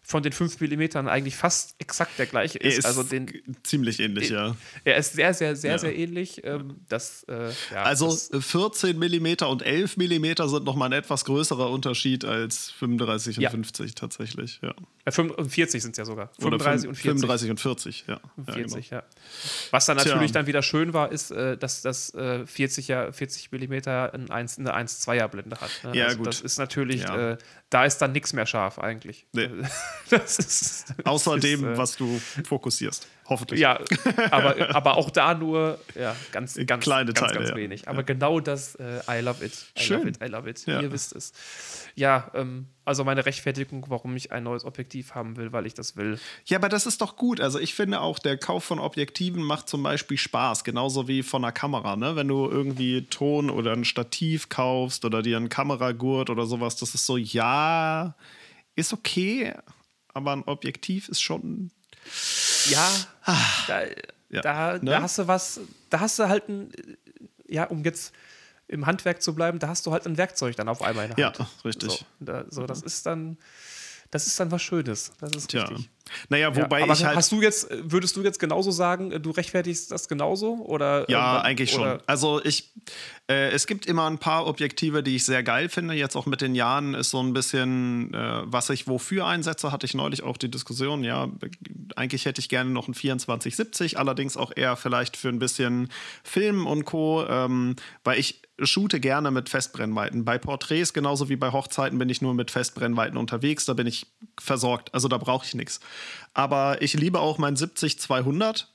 Von 0.09 0.23
den 0.23 0.31
5 0.33 0.61
mm 0.61 1.09
eigentlich 1.09 1.35
fast 1.35 1.75
exakt 1.81 2.17
der 2.19 2.27
gleiche 2.27 2.59
Er 2.61 2.71
ist. 2.71 2.79
ist 2.79 2.85
also 2.87 3.03
den, 3.03 3.29
ziemlich 3.65 3.99
ähnlich, 3.99 4.31
ja. 4.31 4.55
er 4.85 4.97
ist 4.99 5.15
sehr, 5.15 5.35
sehr, 5.35 5.57
sehr, 5.57 5.73
Ja. 5.73 5.79
sehr 5.79 5.97
ähnlich. 5.97 6.43
Ähm, 6.45 6.77
das, 6.89 7.25
äh, 7.25 7.51
ja, 7.73 7.83
Also 7.83 8.07
das, 8.07 8.31
14 8.39 8.99
mm 8.99 9.45
und 9.49 9.63
11 9.63 9.97
mm 9.97 10.47
sind 10.47 10.65
nochmal 10.65 10.91
ein 10.91 10.93
etwas 10.99 11.25
größerer 11.25 11.71
Unterschied 11.71 12.25
als 12.25 12.71
35 12.71 13.39
und 13.39 13.43
Ja. 13.43 13.51
50 13.51 13.97
tatsächlich, 13.97 14.61
ja. 14.63 14.75
äh, 15.07 15.11
45 15.11 15.83
sind 15.83 15.91
es 15.93 15.99
ja 15.99 16.05
sogar. 16.05 16.31
Oder 16.39 16.59
35 16.61 16.89
und 16.89 16.95
40. 16.95 17.03
35 17.21 17.51
und 17.51 17.61
40, 17.61 18.05
ja. 18.07 18.21
ja 18.47 18.53
40, 18.53 18.91
ja. 18.91 19.03
Was 19.73 19.87
dann 19.87 19.99
Tja. 19.99 20.13
natürlich 20.13 20.31
dann 20.33 20.47
wieder 20.47 20.63
schön 20.63 20.93
war, 20.93 21.11
ist, 21.11 21.33
äh, 21.33 21.57
dass 21.57 21.83
das 21.83 22.15
äh, 22.15 22.45
40er, 22.47 23.11
40 23.13 23.51
mm 23.51 23.73
ein 23.89 24.31
1, 24.31 24.59
eine 24.61 24.73
1,2er 24.77 25.27
Blende 25.27 25.61
hat. 25.61 25.71
Ne? 25.83 25.97
Ja, 25.99 26.05
also 26.07 26.19
gut. 26.19 26.29
Das 26.29 26.41
ist 26.41 26.59
natürlich, 26.59 27.05
äh, 27.05 27.37
da 27.71 27.85
ist 27.85 27.99
dann 27.99 28.13
nichts 28.13 28.33
mehr 28.33 28.47
scharf 28.47 28.79
eigentlich. 28.79 29.27
Nee. 29.33 29.51
Das 30.11 30.39
ist, 30.39 30.95
Außer 31.05 31.37
ist, 31.37 31.45
dem, 31.45 31.65
äh, 31.65 31.77
was 31.77 31.97
du 31.97 32.21
fokussierst. 32.45 33.09
Hoffentlich. 33.29 33.61
Ja, 33.61 33.81
aber, 34.31 34.75
aber 34.75 34.97
auch 34.97 35.11
da 35.11 35.35
nur 35.35 35.81
ja, 35.95 36.15
ganz, 36.31 36.55
ganz, 36.65 36.85
Kleine 36.85 37.13
ganz, 37.13 37.19
Teile, 37.19 37.41
ganz 37.41 37.51
ja. 37.51 37.57
wenig. 37.57 37.89
Aber 37.89 38.05
genau 38.05 38.39
das, 38.39 38.77
äh, 38.77 39.01
I 39.09 39.21
love 39.21 39.45
it. 39.45 39.53
I 39.77 39.83
Schön. 39.83 39.99
love 39.99 40.09
it, 40.09 40.23
I 40.23 40.27
love 40.27 40.49
it. 40.49 40.65
Ja. 40.67 40.81
Ihr 40.81 40.93
wisst 40.93 41.15
es. 41.15 41.33
Ja, 41.97 42.31
ähm, 42.35 42.67
also 42.85 43.03
meine 43.03 43.27
Rechtfertigung, 43.27 43.87
warum 43.89 44.15
ich 44.15 44.31
ein 44.31 44.45
neues 44.45 44.65
Objektiv 44.65 45.15
haben 45.15 45.37
will, 45.37 45.53
weil 45.53 45.67
ich 45.67 45.75
das 45.75 45.97
will. 45.97 46.21
Ja, 46.45 46.59
aber 46.59 46.69
das 46.69 46.87
ist 46.87 47.01
doch 47.01 47.17
gut. 47.17 47.41
Also 47.41 47.59
ich 47.59 47.75
finde 47.75 48.01
auch, 48.01 48.21
der 48.21 48.37
Kauf 48.39 48.63
von 48.63 48.79
Objektiven 48.79 49.43
macht 49.43 49.69
zum 49.69 49.83
Beispiel 49.83 50.19
Spaß, 50.19 50.63
genauso 50.63 51.09
wie 51.09 51.25
von 51.25 51.45
einer 51.45 51.53
Kamera. 51.53 51.97
Ne? 51.97 52.15
Wenn 52.15 52.29
du 52.29 52.49
irgendwie 52.49 53.07
Ton 53.07 53.51
oder 53.51 53.73
ein 53.73 53.85
Stativ 53.85 54.49
kaufst 54.49 55.05
oder 55.05 55.23
dir 55.23 55.37
einen 55.37 55.49
Kameragurt 55.49 56.31
oder 56.31 56.47
sowas, 56.47 56.77
das 56.77 56.95
ist 56.95 57.07
so, 57.07 57.17
ja, 57.17 58.15
ist 58.77 58.93
okay, 58.93 59.55
aber 60.17 60.33
ein 60.33 60.43
Objektiv 60.45 61.09
ist 61.09 61.21
schon. 61.21 61.71
Ja, 62.71 62.89
da, 63.69 63.81
Ah. 63.83 63.87
Ja, 64.31 64.41
da, 64.41 64.73
ne? 64.75 64.81
da 64.91 65.03
hast 65.03 65.19
du 65.19 65.29
was, 65.29 65.61
da 65.91 66.01
hast 66.01 66.19
du 66.19 66.29
halt 66.29 66.49
ein, 66.49 66.73
ja, 67.47 67.65
um 67.65 67.85
jetzt 67.85 68.13
im 68.67 68.87
Handwerk 68.87 69.23
zu 69.23 69.35
bleiben, 69.37 69.61
da 69.61 69.69
hast 69.69 69.87
du 69.87 69.93
halt 69.93 70.05
ein 70.07 70.17
Werkzeug 70.17 70.57
dann 70.57 70.69
auf 70.69 70.83
einmal 70.83 71.05
in 71.05 71.11
der 71.15 71.19
Ja, 71.19 71.39
Hand. 71.39 71.49
richtig. 71.65 71.93
So, 71.93 71.99
da, 72.19 72.45
so 72.51 72.67
das 72.67 72.83
ist 72.83 73.07
dann, 73.07 73.39
das 74.11 74.27
ist 74.27 74.39
dann 74.41 74.51
was 74.51 74.63
Schönes. 74.63 75.13
Das 75.21 75.33
ist 75.35 75.49
Tja. 75.49 75.65
richtig. 75.65 75.89
Naja, 76.29 76.51
Ja, 76.51 76.57
wobei 76.57 76.85
aber 76.85 76.93
ich 76.93 77.05
halt. 77.05 77.17
hast 77.17 77.33
du 77.33 77.43
jetzt, 77.43 77.67
würdest 77.83 78.17
du 78.17 78.23
jetzt 78.23 78.39
genauso 78.39 78.71
sagen, 78.71 79.11
äh, 79.11 79.19
du 79.19 79.33
rechtfertigst 79.33 79.91
das 79.91 80.07
genauso? 80.09 80.55
Oder, 80.65 81.11
Ja, 81.11 81.39
äh, 81.39 81.43
eigentlich 81.43 81.73
schon. 81.73 81.81
oder- 81.81 82.01
Also 82.07 82.41
ich, 82.45 82.71
äh, 83.29 83.51
es 83.51 83.67
gibt 83.67 83.87
immer 83.87 84.07
ein 84.09 84.19
paar 84.19 84.47
Objektive, 84.47 85.03
die 85.03 85.17
ich 85.17 85.25
sehr 85.25 85.43
geil 85.43 85.69
finde. 85.69 85.95
Jetzt 85.95 86.15
auch 86.15 86.27
mit 86.27 86.41
den 86.43 86.55
Jahren 86.55 86.95
ist 86.95 87.11
so 87.11 87.21
ein 87.21 87.33
bisschen, 87.33 88.15
äh, 88.15 88.43
was 88.45 88.71
ich 88.71 88.87
wofür 88.87 89.27
einsetze, 89.27 89.73
hatte 89.73 89.85
ich 89.85 89.95
neulich 89.95 90.23
auch 90.23 90.37
die 90.37 90.49
Diskussion. 90.49 91.03
Ja, 91.03 91.29
eigentlich 91.97 92.25
hätte 92.25 92.41
ich 92.41 92.49
gerne 92.49 92.71
noch 92.71 92.87
ein 92.87 92.95
2470, 92.95 93.99
allerdings 93.99 94.37
auch 94.37 94.53
eher 94.55 94.77
vielleicht 94.77 95.17
für 95.17 95.29
ein 95.29 95.41
bisschen 95.41 95.89
Film 96.23 96.69
und 96.69 96.85
Co., 96.85 97.25
ähm, 97.29 97.75
weil 98.05 98.21
ich 98.21 98.43
shoote 98.61 99.01
gerne 99.01 99.31
mit 99.31 99.49
Festbrennweiten. 99.49 100.25
Bei 100.25 100.39
Porträts 100.39 100.93
genauso 100.93 101.29
wie 101.29 101.37
bei 101.37 101.53
Hochzeiten 101.53 101.99
bin 101.99 102.09
ich 102.09 102.23
nur 102.23 102.35
mit 102.35 102.51
Festbrennweiten 102.51 103.19
unterwegs. 103.19 103.67
Da 103.67 103.75
bin 103.75 103.87
ich 103.87 104.07
versorgt. 104.41 104.95
Also 104.95 105.09
da 105.09 105.19
brauche 105.19 105.47
ich 105.47 105.55
nichts. 105.55 105.81
Aber 106.35 106.81
ich 106.81 106.95
liebe 106.95 107.21
auch 107.21 107.39
mein 107.39 107.57
70-200. 107.57 108.67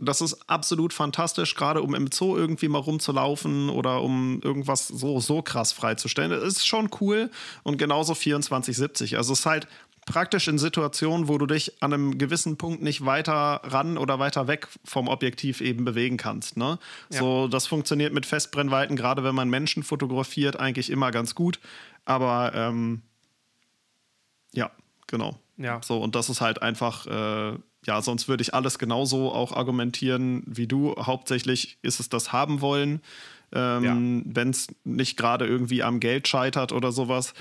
Das 0.00 0.20
ist 0.20 0.48
absolut 0.48 0.92
fantastisch, 0.92 1.56
gerade 1.56 1.82
um 1.82 1.92
im 1.92 2.08
Zoo 2.12 2.36
irgendwie 2.36 2.68
mal 2.68 2.78
rumzulaufen 2.78 3.68
oder 3.68 4.00
um 4.00 4.40
irgendwas 4.44 4.86
so, 4.86 5.18
so 5.18 5.42
krass 5.42 5.72
freizustellen. 5.72 6.30
Das 6.30 6.44
ist 6.44 6.66
schon 6.66 6.88
cool 7.00 7.30
und 7.64 7.78
genauso 7.78 8.14
2470. 8.14 9.16
Also 9.16 9.32
es 9.32 9.40
ist 9.40 9.46
halt 9.46 9.66
praktisch 10.08 10.48
in 10.48 10.58
Situationen, 10.58 11.28
wo 11.28 11.38
du 11.38 11.46
dich 11.46 11.82
an 11.82 11.92
einem 11.92 12.18
gewissen 12.18 12.56
Punkt 12.56 12.82
nicht 12.82 13.04
weiter 13.04 13.60
ran 13.62 13.98
oder 13.98 14.18
weiter 14.18 14.48
weg 14.48 14.68
vom 14.84 15.06
Objektiv 15.06 15.60
eben 15.60 15.84
bewegen 15.84 16.16
kannst. 16.16 16.56
Ne? 16.56 16.78
Ja. 17.12 17.18
So, 17.20 17.48
das 17.48 17.66
funktioniert 17.66 18.14
mit 18.14 18.26
Festbrennweiten, 18.26 18.96
gerade 18.96 19.22
wenn 19.22 19.34
man 19.34 19.50
Menschen 19.50 19.82
fotografiert, 19.82 20.58
eigentlich 20.58 20.90
immer 20.90 21.10
ganz 21.10 21.34
gut. 21.34 21.60
Aber 22.06 22.52
ähm, 22.54 23.02
ja, 24.52 24.70
genau. 25.06 25.38
Ja. 25.58 25.80
So, 25.82 25.98
und 25.98 26.14
das 26.14 26.30
ist 26.30 26.40
halt 26.40 26.62
einfach, 26.62 27.06
äh, 27.06 27.58
ja, 27.84 28.02
sonst 28.02 28.28
würde 28.28 28.42
ich 28.42 28.54
alles 28.54 28.78
genauso 28.78 29.32
auch 29.32 29.52
argumentieren 29.52 30.42
wie 30.46 30.66
du. 30.66 30.96
Hauptsächlich 30.98 31.78
ist 31.82 32.00
es 32.00 32.08
das 32.08 32.32
haben 32.32 32.60
wollen, 32.60 33.02
ähm, 33.52 33.84
ja. 33.84 34.32
wenn 34.34 34.50
es 34.50 34.68
nicht 34.84 35.16
gerade 35.16 35.46
irgendwie 35.46 35.82
am 35.82 36.00
Geld 36.00 36.28
scheitert 36.28 36.72
oder 36.72 36.92
sowas. 36.92 37.34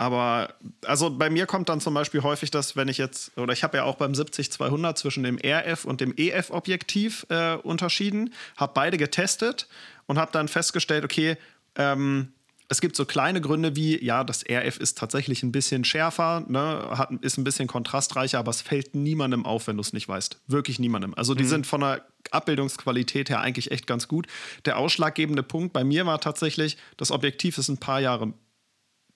Aber 0.00 0.54
also 0.86 1.10
bei 1.10 1.28
mir 1.28 1.44
kommt 1.44 1.68
dann 1.68 1.78
zum 1.82 1.92
Beispiel 1.92 2.22
häufig 2.22 2.50
das, 2.50 2.74
wenn 2.74 2.88
ich 2.88 2.96
jetzt, 2.96 3.36
oder 3.36 3.52
ich 3.52 3.62
habe 3.62 3.76
ja 3.76 3.84
auch 3.84 3.96
beim 3.96 4.12
70-200 4.12 4.94
zwischen 4.94 5.24
dem 5.24 5.36
RF 5.36 5.84
und 5.84 6.00
dem 6.00 6.14
EF-Objektiv 6.16 7.26
äh, 7.28 7.56
unterschieden, 7.56 8.32
habe 8.56 8.72
beide 8.74 8.96
getestet 8.96 9.68
und 10.06 10.18
habe 10.18 10.32
dann 10.32 10.48
festgestellt, 10.48 11.04
okay, 11.04 11.36
ähm, 11.74 12.32
es 12.68 12.80
gibt 12.80 12.96
so 12.96 13.04
kleine 13.04 13.42
Gründe 13.42 13.76
wie, 13.76 14.02
ja, 14.02 14.24
das 14.24 14.42
RF 14.42 14.78
ist 14.78 14.96
tatsächlich 14.96 15.42
ein 15.42 15.52
bisschen 15.52 15.84
schärfer, 15.84 16.46
ne, 16.48 16.82
hat, 16.92 17.10
ist 17.20 17.36
ein 17.36 17.44
bisschen 17.44 17.68
kontrastreicher, 17.68 18.38
aber 18.38 18.50
es 18.50 18.62
fällt 18.62 18.94
niemandem 18.94 19.44
auf, 19.44 19.66
wenn 19.66 19.76
du 19.76 19.82
es 19.82 19.92
nicht 19.92 20.08
weißt. 20.08 20.40
Wirklich 20.46 20.78
niemandem. 20.78 21.12
Also 21.12 21.34
die 21.34 21.44
mhm. 21.44 21.48
sind 21.48 21.66
von 21.66 21.82
der 21.82 22.06
Abbildungsqualität 22.30 23.28
her 23.28 23.42
eigentlich 23.42 23.70
echt 23.70 23.86
ganz 23.86 24.08
gut. 24.08 24.28
Der 24.64 24.78
ausschlaggebende 24.78 25.42
Punkt 25.42 25.74
bei 25.74 25.84
mir 25.84 26.06
war 26.06 26.22
tatsächlich, 26.22 26.78
das 26.96 27.10
Objektiv 27.10 27.58
ist 27.58 27.68
ein 27.68 27.76
paar 27.76 28.00
Jahre 28.00 28.32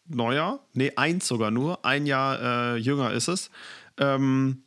neuer. 0.06 0.60
Nee, 0.72 0.92
eins 0.96 1.26
sogar 1.26 1.50
nur. 1.50 1.84
Ein 1.84 2.06
Jahr 2.06 2.74
äh, 2.74 2.76
jünger 2.76 3.12
ist 3.12 3.28
es. 3.28 3.50
Ähm, 3.98 4.64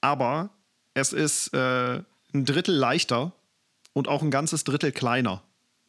aber 0.00 0.50
es 0.94 1.12
ist 1.12 1.52
äh, 1.54 2.02
ein 2.32 2.44
Drittel 2.44 2.74
leichter 2.74 3.32
und 3.92 4.08
auch 4.08 4.22
ein 4.22 4.30
ganzes 4.30 4.64
Drittel 4.64 4.92
kleiner. 4.92 5.42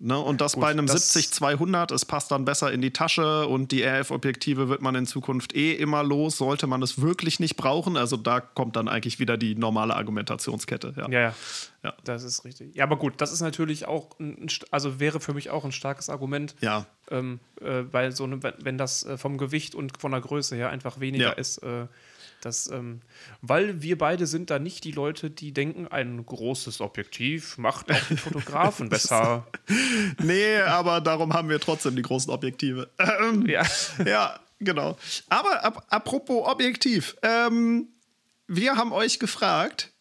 Ne? 0.04 0.18
Und 0.18 0.42
das 0.42 0.54
Gut, 0.54 0.62
bei 0.62 0.72
einem 0.72 0.88
70-200, 0.88 1.94
es 1.94 2.06
passt 2.06 2.32
dann 2.32 2.44
besser 2.44 2.72
in 2.72 2.82
die 2.82 2.90
Tasche 2.90 3.46
und 3.46 3.72
die 3.72 3.84
RF-Objektive 3.84 4.68
wird 4.68 4.82
man 4.82 4.96
in 4.96 5.06
Zukunft 5.06 5.56
eh 5.56 5.74
immer 5.74 6.04
los, 6.04 6.38
sollte 6.38 6.66
man 6.66 6.82
es 6.82 7.04
wirklich 7.04 7.40
nicht 7.40 7.56
brauchen. 7.56 7.98
Also 7.98 8.18
da 8.18 8.40
kommt 8.40 8.76
dann 8.76 8.88
eigentlich 8.88 9.20
wieder 9.20 9.38
die 9.38 9.54
normale 9.54 9.96
Argumentationskette. 9.96 10.96
Ja, 10.98 11.08
ja, 11.08 11.20
ja. 11.20 11.34
ja. 11.84 11.94
das 12.04 12.24
ist 12.24 12.44
richtig. 12.46 12.76
Ja, 12.76 12.86
aber 12.86 12.98
gut, 12.98 13.14
das 13.18 13.32
ist 13.32 13.42
natürlich 13.42 13.88
auch, 13.88 14.20
ein, 14.20 14.48
also 14.72 15.00
wäre 15.00 15.20
für 15.20 15.36
mich 15.36 15.52
auch 15.52 15.66
ein 15.66 15.72
starkes 15.72 16.10
Argument. 16.10 16.56
Ja. 16.62 16.88
Ähm, 17.12 17.40
äh, 17.62 17.84
weil 17.92 18.12
so, 18.12 18.24
eine, 18.24 18.40
wenn 18.42 18.80
das 18.80 19.04
äh, 19.04 19.20
vom 19.20 19.38
Gewicht 19.38 19.76
und 19.76 20.02
von 20.02 20.12
der 20.12 20.22
Größe 20.22 20.56
her 20.56 20.72
einfach 20.72 21.00
weniger 21.00 21.26
ja. 21.26 21.32
ist, 21.34 21.60
äh, 21.60 21.86
das, 22.46 22.68
ähm, 22.68 23.02
weil 23.42 23.82
wir 23.82 23.98
beide 23.98 24.28
sind 24.28 24.50
da 24.50 24.60
nicht 24.60 24.84
die 24.84 24.92
Leute, 24.92 25.30
die 25.30 25.54
denken, 25.54 25.88
ein 25.88 26.26
großes 26.26 26.82
Objektiv 26.82 27.58
macht 27.58 27.92
auch 27.92 28.08
den 28.08 28.18
Fotografen 28.18 28.90
besser. 28.90 29.48
nee, 30.22 30.58
aber 30.58 31.02
darum 31.02 31.34
haben 31.34 31.50
wir 31.50 31.60
trotzdem 31.60 31.96
die 31.96 32.02
großen 32.02 32.32
Objektive. 32.32 32.90
Ähm, 33.00 33.48
ja. 33.48 33.64
ja, 34.06 34.40
genau. 34.60 34.98
Aber 35.30 35.64
ap 35.64 35.86
apropos 35.90 36.48
Objektiv, 36.48 37.16
ähm, 37.22 37.88
wir 38.48 38.76
haben 38.76 38.92
euch 38.92 39.20
gefragt, 39.20 39.92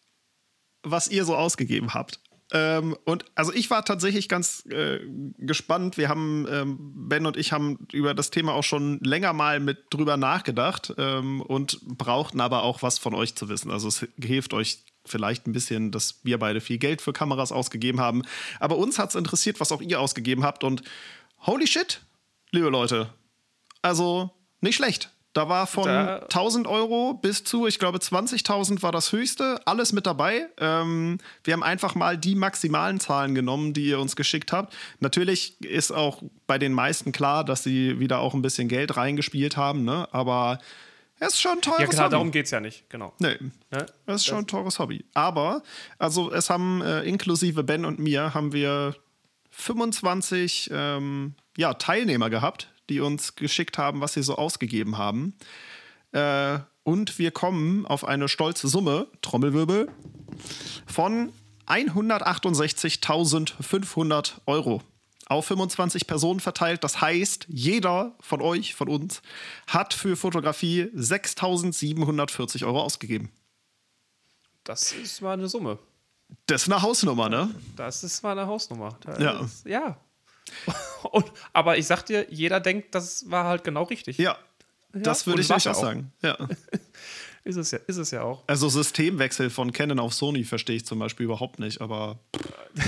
was 0.83 1.07
ihr 1.07 1.25
so 1.25 1.35
ausgegeben 1.35 1.93
habt. 1.93 2.19
Ähm, 2.51 2.97
und 3.05 3.25
also 3.35 3.53
ich 3.53 3.69
war 3.69 3.85
tatsächlich 3.85 4.27
ganz 4.27 4.65
äh, 4.65 4.99
gespannt. 5.37 5.97
Wir 5.97 6.09
haben, 6.09 6.45
ähm, 6.51 6.77
Ben 6.79 7.25
und 7.25 7.37
ich 7.37 7.51
haben 7.53 7.87
über 7.93 8.13
das 8.13 8.29
Thema 8.29 8.53
auch 8.53 8.63
schon 8.63 8.99
länger 8.99 9.31
mal 9.33 9.59
mit 9.59 9.85
drüber 9.89 10.17
nachgedacht 10.17 10.93
ähm, 10.97 11.41
und 11.41 11.79
brauchten 11.97 12.41
aber 12.41 12.63
auch 12.63 12.81
was 12.81 12.99
von 12.99 13.13
euch 13.13 13.35
zu 13.35 13.47
wissen. 13.47 13.71
Also 13.71 13.87
es 13.87 14.05
hilft 14.21 14.53
euch 14.53 14.79
vielleicht 15.05 15.47
ein 15.47 15.53
bisschen, 15.53 15.91
dass 15.91 16.19
wir 16.23 16.37
beide 16.39 16.61
viel 16.61 16.77
Geld 16.77 17.01
für 17.01 17.13
Kameras 17.13 17.51
ausgegeben 17.51 18.01
haben. 18.01 18.23
Aber 18.59 18.77
uns 18.77 18.99
hat 18.99 19.09
es 19.09 19.15
interessiert, 19.15 19.59
was 19.59 19.71
auch 19.71 19.81
ihr 19.81 19.99
ausgegeben 19.99 20.43
habt. 20.43 20.63
Und 20.63 20.83
holy 21.45 21.67
shit, 21.67 22.01
liebe 22.51 22.69
Leute. 22.69 23.09
Also 23.81 24.31
nicht 24.59 24.75
schlecht. 24.75 25.09
Da 25.33 25.47
war 25.47 25.65
von 25.65 25.85
da 25.85 26.19
1000 26.23 26.67
Euro 26.67 27.13
bis 27.13 27.43
zu, 27.45 27.65
ich 27.65 27.79
glaube, 27.79 27.99
20.000 27.99 28.81
war 28.81 28.91
das 28.91 29.13
höchste, 29.13 29.61
alles 29.65 29.93
mit 29.93 30.05
dabei. 30.05 30.47
Ähm, 30.57 31.19
wir 31.43 31.53
haben 31.53 31.63
einfach 31.63 31.95
mal 31.95 32.17
die 32.17 32.35
maximalen 32.35 32.99
Zahlen 32.99 33.33
genommen, 33.33 33.73
die 33.73 33.85
ihr 33.85 33.99
uns 33.99 34.17
geschickt 34.17 34.51
habt. 34.51 34.73
Natürlich 34.99 35.61
ist 35.61 35.91
auch 35.91 36.21
bei 36.47 36.57
den 36.57 36.73
meisten 36.73 37.13
klar, 37.13 37.45
dass 37.45 37.63
sie 37.63 37.99
wieder 37.99 38.19
auch 38.19 38.33
ein 38.33 38.41
bisschen 38.41 38.67
Geld 38.67 38.97
reingespielt 38.97 39.55
haben, 39.55 39.85
ne? 39.85 40.07
aber 40.11 40.59
es 41.23 41.35
ist 41.35 41.41
schon 41.41 41.51
ein 41.51 41.61
teures 41.61 41.77
Hobby. 41.77 41.83
Ja, 41.83 41.89
klar, 41.89 42.05
Hobby. 42.05 42.11
darum 42.11 42.31
geht 42.31 42.45
es 42.45 42.51
ja 42.51 42.59
nicht, 42.59 42.89
genau. 42.89 43.13
Nee, 43.19 43.37
ja? 43.71 43.85
es 44.07 44.15
ist 44.15 44.25
schon 44.25 44.39
ein 44.39 44.47
teures 44.47 44.79
Hobby. 44.79 45.05
Aber, 45.13 45.61
also 45.99 46.33
es 46.33 46.49
haben 46.49 46.81
äh, 46.81 47.03
inklusive 47.03 47.63
Ben 47.63 47.85
und 47.85 47.99
mir, 47.99 48.33
haben 48.33 48.53
wir 48.53 48.95
25 49.51 50.71
ähm, 50.73 51.35
ja, 51.55 51.75
Teilnehmer 51.75 52.29
gehabt, 52.31 52.73
die 52.91 52.99
uns 52.99 53.35
geschickt 53.35 53.77
haben, 53.77 54.01
was 54.01 54.13
sie 54.13 54.23
so 54.23 54.35
ausgegeben 54.35 54.97
haben. 54.97 55.35
Äh, 56.11 56.59
und 56.83 57.19
wir 57.19 57.29
kommen 57.31 57.85
auf 57.85 58.03
eine 58.05 58.27
stolze 58.27 58.67
Summe, 58.67 59.07
Trommelwirbel, 59.21 59.87
von 60.85 61.31
168.500 61.67 64.33
Euro 64.45 64.81
auf 65.27 65.45
25 65.45 66.07
Personen 66.07 66.39
verteilt. 66.41 66.83
Das 66.83 66.99
heißt, 66.99 67.45
jeder 67.47 68.17
von 68.19 68.41
euch, 68.41 68.75
von 68.75 68.89
uns, 68.89 69.21
hat 69.65 69.93
für 69.93 70.17
Fotografie 70.17 70.89
6.740 70.93 72.65
Euro 72.65 72.81
ausgegeben. 72.81 73.31
Das 74.65 74.91
ist 74.91 75.21
mal 75.21 75.31
eine 75.33 75.47
Summe. 75.47 75.79
Das 76.47 76.63
ist 76.63 76.71
eine 76.71 76.81
Hausnummer, 76.81 77.29
ne? 77.29 77.55
Das 77.77 78.03
ist 78.03 78.21
mal 78.23 78.37
eine 78.37 78.47
Hausnummer. 78.47 78.97
ja. 79.19 79.39
Ist, 79.39 79.65
ja. 79.65 79.97
Und, 81.11 81.31
aber 81.53 81.77
ich 81.77 81.87
sag 81.87 82.03
dir, 82.05 82.27
jeder 82.29 82.59
denkt, 82.59 82.93
das 82.95 83.29
war 83.29 83.45
halt 83.45 83.63
genau 83.63 83.83
richtig. 83.83 84.17
Ja, 84.17 84.37
das 84.93 85.25
würde 85.27 85.41
ich 85.41 85.51
auch 85.51 85.59
sagen. 85.59 86.11
Ja. 86.21 86.37
ist, 87.43 87.55
es 87.55 87.71
ja, 87.71 87.79
ist 87.87 87.97
es 87.97 88.11
ja 88.11 88.21
auch. 88.23 88.43
Also 88.47 88.69
Systemwechsel 88.69 89.49
von 89.49 89.71
Canon 89.71 89.99
auf 89.99 90.13
Sony 90.13 90.43
verstehe 90.43 90.75
ich 90.75 90.85
zum 90.85 90.99
Beispiel 90.99 91.25
überhaupt 91.25 91.59
nicht, 91.59 91.81
aber. 91.81 92.19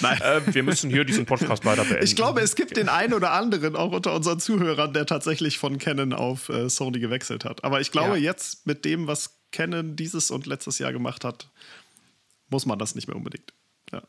Nein. 0.00 0.20
Äh, 0.20 0.54
wir 0.54 0.62
müssen 0.62 0.90
hier 0.90 1.04
diesen 1.04 1.24
Podcast 1.24 1.64
weiter 1.64 1.84
beenden. 1.84 2.04
Ich 2.04 2.16
glaube, 2.16 2.40
es 2.40 2.56
gibt 2.56 2.76
den 2.76 2.88
einen 2.88 3.14
oder 3.14 3.30
anderen 3.32 3.76
auch 3.76 3.92
unter 3.92 4.14
unseren 4.14 4.40
Zuhörern, 4.40 4.92
der 4.92 5.06
tatsächlich 5.06 5.58
von 5.58 5.78
Canon 5.78 6.12
auf 6.12 6.48
äh, 6.48 6.68
Sony 6.68 6.98
gewechselt 6.98 7.44
hat. 7.44 7.64
Aber 7.64 7.80
ich 7.80 7.90
glaube, 7.90 8.16
ja. 8.16 8.24
jetzt 8.24 8.66
mit 8.66 8.84
dem, 8.84 9.06
was 9.06 9.38
Canon 9.52 9.96
dieses 9.96 10.30
und 10.30 10.46
letztes 10.46 10.78
Jahr 10.78 10.92
gemacht 10.92 11.24
hat, 11.24 11.48
muss 12.50 12.66
man 12.66 12.78
das 12.78 12.94
nicht 12.94 13.08
mehr 13.08 13.16
unbedingt. 13.16 13.52
Ja. 13.92 14.02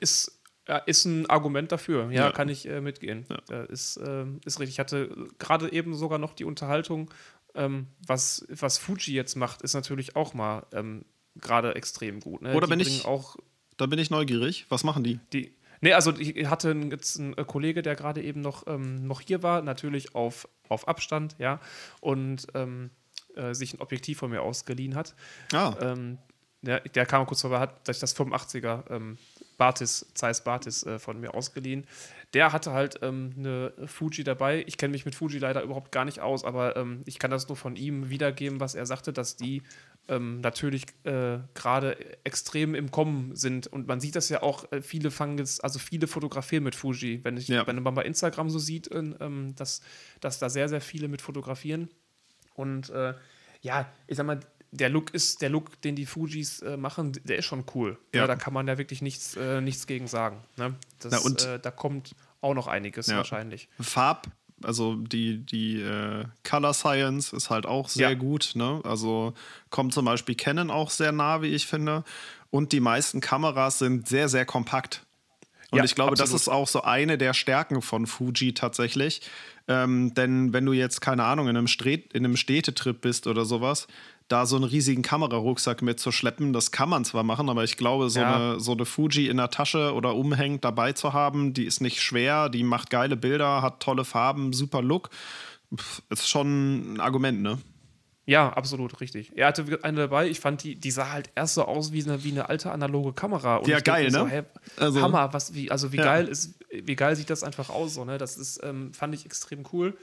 Ist, 0.00 0.40
ist 0.86 1.04
ein 1.04 1.28
Argument 1.28 1.72
dafür. 1.72 2.10
Ja, 2.10 2.26
ja. 2.26 2.32
kann 2.32 2.48
ich 2.48 2.66
äh, 2.68 2.80
mitgehen. 2.80 3.26
Ja. 3.28 3.62
Äh, 3.62 3.72
ist, 3.72 3.96
äh, 3.96 4.24
ist 4.44 4.60
richtig. 4.60 4.76
Ich 4.76 4.78
hatte 4.78 5.28
gerade 5.38 5.72
eben 5.72 5.94
sogar 5.94 6.18
noch 6.18 6.34
die 6.34 6.44
Unterhaltung, 6.44 7.10
ähm, 7.54 7.86
was, 8.06 8.46
was 8.48 8.78
Fuji 8.78 9.14
jetzt 9.14 9.36
macht, 9.36 9.62
ist 9.62 9.74
natürlich 9.74 10.16
auch 10.16 10.34
mal 10.34 10.66
ähm, 10.72 11.04
gerade 11.36 11.74
extrem 11.74 12.20
gut. 12.20 12.42
Ne? 12.42 12.54
Oder 12.54 12.66
bin 12.66 12.80
ich 12.80 13.04
auch. 13.04 13.36
Da 13.76 13.86
bin 13.86 13.98
ich 13.98 14.10
neugierig. 14.10 14.66
Was 14.68 14.84
machen 14.84 15.04
die? 15.04 15.20
Die. 15.32 15.54
Nee, 15.80 15.92
also 15.92 16.16
ich 16.16 16.46
hatte 16.46 16.72
jetzt 16.90 17.18
einen 17.18 17.36
äh, 17.36 17.44
Kollege, 17.44 17.82
der 17.82 17.94
gerade 17.94 18.22
eben 18.22 18.40
noch, 18.40 18.66
ähm, 18.66 19.06
noch 19.06 19.20
hier 19.20 19.42
war, 19.42 19.60
natürlich 19.60 20.14
auf, 20.14 20.48
auf 20.68 20.88
Abstand, 20.88 21.36
ja, 21.38 21.60
und 22.00 22.46
ähm, 22.54 22.90
äh, 23.34 23.52
sich 23.52 23.74
ein 23.74 23.80
Objektiv 23.80 24.18
von 24.18 24.30
mir 24.30 24.40
ausgeliehen 24.40 24.94
hat. 24.94 25.14
Ah. 25.52 25.74
Ähm, 25.80 26.18
der, 26.62 26.80
der 26.80 27.04
kam 27.04 27.26
kurz 27.26 27.42
vorbei, 27.42 27.58
hat 27.58 27.84
sich 27.86 27.98
das 27.98 28.16
85er 28.16 28.90
ähm, 28.90 29.18
Bartis, 29.56 30.06
Zeiss 30.14 30.42
Bartis 30.44 30.84
äh, 30.84 30.98
von 30.98 31.20
mir 31.20 31.34
ausgeliehen. 31.34 31.86
Der 32.32 32.52
hatte 32.52 32.72
halt 32.72 32.98
ähm, 33.02 33.32
eine 33.36 33.72
Fuji 33.86 34.24
dabei. 34.24 34.64
Ich 34.66 34.76
kenne 34.76 34.92
mich 34.92 35.04
mit 35.04 35.14
Fuji 35.14 35.38
leider 35.38 35.62
überhaupt 35.62 35.92
gar 35.92 36.04
nicht 36.04 36.20
aus, 36.20 36.44
aber 36.44 36.76
ähm, 36.76 37.02
ich 37.06 37.18
kann 37.18 37.30
das 37.30 37.48
nur 37.48 37.56
von 37.56 37.76
ihm 37.76 38.10
wiedergeben, 38.10 38.60
was 38.60 38.74
er 38.74 38.86
sagte, 38.86 39.12
dass 39.12 39.36
die 39.36 39.62
ähm, 40.08 40.40
natürlich 40.40 40.86
äh, 41.04 41.38
gerade 41.54 41.96
extrem 42.24 42.74
im 42.74 42.90
Kommen 42.90 43.34
sind. 43.36 43.66
Und 43.66 43.86
man 43.86 44.00
sieht 44.00 44.16
das 44.16 44.28
ja 44.28 44.42
auch, 44.42 44.70
äh, 44.72 44.82
viele 44.82 45.10
fangen 45.10 45.38
jetzt, 45.38 45.62
also 45.62 45.78
viele 45.78 46.06
fotografieren 46.06 46.64
mit 46.64 46.74
Fuji. 46.74 47.20
Wenn, 47.22 47.36
ich, 47.36 47.48
ja. 47.48 47.66
wenn 47.66 47.82
man 47.82 47.94
bei 47.94 48.04
Instagram 48.04 48.50
so 48.50 48.58
sieht, 48.58 48.90
ähm, 48.92 49.54
dass, 49.56 49.80
dass 50.20 50.38
da 50.38 50.50
sehr, 50.50 50.68
sehr 50.68 50.80
viele 50.80 51.08
mit 51.08 51.22
fotografieren. 51.22 51.88
Und 52.54 52.90
äh, 52.90 53.14
ja, 53.62 53.90
ich 54.06 54.16
sag 54.16 54.26
mal, 54.26 54.40
der 54.74 54.88
Look 54.88 55.14
ist, 55.14 55.40
der 55.40 55.50
Look, 55.50 55.80
den 55.82 55.94
die 55.94 56.06
Fujis 56.06 56.60
äh, 56.60 56.76
machen, 56.76 57.12
der 57.24 57.38
ist 57.38 57.46
schon 57.46 57.64
cool. 57.74 57.98
Ja. 58.12 58.22
ja. 58.22 58.26
da 58.26 58.36
kann 58.36 58.52
man 58.52 58.66
ja 58.66 58.76
wirklich 58.76 59.02
nichts, 59.02 59.36
äh, 59.36 59.60
nichts 59.60 59.86
gegen 59.86 60.08
sagen. 60.08 60.40
Ne? 60.56 60.74
Das, 60.98 61.12
Na 61.12 61.18
und 61.18 61.44
äh, 61.44 61.58
da 61.60 61.70
kommt 61.70 62.14
auch 62.40 62.54
noch 62.54 62.66
einiges 62.66 63.06
ja. 63.06 63.16
wahrscheinlich. 63.16 63.68
Farb, 63.80 64.28
also 64.62 64.96
die, 64.96 65.38
die 65.38 65.80
äh, 65.80 66.24
Color 66.42 66.74
Science 66.74 67.32
ist 67.32 67.50
halt 67.50 67.66
auch 67.66 67.88
sehr 67.88 68.10
ja. 68.10 68.14
gut. 68.14 68.52
Ne? 68.54 68.80
Also 68.84 69.34
kommt 69.70 69.94
zum 69.94 70.04
Beispiel 70.04 70.34
Canon 70.34 70.70
auch 70.70 70.90
sehr 70.90 71.12
nah, 71.12 71.40
wie 71.42 71.48
ich 71.48 71.66
finde. 71.66 72.04
Und 72.50 72.72
die 72.72 72.80
meisten 72.80 73.20
Kameras 73.20 73.78
sind 73.78 74.08
sehr, 74.08 74.28
sehr 74.28 74.44
kompakt. 74.44 75.04
Und 75.70 75.78
ja, 75.78 75.84
ich 75.84 75.94
glaube, 75.94 76.12
absolut. 76.12 76.32
das 76.34 76.40
ist 76.40 76.48
auch 76.48 76.68
so 76.68 76.82
eine 76.82 77.18
der 77.18 77.34
Stärken 77.34 77.82
von 77.82 78.06
Fuji 78.06 78.54
tatsächlich. 78.54 79.22
Ähm, 79.66 80.14
denn 80.14 80.52
wenn 80.52 80.64
du 80.66 80.72
jetzt, 80.72 81.00
keine 81.00 81.24
Ahnung, 81.24 81.48
in 81.48 81.56
einem, 81.56 81.66
Stre 81.66 81.94
in 82.12 82.24
einem 82.24 82.36
Städtetrip 82.36 83.00
bist 83.00 83.26
oder 83.26 83.44
sowas, 83.44 83.88
da 84.28 84.46
so 84.46 84.56
einen 84.56 84.64
riesigen 84.64 85.02
Kamerarucksack 85.02 85.82
mitzuschleppen, 85.82 86.52
das 86.52 86.70
kann 86.70 86.88
man 86.88 87.04
zwar 87.04 87.22
machen, 87.22 87.48
aber 87.50 87.64
ich 87.64 87.76
glaube, 87.76 88.08
so, 88.08 88.20
ja. 88.20 88.34
eine, 88.34 88.60
so 88.60 88.72
eine 88.72 88.86
Fuji 88.86 89.28
in 89.28 89.36
der 89.36 89.50
Tasche 89.50 89.92
oder 89.94 90.14
umhängt 90.14 90.64
dabei 90.64 90.92
zu 90.92 91.12
haben, 91.12 91.52
die 91.52 91.64
ist 91.64 91.80
nicht 91.80 92.00
schwer, 92.02 92.48
die 92.48 92.62
macht 92.62 92.90
geile 92.90 93.16
Bilder, 93.16 93.60
hat 93.60 93.80
tolle 93.80 94.04
Farben, 94.04 94.52
super 94.52 94.80
Look. 94.80 95.10
Pff, 95.74 96.02
ist 96.08 96.28
schon 96.28 96.94
ein 96.94 97.00
Argument, 97.00 97.42
ne? 97.42 97.58
Ja, 98.26 98.50
absolut, 98.50 99.00
richtig. 99.02 99.32
Er 99.36 99.48
hatte 99.48 99.66
eine 99.82 99.98
dabei, 99.98 100.28
ich 100.28 100.40
fand, 100.40 100.62
die, 100.62 100.76
die 100.76 100.90
sah 100.90 101.10
halt 101.10 101.30
erst 101.34 101.54
so 101.54 101.64
aus 101.66 101.92
wie 101.92 102.02
eine, 102.02 102.24
wie 102.24 102.30
eine 102.30 102.48
alte 102.48 102.70
analoge 102.70 103.12
Kamera. 103.12 103.56
Und 103.56 103.68
ja, 103.68 103.80
geil, 103.80 104.04
ne? 104.04 104.18
So, 104.18 104.26
hey, 104.26 104.42
also, 104.78 105.02
Hammer, 105.02 105.32
was, 105.34 105.52
wie, 105.52 105.70
also 105.70 105.92
wie 105.92 105.98
ja. 105.98 106.04
geil 106.04 106.28
ist, 106.28 106.58
wie 106.70 106.96
geil 106.96 107.16
sieht 107.16 107.28
das 107.28 107.42
einfach 107.42 107.68
aus, 107.68 107.94
so, 107.94 108.04
ne? 108.06 108.16
Das 108.16 108.38
ist, 108.38 108.60
ähm, 108.62 108.94
fand 108.94 109.14
ich 109.14 109.26
extrem 109.26 109.64
cool. 109.72 109.98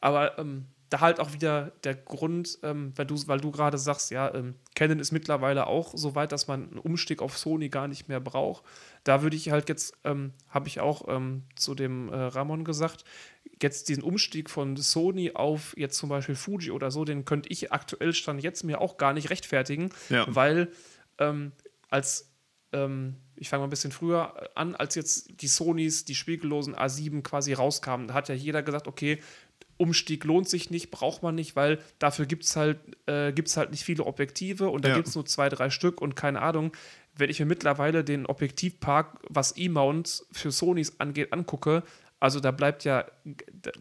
Aber 0.00 0.38
ähm, 0.38 0.66
da 0.92 1.00
halt 1.00 1.20
auch 1.20 1.32
wieder 1.32 1.72
der 1.84 1.94
Grund, 1.94 2.58
ähm, 2.62 2.92
weil 2.96 3.06
du, 3.06 3.16
weil 3.26 3.40
du 3.40 3.50
gerade 3.50 3.78
sagst, 3.78 4.10
ja, 4.10 4.32
ähm, 4.34 4.54
Canon 4.74 4.98
ist 4.98 5.10
mittlerweile 5.10 5.66
auch 5.66 5.92
so 5.94 6.14
weit, 6.14 6.32
dass 6.32 6.48
man 6.48 6.68
einen 6.68 6.78
Umstieg 6.78 7.22
auf 7.22 7.38
Sony 7.38 7.70
gar 7.70 7.88
nicht 7.88 8.08
mehr 8.08 8.20
braucht. 8.20 8.62
Da 9.04 9.22
würde 9.22 9.36
ich 9.36 9.50
halt 9.50 9.70
jetzt, 9.70 9.94
ähm, 10.04 10.32
habe 10.48 10.68
ich 10.68 10.80
auch 10.80 11.08
ähm, 11.08 11.44
zu 11.56 11.74
dem 11.74 12.10
äh, 12.10 12.16
Ramon 12.16 12.64
gesagt, 12.64 13.04
jetzt 13.62 13.88
diesen 13.88 14.02
Umstieg 14.02 14.50
von 14.50 14.76
Sony 14.76 15.32
auf 15.32 15.74
jetzt 15.78 15.96
zum 15.96 16.10
Beispiel 16.10 16.34
Fuji 16.34 16.70
oder 16.70 16.90
so, 16.90 17.04
den 17.04 17.24
könnte 17.24 17.48
ich 17.50 17.72
aktuell 17.72 18.12
stand 18.12 18.42
jetzt 18.42 18.62
mir 18.62 18.80
auch 18.80 18.98
gar 18.98 19.14
nicht 19.14 19.30
rechtfertigen, 19.30 19.90
ja. 20.10 20.26
weil 20.28 20.70
ähm, 21.18 21.52
als 21.88 22.32
ähm, 22.72 23.16
ich 23.36 23.48
fange 23.48 23.62
mal 23.62 23.66
ein 23.66 23.70
bisschen 23.70 23.92
früher 23.92 24.50
an, 24.56 24.74
als 24.76 24.94
jetzt 24.94 25.42
die 25.42 25.48
Sonys, 25.48 26.04
die 26.04 26.14
spiegellosen 26.14 26.76
A7 26.76 27.22
quasi 27.22 27.54
rauskamen, 27.54 28.08
da 28.08 28.14
hat 28.14 28.28
ja 28.28 28.34
jeder 28.34 28.62
gesagt, 28.62 28.86
okay, 28.86 29.20
Umstieg 29.76 30.24
lohnt 30.24 30.48
sich 30.48 30.70
nicht, 30.70 30.90
braucht 30.90 31.22
man 31.22 31.34
nicht, 31.34 31.56
weil 31.56 31.78
dafür 31.98 32.26
gibt 32.26 32.44
es 32.44 32.56
halt, 32.56 32.78
äh, 33.06 33.32
halt 33.32 33.70
nicht 33.70 33.84
viele 33.84 34.04
Objektive 34.04 34.68
und 34.68 34.84
da 34.84 34.90
ja. 34.90 34.94
gibt 34.96 35.08
es 35.08 35.14
nur 35.14 35.26
zwei, 35.26 35.48
drei 35.48 35.70
Stück 35.70 36.00
und 36.00 36.14
keine 36.14 36.40
Ahnung. 36.40 36.72
Wenn 37.14 37.28
ich 37.28 37.40
mir 37.40 37.46
mittlerweile 37.46 38.04
den 38.04 38.26
Objektivpark, 38.26 39.18
was 39.28 39.56
E-Mounts 39.56 40.26
für 40.32 40.50
Sonys 40.50 40.98
angeht, 40.98 41.32
angucke, 41.32 41.82
also 42.20 42.38
da 42.38 42.52
bleibt 42.52 42.84
ja 42.84 43.04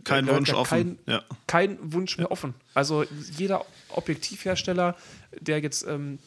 kein 0.04 0.27
Wunsch 0.27 0.49
ja 0.49 0.56
offen. 0.56 0.97
Kein, 1.06 1.13
ja. 1.13 1.23
kein 1.45 1.77
Wunsch 1.93 2.17
mehr 2.17 2.32
offen. 2.32 2.56
Also 2.73 3.06
jeder 3.38 3.63
Objektivhersteller, 3.89 4.97
der 5.39 5.60
jetzt 5.60 5.86
ähm, 5.86 6.17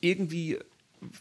irgendwie 0.00 0.58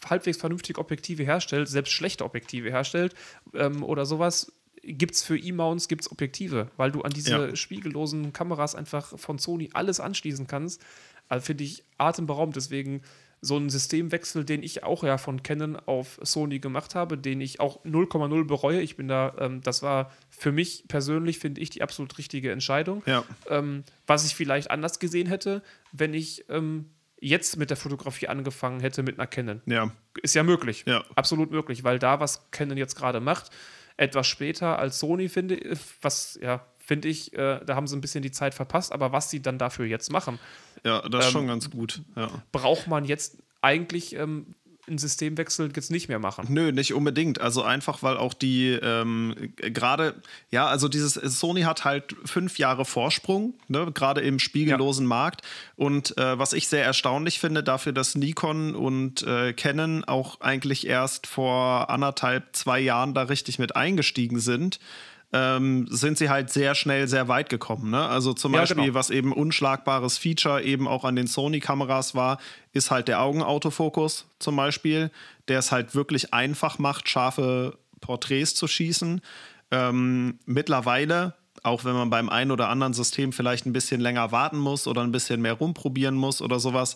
halbwegs 0.07 0.37
vernünftige 0.37 0.79
Objektive 0.79 1.23
herstellt, 1.23 1.69
selbst 1.69 1.91
schlechte 1.91 2.23
Objektive 2.23 2.69
herstellt 2.69 3.15
ähm, 3.55 3.83
oder 3.83 4.05
sowas, 4.05 4.51
gibt 4.83 5.15
es 5.15 5.23
für 5.23 5.37
E-Mounts 5.37 5.87
gibt's 5.87 6.11
Objektive, 6.11 6.69
weil 6.77 6.91
du 6.91 7.01
an 7.01 7.11
diese 7.11 7.31
ja. 7.31 7.55
spiegellosen 7.55 8.33
Kameras 8.33 8.75
einfach 8.75 9.17
von 9.17 9.37
Sony 9.37 9.69
alles 9.73 9.99
anschließen 9.99 10.47
kannst. 10.47 10.81
Also 11.29 11.45
finde 11.45 11.63
ich 11.63 11.83
atemberaubend. 11.97 12.55
Deswegen 12.55 13.01
so 13.41 13.57
ein 13.57 13.69
Systemwechsel, 13.69 14.45
den 14.45 14.61
ich 14.61 14.83
auch 14.83 15.03
ja 15.03 15.17
von 15.17 15.41
Canon 15.41 15.75
auf 15.75 16.19
Sony 16.21 16.59
gemacht 16.59 16.93
habe, 16.93 17.17
den 17.17 17.41
ich 17.41 17.59
auch 17.59 17.83
0,0 17.83 18.45
bereue. 18.45 18.81
Ich 18.81 18.97
bin 18.97 19.07
da, 19.07 19.33
ähm, 19.39 19.61
das 19.61 19.81
war 19.81 20.11
für 20.29 20.51
mich 20.51 20.85
persönlich, 20.87 21.39
finde 21.39 21.59
ich, 21.61 21.71
die 21.71 21.81
absolut 21.81 22.17
richtige 22.17 22.51
Entscheidung. 22.51 23.01
Ja. 23.07 23.23
Ähm, 23.49 23.83
was 24.05 24.25
ich 24.25 24.35
vielleicht 24.35 24.69
anders 24.69 24.99
gesehen 24.99 25.27
hätte, 25.27 25.63
wenn 25.91 26.13
ich 26.13 26.45
ähm, 26.49 26.91
jetzt 27.19 27.57
mit 27.57 27.71
der 27.71 27.77
Fotografie 27.77 28.27
angefangen 28.27 28.79
hätte 28.79 29.01
mit 29.01 29.17
einer 29.17 29.27
Canon. 29.27 29.61
Ja. 29.65 29.91
Ist 30.21 30.35
ja 30.35 30.43
möglich. 30.43 30.83
Ja. 30.85 31.03
Absolut 31.15 31.49
möglich, 31.51 31.83
weil 31.83 31.97
da, 31.97 32.19
was 32.19 32.51
Canon 32.51 32.77
jetzt 32.77 32.95
gerade 32.95 33.19
macht, 33.19 33.49
etwas 34.01 34.27
später 34.27 34.79
als 34.79 34.97
Sony, 34.99 35.29
finde 35.29 35.55
ich, 35.55 35.79
was, 36.01 36.39
ja, 36.41 36.65
finde 36.79 37.07
ich, 37.07 37.33
äh, 37.33 37.59
da 37.63 37.75
haben 37.75 37.85
sie 37.85 37.95
ein 37.95 38.01
bisschen 38.01 38.23
die 38.23 38.31
Zeit 38.31 38.55
verpasst, 38.55 38.91
aber 38.91 39.11
was 39.11 39.29
sie 39.29 39.41
dann 39.41 39.59
dafür 39.59 39.85
jetzt 39.85 40.11
machen. 40.11 40.39
Ja, 40.83 41.07
das 41.07 41.25
ist 41.25 41.31
ähm, 41.31 41.33
schon 41.33 41.47
ganz 41.47 41.69
gut. 41.69 42.01
Ja. 42.15 42.29
Braucht 42.51 42.87
man 42.87 43.05
jetzt 43.05 43.37
eigentlich 43.61 44.15
ähm, 44.15 44.55
einen 44.91 44.99
Systemwechsel 44.99 45.71
jetzt 45.75 45.89
nicht 45.89 46.07
mehr 46.07 46.19
machen. 46.19 46.45
Nö, 46.49 46.71
nicht 46.71 46.93
unbedingt. 46.93 47.41
Also 47.41 47.63
einfach, 47.63 48.03
weil 48.03 48.17
auch 48.17 48.33
die 48.33 48.69
ähm, 48.69 49.35
gerade, 49.55 50.21
ja, 50.51 50.67
also 50.67 50.87
dieses 50.87 51.13
Sony 51.13 51.61
hat 51.61 51.83
halt 51.83 52.15
fünf 52.25 52.59
Jahre 52.59 52.85
Vorsprung, 52.85 53.55
ne, 53.67 53.91
gerade 53.93 54.21
im 54.21 54.37
spiegellosen 54.37 55.05
ja. 55.05 55.09
Markt. 55.09 55.41
Und 55.75 56.17
äh, 56.17 56.37
was 56.37 56.53
ich 56.53 56.67
sehr 56.67 56.85
erstaunlich 56.85 57.39
finde, 57.39 57.63
dafür, 57.63 57.93
dass 57.93 58.15
Nikon 58.15 58.75
und 58.75 59.23
äh, 59.23 59.53
Canon 59.53 60.03
auch 60.03 60.41
eigentlich 60.41 60.85
erst 60.85 61.25
vor 61.25 61.89
anderthalb, 61.89 62.55
zwei 62.55 62.79
Jahren 62.79 63.13
da 63.13 63.23
richtig 63.23 63.57
mit 63.57 63.75
eingestiegen 63.75 64.39
sind, 64.39 64.79
ähm, 65.33 65.87
sind 65.89 66.17
sie 66.17 66.29
halt 66.29 66.49
sehr 66.49 66.75
schnell 66.75 67.07
sehr 67.07 67.27
weit 67.27 67.49
gekommen. 67.49 67.91
Ne? 67.91 68.05
Also 68.05 68.33
zum 68.33 68.53
ja, 68.53 68.61
Beispiel, 68.61 68.83
genau. 68.83 68.95
was 68.95 69.09
eben 69.09 69.31
unschlagbares 69.33 70.17
Feature 70.17 70.63
eben 70.63 70.87
auch 70.87 71.05
an 71.05 71.15
den 71.15 71.27
Sony-Kameras 71.27 72.15
war, 72.15 72.39
ist 72.73 72.91
halt 72.91 73.07
der 73.07 73.21
Augenautofokus 73.21 74.27
zum 74.39 74.55
Beispiel, 74.55 75.11
der 75.47 75.59
es 75.59 75.71
halt 75.71 75.95
wirklich 75.95 76.33
einfach 76.33 76.79
macht, 76.79 77.09
scharfe 77.09 77.77
Porträts 78.01 78.55
zu 78.55 78.67
schießen. 78.67 79.21
Ähm, 79.71 80.39
mittlerweile 80.45 81.35
auch 81.63 81.85
wenn 81.85 81.93
man 81.93 82.09
beim 82.09 82.29
einen 82.29 82.51
oder 82.51 82.69
anderen 82.69 82.93
System 82.93 83.33
vielleicht 83.33 83.65
ein 83.65 83.73
bisschen 83.73 84.01
länger 84.01 84.31
warten 84.31 84.57
muss 84.57 84.87
oder 84.87 85.01
ein 85.03 85.11
bisschen 85.11 85.41
mehr 85.41 85.53
rumprobieren 85.53 86.15
muss 86.15 86.41
oder 86.41 86.59
sowas, 86.59 86.95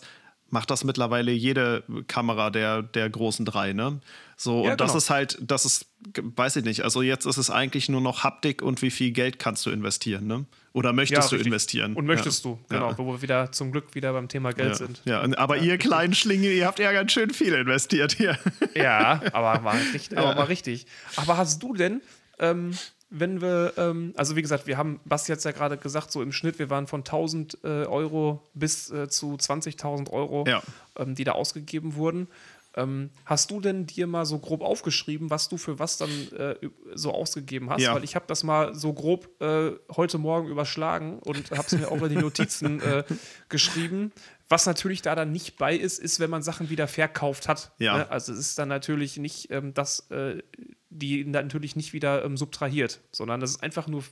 macht 0.50 0.70
das 0.70 0.84
mittlerweile 0.84 1.32
jede 1.32 1.82
Kamera 2.06 2.50
der, 2.50 2.82
der 2.82 3.10
großen 3.10 3.44
drei, 3.44 3.72
ne? 3.72 4.00
So, 4.36 4.64
ja, 4.64 4.72
und 4.72 4.80
das 4.80 4.90
genau. 4.90 4.98
ist 4.98 5.10
halt, 5.10 5.38
das 5.40 5.64
ist, 5.64 5.86
weiß 6.14 6.56
ich 6.56 6.64
nicht, 6.64 6.82
also 6.82 7.00
jetzt 7.00 7.24
ist 7.24 7.38
es 7.38 7.50
eigentlich 7.50 7.88
nur 7.88 8.02
noch 8.02 8.22
Haptik 8.22 8.60
und 8.60 8.82
wie 8.82 8.90
viel 8.90 9.10
Geld 9.10 9.38
kannst 9.38 9.64
du 9.64 9.70
investieren, 9.70 10.26
ne? 10.26 10.44
Oder 10.72 10.92
möchtest 10.92 11.32
ja, 11.32 11.38
du 11.38 11.42
investieren? 11.42 11.94
Und 11.94 12.04
möchtest 12.04 12.44
ja. 12.44 12.50
du, 12.50 12.58
genau, 12.68 12.98
wo 12.98 13.12
wir 13.14 13.22
wieder 13.22 13.50
zum 13.50 13.72
Glück 13.72 13.94
wieder 13.94 14.12
beim 14.12 14.28
Thema 14.28 14.52
Geld 14.52 14.76
sind. 14.76 15.00
Ja, 15.06 15.22
aber 15.38 15.56
ihr 15.56 15.78
kleinen 15.78 16.14
Schlinge, 16.14 16.50
ihr 16.50 16.66
habt 16.66 16.78
ja 16.78 16.92
ganz 16.92 17.12
schön 17.12 17.30
viel 17.30 17.54
investiert 17.54 18.12
hier. 18.12 18.38
Ja, 18.74 19.22
aber 19.32 19.64
war 19.64 19.74
richtig. 19.74 20.18
Aber, 20.18 20.36
war 20.36 20.48
richtig. 20.48 20.86
aber 21.16 21.38
hast 21.38 21.62
du 21.62 21.74
denn 21.74 22.02
ähm, 22.38 22.72
wenn 23.10 23.40
wir, 23.40 23.72
ähm, 23.76 24.12
also 24.16 24.36
wie 24.36 24.42
gesagt, 24.42 24.66
wir 24.66 24.76
haben, 24.76 25.00
Basti 25.04 25.30
hat 25.30 25.38
es 25.38 25.44
ja 25.44 25.52
gerade 25.52 25.76
gesagt, 25.76 26.10
so 26.10 26.22
im 26.22 26.32
Schnitt, 26.32 26.58
wir 26.58 26.70
waren 26.70 26.86
von 26.86 27.00
1000 27.00 27.58
äh, 27.62 27.66
Euro 27.84 28.42
bis 28.54 28.90
äh, 28.90 29.08
zu 29.08 29.34
20.000 29.34 30.10
Euro, 30.10 30.44
ja. 30.46 30.62
ähm, 30.98 31.14
die 31.14 31.24
da 31.24 31.32
ausgegeben 31.32 31.94
wurden. 31.94 32.28
Ähm, 32.76 33.10
hast 33.24 33.50
du 33.50 33.60
denn 33.60 33.86
dir 33.86 34.06
mal 34.06 34.26
so 34.26 34.38
grob 34.38 34.60
aufgeschrieben, 34.60 35.30
was 35.30 35.48
du 35.48 35.56
für 35.56 35.78
was 35.78 35.96
dann 35.96 36.10
äh, 36.36 36.56
so 36.94 37.10
ausgegeben 37.12 37.70
hast? 37.70 37.80
Ja. 37.80 37.94
Weil 37.94 38.04
ich 38.04 38.14
habe 38.14 38.26
das 38.28 38.44
mal 38.44 38.74
so 38.74 38.92
grob 38.92 39.30
äh, 39.40 39.70
heute 39.96 40.18
Morgen 40.18 40.48
überschlagen 40.48 41.18
und 41.20 41.50
habe 41.52 41.64
es 41.66 41.72
mir 41.72 41.90
auch 41.90 42.02
in 42.02 42.10
die 42.10 42.16
Notizen 42.16 42.80
äh, 42.82 43.04
geschrieben. 43.48 44.12
Was 44.48 44.66
natürlich 44.66 45.02
da 45.02 45.14
dann 45.14 45.32
nicht 45.32 45.56
bei 45.56 45.74
ist, 45.74 45.98
ist, 45.98 46.20
wenn 46.20 46.30
man 46.30 46.42
Sachen 46.42 46.70
wieder 46.70 46.86
verkauft 46.86 47.48
hat. 47.48 47.72
Ja. 47.78 47.98
Ne? 47.98 48.10
Also 48.10 48.32
es 48.32 48.38
ist 48.38 48.58
dann 48.58 48.68
natürlich 48.68 49.16
nicht 49.16 49.50
ähm, 49.50 49.74
das 49.74 50.08
äh, 50.10 50.42
die 50.88 51.24
natürlich 51.24 51.76
nicht 51.76 51.92
wieder 51.92 52.24
ähm, 52.24 52.36
subtrahiert, 52.36 53.00
sondern 53.12 53.40
das 53.40 53.50
ist 53.50 53.62
einfach 53.62 53.88
nur 53.88 54.04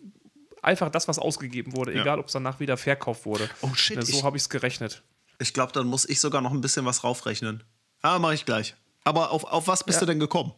einfach 0.63 0.91
das, 0.91 1.09
was 1.09 1.19
ausgegeben 1.19 1.77
wurde, 1.77 1.95
ja. 1.95 2.03
egal 2.03 2.19
ob 2.19 2.27
es 2.27 2.33
danach 2.33 2.59
wieder 2.59 2.77
verkauft 2.77 3.27
wurde. 3.27 3.49
Oh 3.61 3.75
shit. 3.75 4.05
so 4.05 4.25
habe 4.25 4.37
ich 4.37 4.45
es 4.45 4.49
gerechnet. 4.49 5.03
Ich 5.39 5.53
glaube, 5.53 5.73
dann 5.73 5.87
muss 5.87 6.09
ich 6.09 6.21
sogar 6.21 6.41
noch 6.41 6.53
ein 6.53 6.61
bisschen 6.61 6.85
was 6.85 7.05
raufrechnen. 7.05 7.63
Ah, 8.03 8.19
mache 8.19 8.35
ich 8.35 8.45
gleich. 8.45 8.75
Aber 9.05 9.31
auf, 9.31 9.45
auf 9.45 9.69
was 9.69 9.85
bist 9.85 10.01
ja. 10.01 10.01
du 10.01 10.13
denn 10.13 10.21
gekommen? 10.21 10.53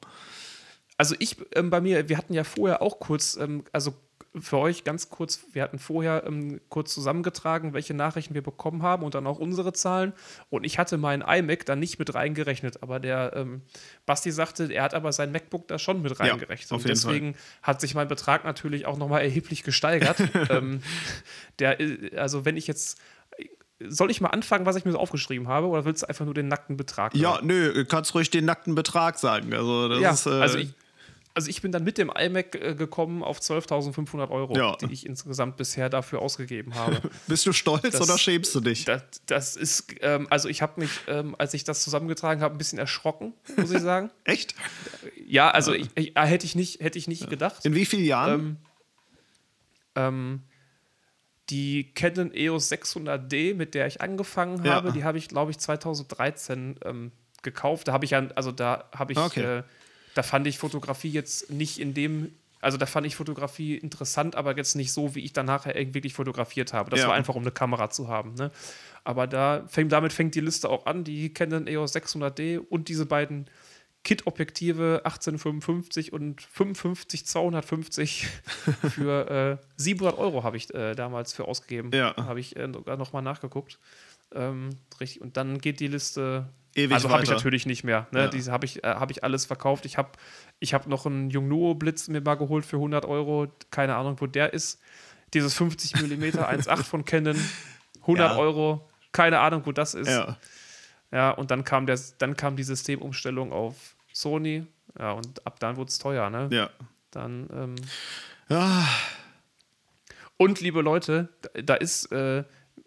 Also 0.97 1.15
ich 1.19 1.37
ähm, 1.55 1.71
bei 1.71 1.81
mir, 1.81 2.09
wir 2.09 2.17
hatten 2.17 2.33
ja 2.33 2.45
vorher 2.45 2.81
auch 2.81 2.99
kurz, 3.01 3.37
ähm, 3.37 3.65
also 3.73 3.95
für 4.41 4.59
euch 4.59 4.85
ganz 4.85 5.11
kurz, 5.11 5.41
wir 5.53 5.63
hatten 5.63 5.79
vorher 5.79 6.25
ähm, 6.27 6.61
kurz 6.69 6.93
zusammengetragen, 6.93 7.73
welche 7.73 7.95
Nachrichten 7.95 8.35
wir 8.35 8.43
bekommen 8.43 8.83
haben 8.83 9.05
und 9.05 9.15
dann 9.15 9.27
auch 9.27 9.39
unsere 9.39 9.73
Zahlen. 9.73 10.13
Und 10.51 10.65
ich 10.65 10.79
hatte 10.79 10.99
meinen 10.99 11.23
iMac 11.23 11.65
da 11.67 11.77
nicht 11.77 11.99
mit 11.99 12.15
reingerechnet, 12.15 12.83
aber 12.83 13.01
der 13.01 13.33
ähm, 13.35 13.63
Basti 14.05 14.31
sagte, 14.31 14.73
er 14.73 14.83
hat 14.83 14.95
aber 14.95 15.13
sein 15.13 15.33
MacBook 15.33 15.69
da 15.69 15.79
schon 15.79 16.03
mit 16.03 16.19
reingerechnet. 16.19 16.71
Ja, 16.71 16.77
und 16.77 16.89
deswegen 16.89 17.35
Fall. 17.35 17.43
hat 17.63 17.81
sich 17.81 17.95
mein 17.95 18.09
Betrag 18.09 18.45
natürlich 18.45 18.87
auch 18.87 18.97
nochmal 18.97 19.23
erheblich 19.23 19.63
gesteigert. 19.63 20.17
ähm, 20.51 20.83
der, 21.59 21.81
äh, 21.81 22.17
also 22.17 22.45
wenn 22.45 22.57
ich 22.57 22.67
jetzt 22.67 23.01
soll 23.81 24.11
ich 24.11 24.21
mal 24.21 24.31
anfangen, 24.31 24.65
was 24.65 24.77
ich 24.77 24.85
mir 24.85 24.93
so 24.93 24.99
aufgeschrieben 24.99 25.49
habe, 25.49 25.67
oder 25.67 25.85
willst 25.85 26.03
du 26.03 26.09
einfach 26.09 26.25
nur 26.25 26.35
den 26.35 26.49
nackten 26.49 26.77
Betrag? 26.77 27.15
Ja, 27.15 27.35
sagen? 27.35 27.47
nö, 27.47 27.85
kannst 27.85 28.15
ruhig 28.15 28.31
den 28.31 28.47
nackten 28.47 28.75
Betrag 28.75 29.19
sagen. 29.19 29.53
Also, 29.53 29.89
das 29.89 30.01
ja, 30.01 30.11
ist, 30.13 30.27
äh, 30.27 30.31
also 30.31 30.59
ich, 30.59 30.75
also 31.37 31.51
ich 31.51 31.61
bin 31.61 31.71
dann 31.71 31.85
mit 31.85 31.99
dem 31.99 32.11
iMac 32.11 32.55
äh, 32.55 32.75
gekommen 32.75 33.23
auf 33.23 33.41
12.500 33.41 34.31
Euro, 34.31 34.57
ja. 34.57 34.75
die 34.77 34.91
ich 34.91 35.05
insgesamt 35.05 35.59
bisher 35.59 35.91
dafür 35.91 36.23
ausgegeben 36.23 36.75
habe. 36.75 37.03
Bist 37.27 37.45
du 37.45 37.53
stolz 37.53 37.83
das, 37.83 38.01
oder 38.01 38.17
schämst 38.17 38.55
du 38.55 38.61
dich? 38.61 38.87
Das, 38.87 39.03
das 39.27 39.55
ist, 39.55 39.95
ähm, 40.01 40.27
also 40.31 40.49
ich 40.49 40.63
habe 40.63 40.81
mich, 40.81 40.91
ähm, 41.09 41.37
als 41.37 41.53
ich 41.53 41.65
das 41.65 41.83
zusammengetragen 41.83 42.41
habe, 42.41 42.55
ein 42.55 42.59
bisschen 42.59 42.79
erschrocken, 42.79 43.35
muss 43.55 43.71
ich 43.71 43.83
sagen. 43.83 44.11
Echt? 44.25 44.55
Ja, 45.27 45.51
also 45.51 45.75
ja. 45.75 45.81
Ich, 45.81 45.91
ich, 45.95 46.17
äh, 46.17 46.23
hätte 46.23 46.47
ich 46.47 46.55
nicht, 46.55 46.81
hätte 46.81 46.99
ich 46.99 47.07
nicht 47.07 47.29
gedacht. 47.29 47.67
In 47.67 47.75
wie 47.75 47.85
vielen 47.85 48.07
Jahren? 48.07 48.41
Ähm, 48.41 48.57
ähm 49.95 50.43
die 51.51 51.93
Canon 51.93 52.33
EOS 52.35 52.73
600D, 52.73 53.55
mit 53.55 53.75
der 53.75 53.87
ich 53.87 54.01
angefangen 54.01 54.65
ja. 54.65 54.73
habe, 54.73 54.91
die 54.91 55.05
habe 55.05 55.19
ich, 55.19 55.29
glaube 55.29 55.51
ich, 55.51 55.59
2013 55.59 56.81
ähm, 56.83 57.13
gekauft. 57.43 57.89
Da 57.89 57.93
habe 57.93 58.07
ich 58.07 58.13
ja, 58.13 58.27
also 58.35 58.53
da 58.53 58.89
habe 58.93 59.13
ich 59.13 59.19
okay. 59.19 59.59
äh, 59.59 59.63
da 60.17 60.23
fand 60.23 60.47
ich 60.47 60.59
Fotografie 60.59 61.11
jetzt 61.11 61.51
nicht 61.51 61.79
in 61.79 61.93
dem, 61.93 62.33
also 62.61 62.79
da 62.79 62.87
fand 62.87 63.07
ich 63.07 63.17
Fotografie 63.17 63.77
interessant, 63.77 64.35
aber 64.35 64.57
jetzt 64.57 64.75
nicht 64.75 64.93
so, 64.93 65.15
wie 65.15 65.21
ich 65.21 65.33
dann 65.35 65.47
nachher 65.47 65.75
wirklich 65.95 66.15
fotografiert 66.15 66.73
habe. 66.73 66.91
Das 66.91 67.01
Ja. 67.01 67.09
war 67.09 67.15
einfach, 67.15 67.35
um 67.35 67.43
eine 67.43 67.51
Kamera 67.53 67.91
zu 67.91 68.09
haben. 68.09 68.35
Ne? 68.35 68.51
Aber 69.05 69.27
da 69.27 69.65
fängt, 69.69 69.93
damit 69.93 70.13
fängt 70.15 70.35
die 70.35 70.41
Liste 70.41 70.69
auch 70.71 70.87
an. 70.87 71.05
Die 71.05 71.33
Canon 71.35 71.67
EOS 71.67 71.95
600D 71.95 72.59
und 72.59 72.89
diese 72.89 73.05
beiden 73.07 73.47
Kit-Objektive 74.05 75.03
1855 75.05 76.13
und 76.13 76.41
55 76.41 77.27
250 77.27 78.27
für 78.89 79.59
äh, 79.61 79.67
700 79.77 80.19
Euro 80.19 80.43
habe 80.45 80.57
ich 80.57 80.73
äh, 80.75 80.95
damals 80.95 81.33
für 81.35 81.45
ausgegeben. 81.47 81.91
Ja. 81.93 82.15
Habe 82.17 82.41
ich 82.41 82.57
äh, 82.57 82.67
nochmal 82.69 83.23
nachgeguckt. 83.23 83.79
Ähm, 84.35 84.71
richtig. 85.01 85.21
Und 85.23 85.37
dann 85.37 85.59
geht 85.59 85.81
die 85.81 85.89
Liste. 85.89 86.49
Ewig 86.75 86.93
also 86.95 87.11
habe 87.11 87.23
ich 87.23 87.31
natürlich 87.31 87.65
nicht 87.65 87.85
mehr. 87.85 88.07
Ne? 88.11 88.23
Ja. 88.23 88.29
Diese 88.29 88.53
habe 88.53 88.67
ich, 88.67 88.85
äh, 88.85 88.89
hab 88.89 89.11
ich 89.11 89.25
alles 89.25 89.47
verkauft. 89.47 89.87
Ich 89.87 89.97
habe 89.97 90.11
ich 90.61 90.75
hab 90.75 90.87
noch 90.87 91.07
einen 91.07 91.31
Yongnuo 91.31 91.75
Blitz 91.75 92.09
mir 92.09 92.21
mal 92.21 92.35
geholt 92.35 92.67
für 92.67 92.77
100 92.77 93.07
Euro. 93.07 93.49
Keine 93.71 93.97
Ahnung, 93.97 94.17
wo 94.21 94.27
der 94.27 94.53
ist. 94.53 94.81
Dieses 95.33 95.55
50 95.55 95.97
mm 95.97 96.23
1.8 96.39 96.83
von 96.85 97.05
Canon. 97.05 97.37
100 98.03 98.33
Ja. 98.33 98.37
Euro. 98.37 98.89
Keine 99.13 99.41
Ahnung, 99.41 99.63
wo 99.65 99.73
das 99.73 99.95
ist. 99.95 100.09
Ja. 100.09 100.37
Ja, 101.13 101.31
und 101.31 101.51
dann 101.51 101.65
kam, 101.65 101.87
der, 101.87 101.99
dann 102.19 102.37
kam 102.37 102.57
die 102.57 102.63
Systemumstellung 102.65 103.53
auf 103.53 103.97
Sony. 104.13 104.67
Ja, 104.99 105.13
und 105.13 105.47
ab 105.47 105.61
dann 105.61 105.77
wurde 105.77 105.89
es 105.89 105.99
teuer, 105.99 106.29
ne? 106.31 106.49
Ja. 106.51 106.71
Dann, 107.11 107.49
ähm, 107.53 107.75
Ah, 108.49 108.87
und 110.37 110.61
liebe 110.61 110.83
Leute, 110.83 111.29
da, 111.43 111.63
da 111.63 111.75
ist, 111.75 112.13
äh, 112.13 112.45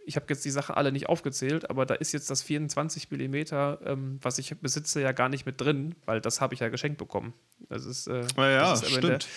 ich 0.09 0.15
habe 0.15 0.25
jetzt 0.29 0.43
die 0.43 0.49
Sachen 0.49 0.73
alle 0.73 0.91
nicht 0.91 1.07
aufgezählt, 1.07 1.69
aber 1.69 1.85
da 1.85 1.93
ist 1.93 2.13
jetzt 2.13 2.31
das 2.31 2.41
24 2.41 3.11
mm, 3.11 3.35
ähm, 3.85 4.17
was 4.23 4.39
ich 4.39 4.57
besitze, 4.59 5.01
ja 5.01 5.11
gar 5.11 5.29
nicht 5.29 5.45
mit 5.45 5.61
drin, 5.61 5.93
weil 6.05 6.19
das 6.19 6.41
habe 6.41 6.55
ich 6.55 6.61
ja 6.61 6.69
geschenkt 6.69 6.97
bekommen. 6.97 7.35
Das 7.69 7.85
ist, 7.85 8.07
äh, 8.07 8.25
Na 8.35 8.49
ja, 8.49 8.71
das 8.71 8.81
ist 8.81 8.89
stimmt. 8.89 9.27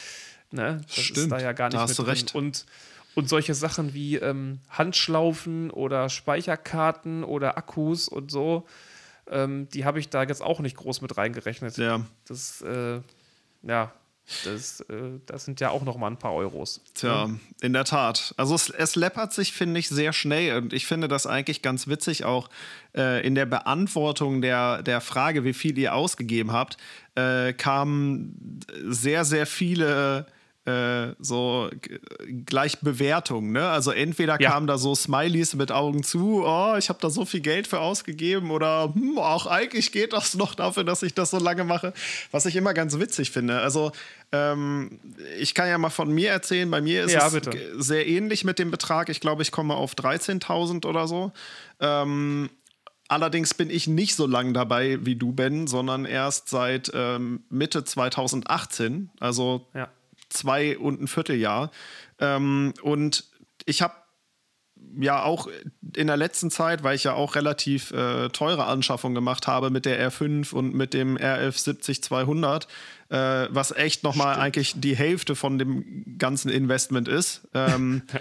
Der, 0.51 0.65
ne? 0.65 0.81
Das 0.87 0.97
ist 0.97 1.05
Stimmt, 1.05 1.31
da 1.33 1.41
ja 1.41 1.53
gar 1.53 1.67
nicht 1.67 1.77
da 1.77 1.83
hast 1.83 1.91
mit 1.91 1.99
du 1.99 2.03
drin. 2.05 2.11
recht. 2.13 2.35
Und, 2.35 2.65
und 3.15 3.29
solche 3.29 3.53
Sachen 3.53 3.93
wie 3.93 4.17
ähm, 4.17 4.61
Handschlaufen 4.71 5.71
oder 5.71 6.09
Speicherkarten 6.09 7.23
oder 7.23 7.59
Akkus 7.59 8.09
und 8.09 8.31
so, 8.31 8.67
ähm, 9.29 9.69
die 9.69 9.85
habe 9.85 10.01
ich 10.01 10.09
da 10.09 10.23
jetzt 10.23 10.41
auch 10.41 10.61
nicht 10.61 10.79
groß 10.79 11.03
mit 11.03 11.19
reingerechnet. 11.19 11.77
Ja. 11.77 12.01
Das, 12.27 12.63
äh, 12.63 13.03
ja, 13.63 13.93
das, 14.45 14.81
äh, 14.81 15.21
das 15.27 15.45
sind 15.45 15.61
ja 15.61 15.71
auch 15.71 15.83
noch 15.83 15.97
mal 15.97 16.09
ein 16.09 16.19
paar 16.19 16.35
Euros. 16.35 16.81
Tja, 16.95 17.31
in 17.61 17.73
der 17.73 17.85
Tat. 17.85 18.35
Also 18.37 18.55
es, 18.55 18.71
es 18.71 18.97
läppert 18.97 19.33
sich, 19.33 19.53
finde 19.53 19.81
ich, 19.81 19.89
sehr 19.89 20.13
schnell. 20.13 20.57
Und 20.59 20.73
ich 20.73 20.87
finde 20.87 21.09
das 21.09 21.27
eigentlich 21.27 21.63
ganz 21.63 21.89
witzig, 21.89 22.25
auch 22.25 22.49
äh, 22.97 23.27
in 23.27 23.35
der 23.35 23.47
Beantwortung 23.47 24.43
der, 24.43 24.83
der 24.83 25.01
Frage, 25.01 25.45
wie 25.45 25.55
viel 25.55 25.79
ihr 25.79 25.95
ausgegeben 25.95 26.53
habt, 26.53 26.77
äh, 27.15 27.53
kamen 27.53 28.61
sehr, 28.85 29.25
sehr 29.25 29.47
viele 29.47 30.27
äh, 30.65 31.15
so 31.19 31.69
g- 31.81 31.99
gleich 32.47 32.79
Bewertungen. 32.81 33.51
Ne? 33.53 33.69
Also 33.69 33.91
entweder 33.91 34.41
Ja. 34.41 34.51
kamen 34.53 34.67
da 34.69 34.79
so 34.79 34.95
Smileys 34.95 35.55
mit 35.55 35.73
Augen 35.73 36.03
zu, 36.05 36.45
oh, 36.47 36.77
ich 36.79 36.89
habe 36.89 36.99
da 37.03 37.11
so 37.11 37.25
viel 37.25 37.41
Geld 37.41 37.67
für 37.67 37.81
ausgegeben 37.81 38.51
oder 38.53 38.93
hm, 38.95 39.19
auch 39.19 39.47
eigentlich 39.47 39.91
geht 39.91 40.13
das 40.13 40.35
noch 40.35 40.55
dafür, 40.55 40.85
dass 40.85 41.03
ich 41.03 41.15
das 41.15 41.31
so 41.31 41.39
lange 41.39 41.65
mache, 41.65 41.93
was 42.31 42.47
ich 42.47 42.55
immer 42.55 42.75
ganz 42.75 42.99
witzig 42.99 43.33
finde. 43.33 43.59
Also 43.61 43.91
ähm, 44.31 45.01
ich 45.39 45.55
kann 45.55 45.69
ja 45.69 45.79
mal 45.79 45.91
von 45.91 46.11
mir 46.11 46.31
erzählen, 46.31 46.71
bei 46.71 46.81
mir 46.81 47.05
ist 47.05 47.13
Ja, 47.13 47.27
es 47.27 47.33
bitte. 47.33 47.51
sehr 47.83 48.07
ähnlich 48.07 48.45
mit 48.45 48.59
dem 48.61 48.71
Betrag. 48.71 49.09
Ich 49.09 49.19
glaube, 49.21 49.43
ich 49.43 49.51
komme 49.51 49.75
auf 49.75 49.95
13.000 49.95 50.87
oder 50.87 51.09
so. 51.09 51.33
Ähm, 51.81 52.51
Allerdings 53.09 53.53
bin 53.53 53.69
ich 53.69 53.89
nicht 53.89 54.15
so 54.15 54.27
lang 54.27 54.55
dabei 54.55 54.99
wie 55.05 55.17
du, 55.17 55.33
Ben, 55.33 55.67
sondern 55.67 56.07
erst 56.07 56.49
seit 56.49 56.91
ähm, 56.95 57.43
Mitte 57.51 57.85
2018, 57.85 59.11
also 59.21 59.67
Ja. 59.75 59.89
Zwei 60.33 60.79
und 60.79 61.01
ein 61.01 61.09
Vierteljahr. 61.09 61.71
Ähm, 62.19 62.75
und 62.83 63.25
ich 63.65 63.83
habe 63.83 63.95
ja 64.99 65.23
auch 65.23 65.49
in 65.97 66.07
der 66.07 66.17
letzten 66.17 66.51
Zeit, 66.51 66.83
weil 66.83 66.97
ich 66.97 67.05
ja 67.05 67.15
auch 67.15 67.35
relativ 67.35 67.93
äh, 67.93 68.29
teure 68.31 68.67
Anschaffungen 68.67 69.15
gemacht 69.15 69.47
habe 69.47 69.71
mit 69.71 69.87
der 69.87 70.11
R5 70.11 70.53
und 70.53 70.75
mit 70.75 70.95
dem 70.95 71.17
RF 71.17 71.57
70-200, 71.57 72.67
äh, 73.09 73.49
was 73.51 73.73
echt 73.73 74.03
nochmal 74.03 74.37
eigentlich 74.37 74.75
die 74.77 74.97
Hälfte 74.97 75.35
von 75.35 75.59
dem 75.59 76.19
ganzen 76.19 76.51
Investment 76.51 77.09
ist. 77.09 77.49
Ähm, 77.55 78.03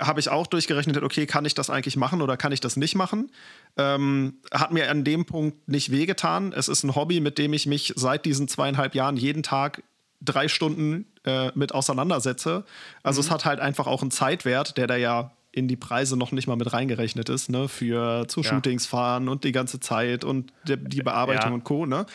habe 0.00 0.20
ich 0.20 0.28
auch 0.28 0.46
durchgerechnet, 0.46 1.00
okay, 1.02 1.26
kann 1.26 1.44
ich 1.44 1.54
das 1.54 1.70
eigentlich 1.70 1.96
machen 1.96 2.20
oder 2.20 2.36
kann 2.36 2.52
ich 2.52 2.60
das 2.60 2.76
nicht 2.76 2.94
machen? 2.94 3.30
Ähm, 3.76 4.38
hat 4.52 4.72
mir 4.72 4.90
an 4.90 5.04
dem 5.04 5.24
Punkt 5.24 5.68
nicht 5.68 5.90
wehgetan. 5.90 6.52
Es 6.52 6.68
ist 6.68 6.82
ein 6.82 6.94
Hobby, 6.94 7.20
mit 7.20 7.38
dem 7.38 7.52
ich 7.52 7.66
mich 7.66 7.92
seit 7.96 8.24
diesen 8.24 8.48
zweieinhalb 8.48 8.94
Jahren 8.94 9.16
jeden 9.16 9.42
Tag 9.42 9.82
drei 10.20 10.48
Stunden 10.48 11.06
äh, 11.24 11.50
mit 11.54 11.72
auseinandersetze. 11.74 12.64
Also 13.02 13.20
es 13.20 13.30
hat 13.30 13.44
halt 13.44 13.60
einfach 13.60 13.86
auch 13.86 14.02
einen 14.02 14.10
Zeitwert, 14.10 14.76
der 14.76 14.86
da 14.86 14.96
ja 14.96 15.32
in 15.52 15.68
die 15.68 15.76
Preise 15.76 16.16
noch 16.16 16.32
nicht 16.32 16.46
mal 16.48 16.56
mit 16.56 16.72
reingerechnet 16.72 17.28
ist, 17.28 17.48
ne? 17.48 17.68
Für 17.68 18.26
zu 18.26 18.40
Ja. 18.40 18.50
Shootings 18.50 18.86
fahren 18.86 19.28
und 19.28 19.44
die 19.44 19.52
ganze 19.52 19.78
Zeit 19.80 20.24
und 20.24 20.52
die, 20.66 20.76
die 20.76 21.02
Bearbeitung 21.02 21.50
Ja. 21.50 21.54
und 21.54 21.64
Co. 21.64 21.86
Ne? 21.86 22.06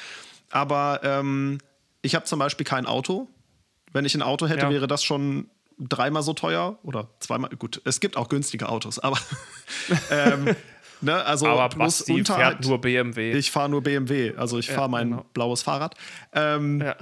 Aber 0.52 1.00
ähm, 1.04 1.60
ich 2.02 2.16
habe 2.16 2.26
zum 2.26 2.40
Beispiel 2.40 2.66
kein 2.66 2.86
Auto. 2.86 3.28
Wenn 3.94 4.06
ich 4.06 4.14
ein 4.16 4.22
Auto 4.22 4.48
hätte, 4.48 4.66
Ja. 4.66 4.70
wäre 4.70 4.88
das 4.88 5.04
schon 5.04 5.50
dreimal 5.78 6.22
so 6.24 6.34
teuer 6.34 6.78
oder 6.84 7.08
zweimal. 7.20 7.50
Gut, 7.52 7.82
es 7.86 8.00
gibt 8.02 8.18
auch 8.18 8.28
günstige 8.28 8.68
Autos, 8.68 9.00
aber 9.00 9.18
ähm, 10.12 10.54
ne, 11.02 11.24
also 11.24 11.48
Aber 11.48 11.70
plus 11.70 12.00
Basti 12.00 12.14
Unterhalt. 12.14 12.58
fährt 12.58 12.66
nur 12.66 12.82
BMW. 12.82 13.32
Ich 13.38 13.52
fahre 13.52 13.70
nur 13.70 13.82
BMW, 13.82 14.34
also 14.36 14.60
ich 14.60 14.68
Ja, 14.68 14.74
fahre 14.76 14.90
mein 14.90 15.12
genau. 15.12 15.26
blaues 15.34 15.62
Fahrrad. 15.64 15.96
Ähm, 16.34 16.82
ja. 16.82 16.96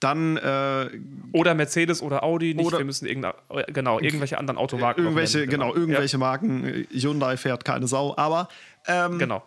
Dann 0.00 0.36
äh, 0.36 0.90
Oder 1.32 1.54
Mercedes 1.54 2.02
oder 2.02 2.22
Audi, 2.22 2.54
nicht, 2.54 2.64
Oder- 2.66 2.78
wir 2.78 2.84
müssen 2.84 3.06
irgendeine, 3.06 3.34
genau, 3.68 3.98
irgendwelche 3.98 4.38
anderen 4.38 4.56
Automarken 4.58 5.04
irgendwelche, 5.04 5.38
nennen, 5.38 5.50
genau, 5.50 5.74
irgendwelche 5.74 6.18
Marken. 6.18 6.64
äh, 6.64 6.84
Hyundai 6.92 7.36
fährt 7.36 7.64
keine 7.64 7.88
Sau, 7.88 8.16
aber 8.16 8.48
ähm, 8.86 9.12
Ja, 9.12 9.18
genau. 9.18 9.42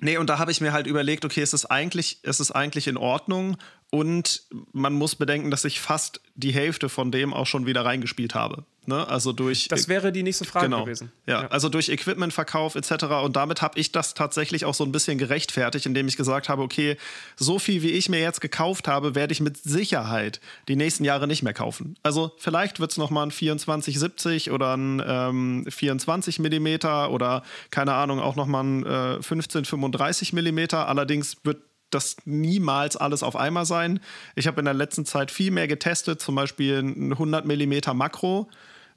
Nee, 0.00 0.16
und 0.16 0.28
da 0.28 0.38
habe 0.38 0.50
ich 0.50 0.60
mir 0.60 0.72
halt 0.72 0.86
überlegt, 0.86 1.24
okay, 1.24 1.40
es 1.40 1.52
ist 1.52 1.66
eigentlich, 1.66 2.18
es 2.24 2.40
ist 2.40 2.50
eigentlich 2.50 2.88
in 2.88 2.96
Ordnung 2.96 3.56
und 3.90 4.42
man 4.72 4.92
muss 4.92 5.14
bedenken, 5.14 5.50
dass 5.50 5.64
ich 5.64 5.80
fast 5.80 6.20
die 6.34 6.52
Hälfte 6.52 6.88
von 6.88 7.12
dem 7.12 7.32
auch 7.32 7.46
schon 7.46 7.66
wieder 7.66 7.84
reingespielt 7.84 8.34
habe. 8.34 8.64
Ne? 8.86 9.06
Also 9.08 9.32
durch 9.32 9.68
Das 9.68 9.88
wäre 9.88 10.12
die 10.12 10.22
nächste 10.22 10.44
Frage 10.44 10.66
genau. 10.66 10.84
gewesen. 10.84 11.10
Ja, 11.26 11.46
also 11.46 11.68
durch 11.68 11.88
Equipmentverkauf 11.88 12.74
etc. 12.74 13.04
Und 13.22 13.36
damit 13.36 13.62
habe 13.62 13.78
ich 13.78 13.92
das 13.92 14.14
tatsächlich 14.14 14.64
auch 14.64 14.74
so 14.74 14.84
ein 14.84 14.92
bisschen 14.92 15.16
gerechtfertigt, 15.16 15.86
indem 15.86 16.06
ich 16.08 16.16
gesagt 16.16 16.48
habe, 16.48 16.62
okay, 16.62 16.96
so 17.36 17.58
viel 17.58 17.82
wie 17.82 17.90
ich 17.90 18.08
mir 18.08 18.20
jetzt 18.20 18.40
gekauft 18.40 18.88
habe, 18.88 19.14
werde 19.14 19.32
ich 19.32 19.40
mit 19.40 19.56
Sicherheit 19.56 20.40
die 20.68 20.76
nächsten 20.76 21.04
Jahre 21.04 21.26
nicht 21.26 21.42
mehr 21.42 21.54
kaufen. 21.54 21.96
Also 22.02 22.32
vielleicht 22.38 22.80
wird 22.80 22.90
es 22.90 22.98
nochmal 22.98 23.26
ein 23.26 23.30
2470 23.30 24.50
oder 24.50 24.76
ein 24.76 25.02
ähm, 25.06 25.66
24 25.68 26.38
mm 26.40 26.86
oder 27.10 27.42
keine 27.70 27.94
Ahnung, 27.94 28.20
auch 28.20 28.36
nochmal 28.36 28.64
ein 28.64 28.84
äh, 28.84 29.14
1535 29.14 30.32
mm. 30.32 30.74
Allerdings 30.74 31.36
wird 31.44 31.58
das 31.90 32.16
niemals 32.24 32.96
alles 32.96 33.22
auf 33.22 33.36
einmal 33.36 33.66
sein. 33.66 34.00
Ich 34.34 34.46
habe 34.46 34.60
in 34.60 34.64
der 34.64 34.74
letzten 34.74 35.06
Zeit 35.06 35.30
viel 35.30 35.50
mehr 35.50 35.68
getestet, 35.68 36.20
zum 36.20 36.34
Beispiel 36.34 36.78
ein 36.78 37.12
100 37.12 37.44
mm 37.44 37.96
Makro, 37.96 38.48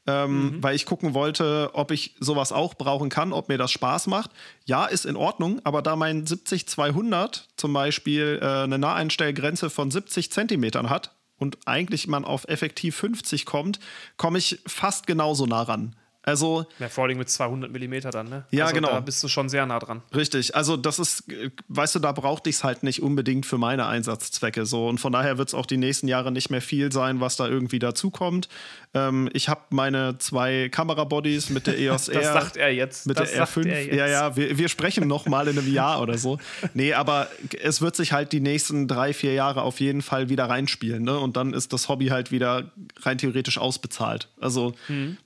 ähm, 0.08 0.58
weil 0.62 0.76
ich 0.76 0.86
gucken 0.86 1.14
wollte, 1.14 1.72
ob 1.74 1.92
ich 1.92 2.16
sowas 2.20 2.52
auch 2.52 2.74
brauchen 2.76 3.10
kann, 3.10 3.34
ob 3.34 3.50
mir 3.50 3.58
das 3.58 3.72
Spaß 3.72 4.08
macht. 4.08 4.32
Ja, 4.66 4.86
ist 4.86 5.06
in 5.06 5.18
Ordnung, 5.18 5.60
aber 5.64 5.82
da 5.82 5.96
mein 5.96 6.26
70-200 6.26 7.44
zum 7.58 7.74
Beispiel 7.74 8.40
äh, 8.42 8.64
eine 8.64 8.80
Naheinstellgrenze 8.80 9.70
von 9.70 9.92
70 9.92 10.32
Zentimetern 10.32 10.90
hat 10.90 11.16
und 11.38 11.58
eigentlich 11.66 12.08
man 12.08 12.26
auf 12.26 12.48
effektiv 12.48 12.96
50 12.96 13.46
kommt, 13.46 13.80
komme 14.16 14.38
ich 14.38 14.60
fast 14.66 15.08
genauso 15.08 15.46
nah 15.46 15.64
ran. 15.64 15.96
Also 16.28 16.66
Ja, 16.78 16.90
vor 16.90 17.06
allem 17.06 17.18
mit 17.18 17.30
200 17.30 17.72
Millimeter 17.72 18.12
dann, 18.12 18.28
ne? 18.28 18.46
Ja, 18.52 18.66
also 18.66 18.76
genau. 18.76 18.90
Da 18.90 19.00
bist 19.00 19.24
du 19.24 19.30
schon 19.30 19.48
sehr 19.48 19.66
nah 19.66 19.80
dran. 19.80 20.02
Richtig, 20.14 20.56
also 20.56 20.76
das 20.76 21.00
ist, 21.00 21.24
weißt 21.70 21.96
du, 21.96 22.00
da 22.00 22.12
brauchte 22.12 22.50
ich 22.50 22.58
es 22.58 22.64
halt 22.66 22.84
nicht 22.84 23.02
unbedingt 23.02 23.46
für 23.46 23.58
meine 23.58 23.86
Einsatzzwecke 23.88 24.66
so 24.66 24.88
und 24.90 24.98
von 25.00 25.14
daher 25.14 25.38
wird 25.38 25.48
es 25.48 25.54
auch 25.54 25.66
die 25.66 25.78
nächsten 25.78 26.08
Jahre 26.10 26.34
nicht 26.34 26.50
mehr 26.50 26.62
viel 26.62 26.92
sein, 26.92 27.22
was 27.22 27.38
da 27.38 27.48
irgendwie 27.48 27.80
dazukommt. 27.80 28.50
Ähm, 28.94 29.30
ich 29.32 29.48
habe 29.48 29.62
meine 29.70 30.18
zwei 30.18 30.68
Kamerabodies 30.70 31.50
mit 31.50 31.66
der 31.66 31.78
EOS 31.80 32.10
R. 32.10 32.22
Das 32.22 32.34
sagt 32.34 32.58
er 32.58 32.74
jetzt. 32.74 33.08
Mit 33.08 33.18
das 33.18 33.32
der 33.32 33.46
sagt 33.46 33.58
R5. 33.58 33.68
er 33.70 33.86
jetzt. 33.86 33.96
Ja, 33.96 34.08
ja, 34.08 34.36
wir, 34.36 34.58
wir 34.58 34.68
sprechen 34.68 35.08
noch 35.08 35.28
mal 35.28 35.48
in 35.48 35.58
einem 35.58 35.72
Jahr 35.74 36.02
oder 36.02 36.18
so. 36.18 36.40
Nee, 36.74 36.94
aber 36.94 37.30
es 37.62 37.82
wird 37.82 37.96
sich 37.96 38.12
halt 38.12 38.34
die 38.34 38.42
nächsten 38.42 38.90
drei, 38.90 39.14
vier 39.14 39.34
Jahre 39.34 39.62
auf 39.62 39.80
jeden 39.80 40.02
Fall 40.02 40.28
wieder 40.28 40.46
reinspielen. 40.50 41.04
Ne? 41.04 41.18
Und 41.18 41.38
dann 41.38 41.54
ist 41.54 41.72
das 41.72 41.88
Hobby 41.88 42.08
halt 42.08 42.32
wieder 42.32 42.72
rein 43.02 43.18
theoretisch 43.18 43.58
ausbezahlt. 43.58 44.28
Also, 44.42 44.74
Mhm. 44.90 45.18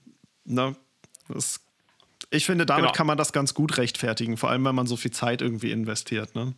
ne, 0.45 0.75
das, 1.33 1.59
ich 2.29 2.45
finde, 2.45 2.65
damit 2.65 2.83
Genau. 2.83 2.93
kann 2.93 3.07
man 3.07 3.17
das 3.17 3.33
ganz 3.33 3.53
gut 3.53 3.77
rechtfertigen, 3.77 4.37
vor 4.37 4.49
allem 4.49 4.63
wenn 4.65 4.75
man 4.75 4.87
so 4.87 4.95
viel 4.97 5.11
Zeit 5.11 5.41
irgendwie 5.41 5.71
investiert. 5.71 6.35
Ne? 6.35 6.53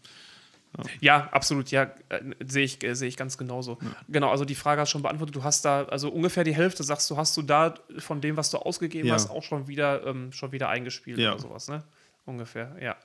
Ja, 1.01 1.29
absolut, 1.31 1.69
ja, 1.69 1.83
äh, 2.09 2.21
sehe 2.43 2.63
ich, 2.65 2.83
äh, 2.83 2.95
sehe 2.95 3.07
ich 3.07 3.15
ganz 3.15 3.37
genauso. 3.37 3.77
Genau, 4.09 4.31
also 4.31 4.43
die 4.43 4.55
Frage 4.55 4.81
hast 4.81 4.89
du 4.89 4.93
schon 4.93 5.03
beantwortet. 5.03 5.35
Du 5.35 5.43
hast 5.43 5.63
da, 5.65 5.83
also 5.85 6.09
ungefähr 6.09 6.43
die 6.43 6.55
Hälfte, 6.55 6.83
sagst 6.83 7.09
du, 7.11 7.17
hast 7.17 7.37
du 7.37 7.43
da 7.43 7.75
von 7.99 8.21
dem, 8.21 8.37
was 8.37 8.49
du 8.49 8.57
ausgegeben 8.57 9.07
Ja. 9.07 9.13
hast, 9.13 9.29
auch 9.29 9.43
schon 9.43 9.67
wieder, 9.67 10.03
ähm, 10.07 10.31
schon 10.31 10.51
wieder 10.51 10.69
eingespielt 10.69 11.19
Ja. 11.19 11.33
oder 11.33 11.41
sowas, 11.41 11.67
ne? 11.67 11.83
Ungefähr, 12.25 12.75
ja. 12.81 12.95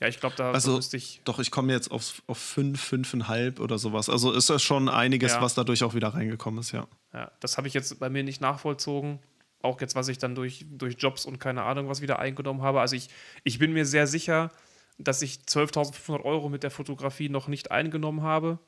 Ja, 0.00 0.06
ich 0.06 0.20
glaube, 0.20 0.36
da 0.36 0.52
also, 0.52 0.76
müsste 0.76 0.96
ich. 0.96 1.20
Doch, 1.24 1.38
ich 1.40 1.50
komme 1.50 1.72
jetzt 1.72 1.90
auf, 1.90 2.22
auf 2.28 2.38
fünf, 2.38 2.80
fünfeinhalb 2.80 3.58
oder 3.60 3.78
sowas. 3.78 4.08
Also 4.08 4.32
ist 4.32 4.48
das 4.48 4.62
schon 4.62 4.88
einiges, 4.88 5.32
ja. 5.32 5.42
was 5.42 5.54
dadurch 5.54 5.82
auch 5.82 5.92
wieder 5.94 6.08
reingekommen 6.14 6.60
ist, 6.60 6.70
ja. 6.72 6.86
Ja, 7.12 7.30
das 7.40 7.58
habe 7.58 7.66
ich 7.68 7.74
jetzt 7.74 7.98
bei 7.98 8.08
mir 8.08 8.22
nicht 8.22 8.40
nachvollzogen. 8.40 9.18
Auch 9.60 9.80
jetzt, 9.80 9.94
was 9.94 10.08
ich 10.08 10.18
dann 10.18 10.34
durch, 10.34 10.66
durch 10.70 10.96
Jobs 10.98 11.26
und 11.26 11.38
keine 11.38 11.64
Ahnung 11.64 11.88
was 11.88 12.00
wieder 12.00 12.18
eingenommen 12.18 12.62
habe. 12.62 12.80
Also 12.80 12.96
ich, 12.96 13.08
ich 13.44 13.58
bin 13.58 13.72
mir 13.72 13.84
sehr 13.84 14.06
sicher, 14.06 14.50
dass 14.98 15.22
ich 15.22 15.40
12.500 15.46 16.24
Euro 16.24 16.48
mit 16.48 16.62
der 16.62 16.70
Fotografie 16.70 17.28
noch 17.28 17.48
nicht 17.48 17.70
eingenommen 17.70 18.22
habe, 18.22 18.58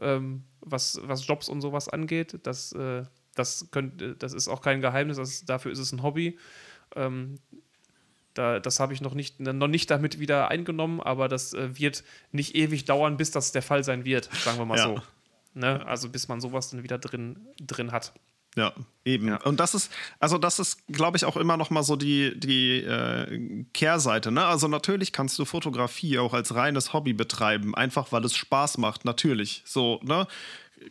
ähm, 0.00 0.44
was, 0.60 1.00
was 1.04 1.26
Jobs 1.26 1.48
und 1.48 1.60
sowas 1.60 1.88
angeht. 1.88 2.40
Das, 2.42 2.72
äh, 2.72 3.04
das, 3.34 3.68
könnt, 3.70 4.22
das 4.22 4.32
ist 4.32 4.48
auch 4.48 4.60
kein 4.60 4.80
Geheimnis, 4.80 5.16
das, 5.16 5.44
dafür 5.44 5.72
ist 5.72 5.78
es 5.78 5.92
ein 5.92 6.02
Hobby. 6.02 6.38
Ähm, 6.96 7.38
da, 8.34 8.60
das 8.60 8.80
habe 8.80 8.92
ich 8.92 9.00
noch 9.00 9.14
nicht, 9.14 9.40
noch 9.40 9.68
nicht 9.68 9.90
damit 9.90 10.18
wieder 10.18 10.48
eingenommen, 10.48 11.00
aber 11.00 11.28
das 11.28 11.54
äh, 11.54 11.78
wird 11.78 12.02
nicht 12.32 12.54
ewig 12.56 12.84
dauern, 12.84 13.16
bis 13.16 13.30
das 13.30 13.52
der 13.52 13.62
Fall 13.62 13.84
sein 13.84 14.04
wird, 14.04 14.28
sagen 14.32 14.58
wir 14.58 14.64
mal 14.64 14.78
ja. 14.78 14.84
so. 14.84 15.00
Ne? 15.54 15.86
Also 15.86 16.08
bis 16.08 16.26
man 16.28 16.40
sowas 16.40 16.70
dann 16.70 16.82
wieder 16.82 16.98
drin, 16.98 17.46
drin 17.60 17.92
hat. 17.92 18.12
Ja, 18.56 18.72
eben. 19.04 19.28
Ja. 19.28 19.42
Und 19.42 19.58
das 19.58 19.74
ist, 19.74 19.92
also 20.20 20.38
das 20.38 20.58
ist, 20.58 20.86
glaube 20.88 21.16
ich, 21.16 21.24
auch 21.24 21.36
immer 21.36 21.56
noch 21.56 21.70
mal 21.70 21.82
so 21.82 21.96
die, 21.96 22.38
die 22.38 22.78
äh, 22.78 23.64
Kehrseite. 23.72 24.30
Ne? 24.30 24.44
Also 24.44 24.68
natürlich 24.68 25.12
kannst 25.12 25.38
du 25.38 25.44
Fotografie 25.44 26.18
auch 26.18 26.34
als 26.34 26.54
reines 26.54 26.92
Hobby 26.92 27.12
betreiben, 27.14 27.74
einfach 27.74 28.12
weil 28.12 28.24
es 28.24 28.36
Spaß 28.36 28.78
macht, 28.78 29.04
natürlich. 29.04 29.62
So, 29.66 30.00
ne? 30.04 30.26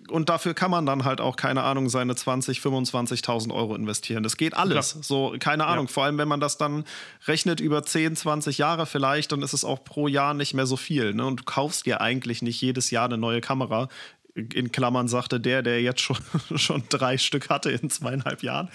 und 0.09 0.29
dafür 0.29 0.53
kann 0.53 0.71
man 0.71 0.85
dann 0.85 1.03
halt 1.03 1.21
auch, 1.21 1.35
keine 1.35 1.63
Ahnung, 1.63 1.89
seine 1.89 2.15
20, 2.15 2.59
25.000 2.59 3.53
Euro 3.53 3.75
investieren. 3.75 4.23
Das 4.23 4.37
geht 4.37 4.55
alles. 4.55 4.93
Ja. 4.95 5.03
So, 5.03 5.35
keine 5.39 5.65
Ahnung. 5.65 5.87
Ja. 5.87 5.91
Vor 5.91 6.03
allem, 6.05 6.17
wenn 6.17 6.27
man 6.27 6.39
das 6.39 6.57
dann 6.57 6.83
rechnet 7.27 7.59
über 7.59 7.83
10, 7.83 8.15
20 8.15 8.57
Jahre 8.57 8.85
vielleicht, 8.85 9.31
dann 9.31 9.41
ist 9.41 9.53
es 9.53 9.63
auch 9.63 9.83
pro 9.83 10.07
Jahr 10.07 10.33
nicht 10.33 10.53
mehr 10.53 10.65
so 10.65 10.77
viel. 10.77 11.13
Ne? 11.13 11.25
Und 11.25 11.41
du 11.41 11.43
kaufst 11.43 11.85
dir 11.85 12.01
eigentlich 12.01 12.41
nicht 12.41 12.61
jedes 12.61 12.91
Jahr 12.91 13.05
eine 13.05 13.17
neue 13.17 13.41
Kamera. 13.41 13.87
In 14.35 14.71
Klammern 14.71 15.07
sagte 15.07 15.39
der, 15.39 15.61
der 15.61 15.81
jetzt 15.81 16.01
schon, 16.01 16.17
schon 16.55 16.83
drei 16.89 17.17
Stück 17.17 17.49
hatte 17.49 17.71
in 17.71 17.89
zweieinhalb 17.89 18.43
Jahren. 18.43 18.69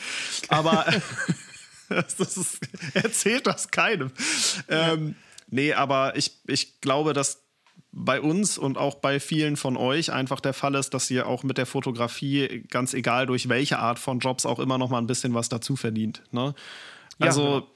Aber 0.48 0.86
das 1.88 2.18
ist, 2.20 2.61
erzählt 2.94 3.46
das 3.46 3.70
keinem. 3.70 4.12
Ja. 4.68 4.92
Ähm, 4.92 5.16
nee, 5.48 5.72
aber 5.72 6.16
ich, 6.16 6.38
ich 6.46 6.80
glaube, 6.80 7.12
dass 7.12 7.42
bei 7.90 8.20
uns 8.20 8.59
und 8.59 8.78
auch 8.78 8.96
bei 8.96 9.18
vielen 9.18 9.56
von 9.56 9.76
euch 9.76 10.12
einfach 10.12 10.40
der 10.40 10.52
Fall 10.52 10.74
ist, 10.74 10.94
dass 10.94 11.11
ihr 11.11 11.26
auch 11.26 11.42
mit 11.42 11.59
der 11.59 11.66
Fotografie, 11.66 12.64
ganz 12.70 12.94
egal 12.94 13.26
durch 13.26 13.48
welche 13.48 13.78
Art 13.78 13.98
von 13.98 14.20
Jobs, 14.20 14.46
auch 14.46 14.59
immer 14.59 14.78
noch 14.78 14.90
mal 14.90 14.98
ein 14.98 15.06
bisschen 15.06 15.34
was 15.34 15.48
dazu 15.48 15.74
verdient. 15.74 16.22
Ne? 16.30 16.54
Also, 17.18 17.42
ja, 17.42 17.61
genau. 17.61 17.66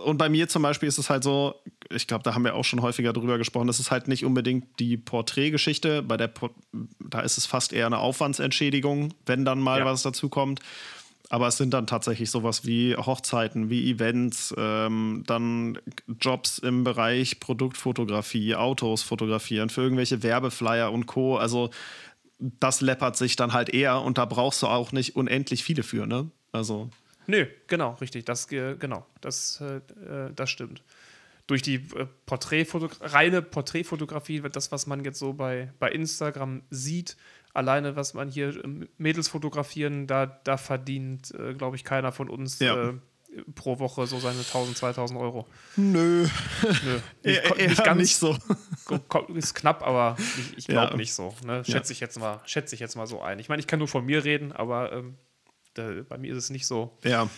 Und 0.00 0.18
bei 0.18 0.28
mir 0.28 0.48
zum 0.48 0.62
Beispiel 0.62 0.88
ist 0.88 0.98
es 0.98 1.10
halt 1.10 1.24
so, 1.24 1.54
ich 1.90 2.06
glaube, 2.06 2.22
da 2.22 2.34
haben 2.34 2.44
wir 2.44 2.54
auch 2.54 2.64
schon 2.64 2.82
häufiger 2.82 3.12
drüber 3.12 3.38
gesprochen, 3.38 3.66
das 3.66 3.80
ist 3.80 3.90
halt 3.90 4.08
nicht 4.08 4.24
unbedingt 4.24 4.78
die 4.78 4.96
Porträtgeschichte, 4.96 6.02
bei 6.02 6.16
der, 6.16 6.30
da 7.00 7.20
ist 7.20 7.38
es 7.38 7.46
fast 7.46 7.72
eher 7.72 7.86
eine 7.86 7.98
Aufwandsentschädigung, 7.98 9.14
wenn 9.26 9.44
dann 9.44 9.60
mal 9.60 9.80
ja. 9.80 9.84
was 9.84 10.02
dazu 10.02 10.28
kommt. 10.28 10.60
Aber 11.30 11.48
es 11.48 11.58
sind 11.58 11.74
dann 11.74 11.86
tatsächlich 11.86 12.30
sowas 12.30 12.64
wie 12.64 12.96
Hochzeiten, 12.96 13.68
wie 13.68 13.90
Events, 13.90 14.54
ähm, 14.56 15.24
dann 15.26 15.78
Jobs 16.20 16.58
im 16.58 16.84
Bereich 16.84 17.38
Produktfotografie, 17.38 18.54
Autos 18.54 19.02
fotografieren, 19.02 19.68
für 19.68 19.82
irgendwelche 19.82 20.22
Werbeflyer 20.22 20.90
und 20.90 21.04
Co. 21.04 21.36
Also 21.36 21.68
das 22.38 22.80
läppert 22.80 23.16
sich 23.16 23.36
dann 23.36 23.52
halt 23.52 23.68
eher 23.68 24.00
und 24.00 24.16
da 24.16 24.24
brauchst 24.24 24.62
du 24.62 24.68
auch 24.68 24.92
nicht 24.92 25.16
unendlich 25.16 25.64
viele 25.64 25.82
für, 25.82 26.06
ne? 26.06 26.30
Also. 26.52 26.88
Nö, 27.28 27.46
genau, 27.66 27.92
richtig. 28.00 28.24
Das, 28.24 28.48
genau, 28.48 29.06
das, 29.20 29.60
äh, 29.60 29.76
äh, 29.76 30.32
das 30.34 30.48
stimmt. 30.48 30.82
Durch 31.46 31.60
die 31.60 31.74
äh, 31.74 32.06
Porträtfoto 32.24 32.88
reine 33.00 33.42
Porträtfotografie, 33.42 34.40
das, 34.50 34.72
was 34.72 34.86
man 34.86 35.04
jetzt 35.04 35.18
so 35.18 35.34
bei, 35.34 35.70
bei 35.78 35.90
Instagram 35.90 36.62
sieht, 36.70 37.18
alleine, 37.52 37.96
was 37.96 38.14
man 38.14 38.30
hier 38.30 38.54
Mädels 38.96 39.28
fotografieren, 39.28 40.06
da, 40.06 40.24
da 40.44 40.56
verdient, 40.56 41.34
äh, 41.34 41.52
glaube 41.52 41.76
ich, 41.76 41.84
keiner 41.84 42.12
von 42.12 42.30
uns 42.30 42.60
ja. 42.60 42.90
äh, 42.90 42.94
pro 43.54 43.78
Woche 43.78 44.06
so 44.06 44.18
seine 44.18 44.38
1000, 44.38 44.78
2000 44.78 45.20
Euro. 45.20 45.46
Nö. 45.76 46.26
Nö. 46.62 46.98
Nicht, 47.24 47.44
eher, 47.44 47.68
nicht 47.68 47.84
ganz 47.84 48.00
nicht 48.00 48.16
so. 48.16 48.38
Ist 49.34 49.54
knapp, 49.54 49.86
aber 49.86 50.16
ich, 50.18 50.58
ich 50.58 50.66
glaube 50.66 50.92
ja. 50.92 50.96
nicht 50.96 51.12
so. 51.12 51.34
Ne? 51.44 51.62
Schätze, 51.62 51.92
ja. 51.92 51.94
ich 51.94 52.00
jetzt 52.00 52.18
mal, 52.18 52.40
schätze 52.46 52.74
ich 52.74 52.80
jetzt 52.80 52.96
mal 52.96 53.06
so 53.06 53.20
ein. 53.20 53.38
Ich 53.38 53.50
meine, 53.50 53.60
ich 53.60 53.66
kann 53.66 53.80
nur 53.80 53.88
von 53.88 54.06
mir 54.06 54.24
reden, 54.24 54.52
aber 54.52 54.92
ähm, 54.92 55.18
da, 55.78 56.02
bei 56.08 56.18
mir 56.18 56.32
ist 56.32 56.44
es 56.44 56.50
nicht 56.50 56.66
so. 56.66 56.96
Ja. 57.04 57.28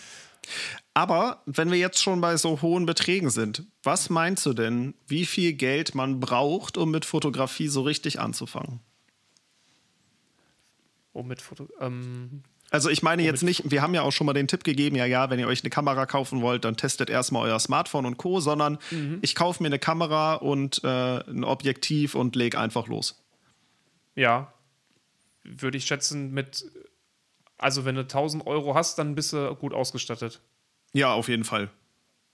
Aber 0.93 1.41
wenn 1.45 1.71
wir 1.71 1.77
jetzt 1.77 2.01
schon 2.01 2.19
bei 2.19 2.35
so 2.37 2.61
hohen 2.61 2.85
Beträgen 2.85 3.29
sind, 3.29 3.63
was 3.83 4.09
meinst 4.09 4.45
du 4.45 4.53
denn, 4.53 4.95
wie 5.07 5.25
viel 5.25 5.53
Geld 5.53 5.95
man 5.95 6.19
braucht, 6.19 6.77
um 6.77 6.91
mit 6.91 7.05
Fotografie 7.05 7.67
so 7.67 7.81
richtig 7.81 8.19
anzufangen? 8.19 8.79
Um 11.13 11.27
mit 11.27 11.41
Foto. 11.41 11.67
Ähm, 11.79 12.43
also 12.71 12.89
ich 12.89 13.03
meine 13.03 13.21
jetzt 13.23 13.43
nicht, 13.43 13.69
wir 13.69 13.81
haben 13.81 13.93
ja 13.93 14.01
auch 14.01 14.11
schon 14.11 14.25
mal 14.25 14.33
den 14.33 14.47
Tipp 14.47 14.63
gegeben, 14.63 14.95
ja, 14.95 15.05
ja, 15.05 15.29
wenn 15.29 15.39
ihr 15.39 15.47
euch 15.47 15.61
eine 15.61 15.69
Kamera 15.69 16.05
kaufen 16.05 16.41
wollt, 16.41 16.63
dann 16.63 16.77
testet 16.77 17.09
erstmal 17.09 17.49
euer 17.49 17.59
Smartphone 17.59 18.05
und 18.05 18.17
Co., 18.17 18.39
sondern 18.39 18.79
mhm. 18.91 19.19
ich 19.21 19.35
kaufe 19.35 19.61
mir 19.61 19.67
eine 19.67 19.79
Kamera 19.79 20.35
und 20.35 20.81
äh, 20.83 20.87
ein 20.87 21.43
Objektiv 21.43 22.15
und 22.15 22.35
leg 22.35 22.55
einfach 22.55 22.87
los. 22.87 23.21
Ja, 24.15 24.53
würde 25.43 25.77
ich 25.77 25.85
schätzen 25.85 26.31
mit, 26.31 26.65
also 27.61 27.85
wenn 27.85 27.95
du 27.95 28.01
1000 28.01 28.45
Euro 28.45 28.75
hast, 28.75 28.97
dann 28.99 29.15
bist 29.15 29.33
du 29.33 29.55
gut 29.55 29.73
ausgestattet. 29.73 30.41
Ja, 30.93 31.13
auf 31.13 31.29
jeden 31.29 31.45
Fall. 31.45 31.69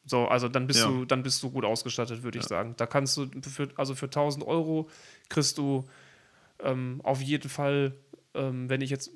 So, 0.06 0.28
also 0.28 0.48
dann 0.48 0.68
bist 0.68 0.80
ja. 0.80 0.88
du, 0.88 1.06
dann 1.06 1.22
bist 1.22 1.44
du 1.44 1.52
gut 1.52 1.66
ausgestattet, 1.66 2.24
würde 2.24 2.38
ja. 2.38 2.42
ich 2.42 2.48
sagen. 2.48 2.74
Da 2.78 2.88
kannst 2.88 3.18
du, 3.18 3.28
für, 3.42 3.70
also 3.76 3.94
für 3.94 4.06
1000 4.06 4.48
Euro 4.48 4.90
kriegst 5.30 5.58
du 5.58 5.88
ähm, 6.64 7.02
auf 7.04 7.22
jeden 7.22 7.50
Fall 7.50 7.94
ähm, 8.38 8.70
wenn 8.70 8.82
ich 8.82 8.90
jetzt 8.90 9.12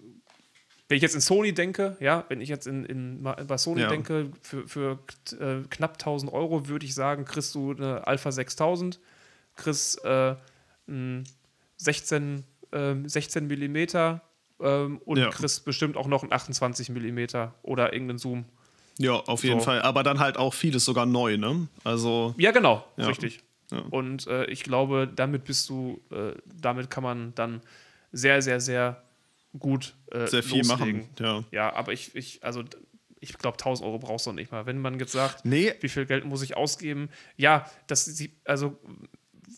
wenn 0.88 0.97
ich 0.97 1.03
jetzt 1.03 1.16
in 1.16 1.22
Sony 1.22 1.53
denke, 1.53 1.95
ja, 2.01 2.26
wenn 2.28 2.41
ich 2.41 2.49
jetzt 2.49 2.68
in, 2.68 2.84
in 2.84 3.24
bei 3.24 3.57
Sony 3.57 3.80
ja. 3.80 3.88
denke, 3.88 4.30
für, 4.41 4.68
für 4.68 4.99
äh, 5.39 5.62
knapp 5.70 5.93
1000 5.93 6.34
Euro 6.34 6.68
würde 6.68 6.86
ich 6.86 6.93
sagen, 6.93 7.24
kriegst 7.24 7.55
du 7.55 7.72
eine 7.72 8.05
Alpha 8.05 8.30
6000, 8.30 8.99
kriegst 9.55 10.03
äh, 10.03 10.36
16, 11.78 12.43
äh, 12.74 12.95
16 13.05 13.47
mm 13.47 14.20
ähm, 14.62 15.01
und 15.05 15.18
ja. 15.18 15.30
kriegst 15.30 15.66
bestimmt 15.66 15.97
auch 15.97 16.07
noch 16.07 16.24
ein 16.24 16.32
28 16.32 16.89
mm 16.89 17.20
oder 17.64 17.93
irgendeinen 17.93 18.20
Zoom. 18.20 18.45
Ja, 18.97 19.14
auf 19.14 19.43
jeden 19.43 19.59
so. 19.59 19.66
Fall. 19.66 19.82
Aber 19.82 20.03
dann 20.03 20.20
halt 20.20 20.38
auch 20.38 20.53
vieles 20.53 20.86
sogar 20.86 21.05
neu, 21.05 21.38
ne? 21.38 21.68
Also. 21.84 22.36
Ja, 22.38 22.51
genau, 22.51 22.86
ja. 22.97 23.07
richtig. 23.07 23.41
Und 23.89 24.28
äh, 24.28 24.45
ich 24.45 24.64
glaube, 24.64 25.09
damit 25.14 25.45
bist 25.45 25.70
du, 25.70 26.01
äh, 26.12 26.34
damit 26.45 26.89
kann 26.89 27.03
man 27.03 27.34
dann 27.36 27.62
sehr, 28.12 28.41
sehr, 28.41 28.59
sehr 28.59 29.01
gut 29.57 29.95
äh, 30.12 30.28
sehr 30.28 30.43
viel 30.43 30.59
loslegen. 30.59 30.99
machen. 30.99 31.09
Ja. 31.20 31.43
ja, 31.51 31.74
aber 31.74 31.93
ich, 31.93 32.16
ich 32.16 32.43
also 32.43 32.64
ich 33.22 33.38
glaube, 33.38 33.55
1000 33.55 33.88
Euro 33.88 33.99
brauchst 33.99 34.26
du 34.26 34.32
nicht 34.32 34.51
mal. 34.51 34.66
Wenn 34.66 34.80
man 34.80 34.99
jetzt 34.99 35.12
sagt, 35.12 35.45
nee. 35.45 35.74
wie 35.80 35.89
viel 35.89 36.05
Geld 36.05 36.26
muss 36.26 36.41
ich 36.41 36.57
ausgeben, 36.57 37.09
ja, 37.38 37.70
das 37.88 38.05
sie, 38.05 38.34
also 38.45 38.78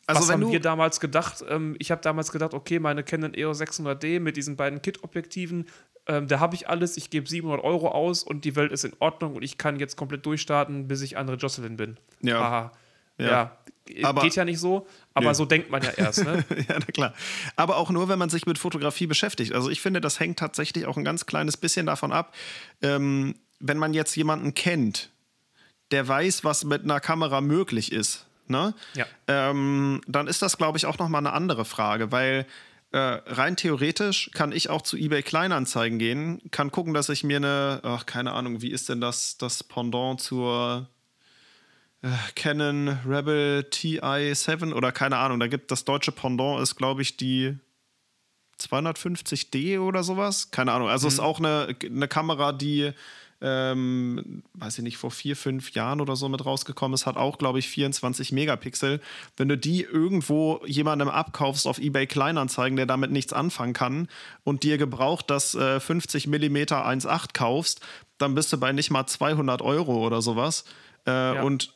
also 0.06 0.22
was 0.22 0.32
haben 0.32 0.52
wir 0.52 0.60
damals 0.60 1.00
gedacht? 1.00 1.44
Ähm, 1.48 1.76
ich 1.80 1.92
habe 1.92 2.02
damals 2.02 2.32
gedacht, 2.32 2.54
okay, 2.54 2.80
meine 2.80 3.04
Canon 3.04 3.34
EOS 3.34 3.62
600D 3.62 4.20
mit 4.20 4.38
diesen 4.38 4.56
beiden 4.56 4.82
Kit-Objektiven, 4.82 5.68
ähm, 6.08 6.28
da 6.28 6.40
habe 6.40 6.56
ich 6.56 6.68
alles, 6.68 6.98
ich 6.98 7.10
gebe 7.10 7.30
700 7.30 7.64
Euro 7.64 7.90
aus 7.90 8.24
und 8.24 8.44
die 8.44 8.56
Welt 8.56 8.72
ist 8.72 8.84
in 8.84 8.94
Ordnung 9.00 9.36
und 9.36 9.44
ich 9.44 9.58
kann 9.58 9.80
jetzt 9.80 9.96
komplett 9.96 10.26
durchstarten, 10.26 10.88
bis 10.88 11.02
ich 11.02 11.18
andere 11.18 11.38
Jocelyn 11.38 11.78
bin. 11.78 11.98
Ja. 12.22 12.40
Haha. 12.40 12.72
Ja. 13.18 13.28
ja. 13.28 13.58
Aber, 14.04 14.22
Geht 14.22 14.36
ja 14.36 14.46
nicht 14.46 14.60
so, 14.60 14.88
aber 15.14 15.30
nee. 15.30 15.34
so 15.34 15.46
denkt 15.46 15.70
man 15.70 15.82
ja 15.82 15.92
erst. 15.92 16.24
Ne? 16.24 16.46
ja, 16.70 16.76
na 16.80 16.86
klar. 16.86 17.14
Aber 17.56 17.78
auch 17.78 17.90
nur, 17.90 18.08
wenn 18.08 18.18
man 18.18 18.30
sich 18.30 18.46
mit 18.46 18.58
Fotografie 18.58 19.08
beschäftigt. 19.08 19.54
Also 19.54 19.70
ich 19.70 19.82
finde, 19.82 20.00
das 20.00 20.20
hängt 20.20 20.40
tatsächlich 20.40 20.86
auch 20.86 20.96
ein 20.98 21.04
ganz 21.04 21.26
kleines 21.26 21.58
bisschen 21.58 21.86
davon 21.86 22.12
ab, 22.12 22.34
ähm, 22.82 23.36
wenn 23.60 23.78
man 23.78 23.94
jetzt 23.94 24.16
jemanden 24.16 24.54
kennt, 24.54 25.10
der 25.92 26.08
weiß, 26.08 26.44
was 26.44 26.64
mit 26.64 26.84
einer 26.84 27.00
Kamera 27.00 27.42
möglich 27.42 27.92
ist. 27.92 28.26
Ne? 28.48 28.74
Ja. 28.94 29.06
Ähm, 29.28 30.02
dann 30.08 30.28
ist 30.28 30.42
das, 30.42 30.58
glaube 30.58 30.78
ich, 30.78 30.86
auch 30.86 30.98
nochmal 30.98 31.20
eine 31.20 31.34
andere 31.34 31.66
Frage, 31.66 32.12
weil 32.12 32.46
äh, 32.92 32.98
rein 32.98 33.56
theoretisch 33.56 34.30
kann 34.34 34.52
ich 34.52 34.70
auch 34.70 34.82
zu 34.82 34.98
eBay 34.98 35.24
Kleinanzeigen 35.24 35.98
gehen, 35.98 36.42
kann 36.52 36.72
gucken, 36.72 36.94
dass 36.94 37.10
ich 37.10 37.24
mir 37.24 37.38
eine, 37.38 37.80
ach, 37.84 38.06
keine 38.06 38.34
Ahnung, 38.34 38.62
wie 38.62 38.72
ist 38.72 38.90
denn 38.90 39.02
das, 39.02 39.38
das 39.38 39.64
Pendant 39.64 40.22
zur 40.22 40.88
äh, 42.04 42.10
Canon 42.36 43.00
Rebel 43.08 43.66
TI7 43.72 44.74
oder 44.74 44.92
keine 44.92 45.18
Ahnung, 45.18 45.40
da 45.40 45.48
gibt 45.48 45.72
das 45.72 45.86
deutsche 45.86 46.12
Pendant 46.12 46.62
ist, 46.62 46.76
glaube 46.76 47.02
ich, 47.02 47.18
die 47.18 47.58
250D 48.60 49.80
oder 49.80 50.04
sowas. 50.04 50.52
Keine 50.52 50.72
Ahnung. 50.72 50.90
Also 50.90 51.08
mhm. 51.08 51.14
ist 51.14 51.20
auch 51.20 51.40
eine, 51.40 51.76
eine 51.84 52.08
Kamera, 52.08 52.52
die, 52.52 52.92
ähm, 53.44 54.42
weiß 54.54 54.78
ich 54.78 54.84
nicht, 54.84 54.98
vor 54.98 55.12
vier, 55.12 55.36
fünf 55.36 55.72
Jahren 55.72 56.00
oder 56.00 56.16
so 56.16 56.30
mit 56.30 56.46
rausgekommen 56.46 56.96
ist, 56.96 57.06
hat 57.06 57.18
auch, 57.18 57.38
glaube 57.38 57.60
ich, 57.60 57.68
24 57.68 58.32
Megapixel. 58.32 59.02
Wenn 59.36 59.50
du 59.50 59.58
die 59.58 59.82
irgendwo 59.82 60.62
jemandem 60.66 61.10
abkaufst 61.10 61.68
auf 61.68 61.78
eBay 61.78 62.08
Kleinanzeigen, 62.08 62.78
der 62.78 62.86
damit 62.86 63.12
nichts 63.12 63.34
anfangen 63.34 63.74
kann 63.74 64.08
und 64.46 64.64
dir 64.64 64.78
gebraucht 64.78 65.30
das 65.30 65.56
äh, 65.56 65.82
50 65.82 66.28
mm 66.28 66.56
1.8 66.56 67.34
kaufst, 67.34 67.82
dann 68.18 68.34
bist 68.34 68.54
du 68.54 68.58
bei 68.58 68.72
nicht 68.72 68.92
mal 68.92 69.06
200 69.06 69.62
Euro 69.62 70.06
oder 70.06 70.22
sowas. 70.22 70.64
Äh, 71.06 71.12
ja. 71.12 71.44
Und 71.44 71.74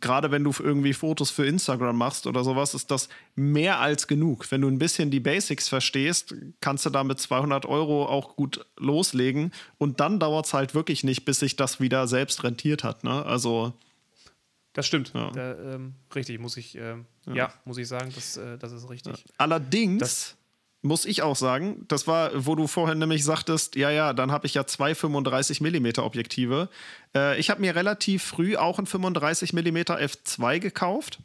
gerade 0.00 0.30
wenn 0.30 0.42
du 0.42 0.52
irgendwie 0.58 0.94
Fotos 0.94 1.30
für 1.30 1.46
Instagram 1.46 1.96
machst 1.96 2.26
oder 2.26 2.42
sowas, 2.44 2.74
ist 2.74 2.90
das 2.90 3.08
mehr 3.34 3.80
als 3.80 4.06
genug. 4.06 4.50
Wenn 4.50 4.62
du 4.62 4.68
ein 4.68 4.78
bisschen 4.78 5.10
die 5.10 5.20
Basics 5.20 5.68
verstehst, 5.68 6.34
kannst 6.60 6.86
du 6.86 6.90
da 6.90 7.04
mit 7.04 7.18
200 7.18 7.66
Euro 7.66 8.06
auch 8.06 8.36
gut 8.36 8.64
loslegen. 8.78 9.52
Und 9.76 10.00
dann 10.00 10.18
dauert 10.18 10.46
es 10.46 10.54
halt 10.54 10.74
wirklich 10.74 11.04
nicht, 11.04 11.24
bis 11.26 11.40
sich 11.40 11.56
das 11.56 11.78
wieder 11.80 12.08
selbst 12.08 12.42
rentiert 12.42 12.84
hat. 12.84 13.04
Ne? 13.04 13.24
Also. 13.26 13.74
Das 14.72 14.86
stimmt. 14.86 15.12
Ja. 15.14 15.30
Da, 15.30 15.74
ähm, 15.74 15.94
richtig, 16.14 16.40
muss 16.40 16.56
ich, 16.56 16.76
äh, 16.76 16.96
ja. 17.26 17.34
ja. 17.34 17.54
muss 17.66 17.76
ich 17.76 17.86
sagen, 17.86 18.10
das, 18.14 18.38
äh, 18.38 18.56
das 18.56 18.72
ist 18.72 18.88
richtig. 18.88 19.24
Allerdings. 19.36 20.00
Das 20.00 20.36
muss 20.84 21.06
ich 21.06 21.22
auch 21.22 21.34
sagen. 21.34 21.86
Das 21.88 22.06
war, 22.06 22.30
wo 22.34 22.54
du 22.54 22.66
vorhin 22.66 22.98
nämlich 22.98 23.24
sagtest, 23.24 23.74
ja, 23.74 23.90
ja, 23.90 24.12
dann 24.12 24.30
habe 24.30 24.46
ich 24.46 24.54
ja 24.54 24.66
zwei 24.66 24.94
35 24.94 25.60
mm 25.60 25.98
Objektive. 25.98 26.68
Äh, 27.14 27.38
ich 27.40 27.48
habe 27.48 27.62
mir 27.62 27.74
relativ 27.74 28.22
früh 28.22 28.56
auch 28.56 28.78
ein 28.78 28.86
35 28.86 29.54
mm 29.54 29.76
f2 29.78 30.58
gekauft 30.58 31.20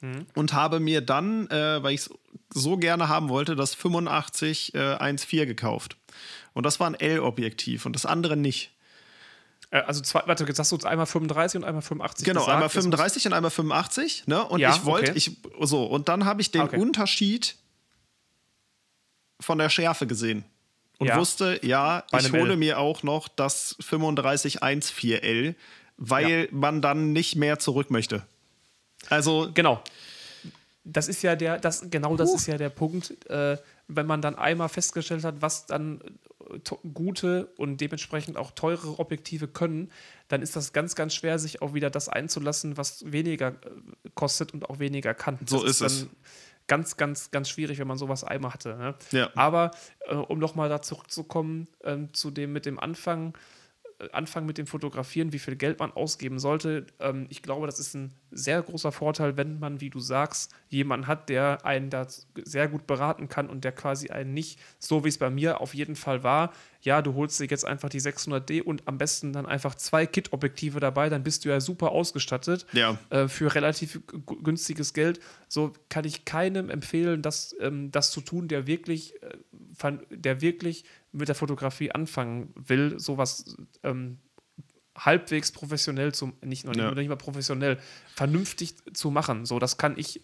mhm. 0.00 0.26
und 0.34 0.52
habe 0.52 0.78
mir 0.78 1.00
dann, 1.00 1.48
äh, 1.50 1.82
weil 1.82 1.94
ich 1.94 2.02
es 2.02 2.10
so 2.50 2.76
gerne 2.76 3.08
haben 3.08 3.28
wollte, 3.28 3.56
das 3.56 3.74
85 3.74 4.74
äh, 4.74 4.78
1.4 4.78 5.46
gekauft. 5.46 5.96
Und 6.54 6.64
das 6.64 6.78
war 6.78 6.86
ein 6.86 6.94
L-Objektiv 6.94 7.86
und 7.86 7.94
das 7.96 8.06
andere 8.06 8.36
nicht. 8.36 8.70
Äh, 9.70 9.80
also 9.80 10.00
zwei, 10.00 10.22
warte, 10.26 10.44
jetzt 10.44 10.58
sagst 10.58 10.70
du 10.70 10.76
uns 10.76 10.84
einmal 10.84 11.06
35 11.06 11.58
und 11.58 11.64
einmal 11.64 11.82
85. 11.82 12.24
Genau, 12.24 12.40
gesagt. 12.40 12.54
einmal 12.54 12.68
35 12.68 13.26
und 13.26 13.32
einmal 13.32 13.50
85. 13.50 14.28
Ne? 14.28 14.44
Und 14.44 14.60
ja, 14.60 14.70
ich 14.70 14.84
wollte, 14.84 15.10
okay. 15.10 15.18
ich, 15.18 15.36
so, 15.60 15.86
und 15.86 16.08
dann 16.08 16.24
habe 16.24 16.40
ich 16.40 16.52
den 16.52 16.62
okay. 16.62 16.78
Unterschied 16.78 17.56
von 19.42 19.58
der 19.58 19.68
Schärfe 19.68 20.06
gesehen 20.06 20.44
und 21.02 21.08
ja. 21.08 21.18
wusste, 21.18 21.58
ja, 21.62 22.04
ich 22.16 22.32
hole 22.32 22.52
L. 22.52 22.56
mir 22.56 22.78
auch 22.78 23.02
noch 23.02 23.26
das 23.26 23.76
3514L, 23.80 25.56
weil 25.96 26.30
ja. 26.30 26.46
man 26.52 26.80
dann 26.80 27.12
nicht 27.12 27.34
mehr 27.34 27.58
zurück 27.58 27.90
möchte. 27.90 28.22
Also 29.08 29.50
genau. 29.52 29.82
Das 30.84 31.08
ist 31.08 31.22
ja 31.22 31.36
der, 31.36 31.58
das 31.58 31.90
genau 31.90 32.16
das 32.16 32.30
uh. 32.30 32.36
ist 32.36 32.46
ja 32.46 32.56
der 32.56 32.68
Punkt, 32.68 33.28
äh, 33.28 33.56
wenn 33.88 34.06
man 34.06 34.22
dann 34.22 34.36
einmal 34.36 34.68
festgestellt 34.68 35.24
hat, 35.24 35.42
was 35.42 35.66
dann 35.66 36.00
äh, 36.50 36.58
gute 36.94 37.46
und 37.56 37.80
dementsprechend 37.80 38.36
auch 38.36 38.52
teure 38.52 38.98
Objektive 38.98 39.48
können, 39.48 39.90
dann 40.28 40.40
ist 40.42 40.56
das 40.56 40.72
ganz, 40.72 40.94
ganz 40.94 41.14
schwer, 41.14 41.38
sich 41.38 41.62
auch 41.62 41.74
wieder 41.74 41.90
das 41.90 42.08
einzulassen, 42.08 42.76
was 42.76 43.10
weniger 43.10 43.48
äh, 43.48 44.10
kostet 44.14 44.54
und 44.54 44.70
auch 44.70 44.78
weniger 44.78 45.14
kann. 45.14 45.38
Das 45.40 45.50
so 45.50 45.64
ist, 45.64 45.80
ist 45.80 45.92
es 45.92 46.06
ganz, 46.66 46.96
ganz, 46.96 47.30
ganz 47.30 47.48
schwierig, 47.48 47.78
wenn 47.78 47.88
man 47.88 47.98
sowas 47.98 48.24
einmal 48.24 48.52
hatte. 48.52 48.76
Ne? 48.76 48.94
Ja. 49.10 49.30
Aber 49.34 49.72
äh, 50.08 50.14
um 50.14 50.38
nochmal 50.38 50.68
da 50.68 50.82
zurückzukommen, 50.82 51.68
äh, 51.80 51.98
zu 52.12 52.30
dem 52.30 52.52
mit 52.52 52.66
dem 52.66 52.78
Anfang, 52.78 53.34
äh, 54.02 54.08
Anfang 54.12 54.46
mit 54.46 54.58
dem 54.58 54.66
Fotografieren, 54.66 55.32
wie 55.32 55.38
viel 55.38 55.56
Geld 55.56 55.78
man 55.78 55.92
ausgeben 55.92 56.38
sollte. 56.38 56.86
Ähm, 57.00 57.26
ich 57.28 57.42
glaube, 57.42 57.66
das 57.66 57.78
ist 57.78 57.94
ein 57.94 58.12
sehr 58.30 58.62
großer 58.62 58.92
Vorteil, 58.92 59.36
wenn 59.36 59.58
man, 59.58 59.80
wie 59.80 59.90
du 59.90 60.00
sagst, 60.00 60.52
jemanden 60.68 61.06
hat, 61.06 61.28
der 61.28 61.64
einen 61.64 61.90
da 61.90 62.06
sehr 62.44 62.68
gut 62.68 62.86
beraten 62.86 63.28
kann 63.28 63.48
und 63.48 63.64
der 63.64 63.72
quasi 63.72 64.10
einen 64.10 64.34
nicht, 64.34 64.58
so 64.78 65.04
wie 65.04 65.08
es 65.08 65.18
bei 65.18 65.30
mir 65.30 65.60
auf 65.60 65.74
jeden 65.74 65.96
Fall 65.96 66.22
war, 66.22 66.52
ja, 66.82 67.00
du 67.00 67.14
holst 67.14 67.38
dir 67.38 67.46
jetzt 67.46 67.64
einfach 67.64 67.88
die 67.88 68.00
600D 68.00 68.62
und 68.62 68.82
am 68.86 68.98
besten 68.98 69.32
dann 69.32 69.46
einfach 69.46 69.76
zwei 69.76 70.04
Kit-Objektive 70.04 70.80
dabei, 70.80 71.08
dann 71.08 71.22
bist 71.22 71.44
du 71.44 71.48
ja 71.48 71.60
super 71.60 71.92
ausgestattet 71.92 72.66
ja. 72.72 72.98
äh, 73.10 73.28
für 73.28 73.54
relativ 73.54 74.00
günstiges 74.42 74.92
Geld. 74.92 75.20
So 75.48 75.72
kann 75.88 76.04
ich 76.04 76.24
keinem 76.24 76.70
empfehlen, 76.70 77.22
das, 77.22 77.54
ähm, 77.60 77.92
das 77.92 78.10
zu 78.10 78.20
tun, 78.20 78.48
der 78.48 78.66
wirklich, 78.66 79.14
äh, 79.22 79.92
der 80.10 80.40
wirklich 80.40 80.84
mit 81.12 81.28
der 81.28 81.34
Fotografie 81.34 81.92
anfangen 81.92 82.52
will, 82.54 82.98
sowas 82.98 83.56
ähm, 83.82 84.18
halbwegs 84.96 85.52
professionell 85.52 86.12
zu, 86.12 86.32
nicht 86.42 86.64
noch 86.64 86.74
ja. 86.74 86.86
nicht, 86.86 86.96
nicht 86.96 87.08
mal 87.08 87.16
professionell, 87.16 87.78
vernünftig 88.14 88.74
zu 88.92 89.10
machen. 89.10 89.46
So, 89.46 89.58
das 89.58 89.76
kann 89.76 89.94
ich, 89.96 90.22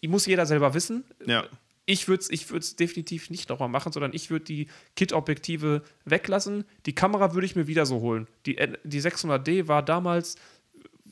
ich 0.00 0.08
muss 0.08 0.26
jeder 0.26 0.46
selber 0.46 0.74
wissen. 0.74 1.04
Ja. 1.26 1.44
Ich 1.86 2.06
würde 2.06 2.20
es 2.20 2.30
ich 2.30 2.46
definitiv 2.76 3.30
nicht 3.30 3.48
nochmal 3.48 3.70
machen, 3.70 3.92
sondern 3.92 4.12
ich 4.12 4.28
würde 4.28 4.44
die 4.44 4.68
Kit-Objektive 4.94 5.82
weglassen. 6.04 6.64
Die 6.84 6.94
Kamera 6.94 7.32
würde 7.32 7.46
ich 7.46 7.56
mir 7.56 7.66
wieder 7.66 7.86
so 7.86 8.00
holen. 8.00 8.26
Die, 8.44 8.56
die 8.84 9.00
600D 9.00 9.68
war 9.68 9.82
damals 9.82 10.36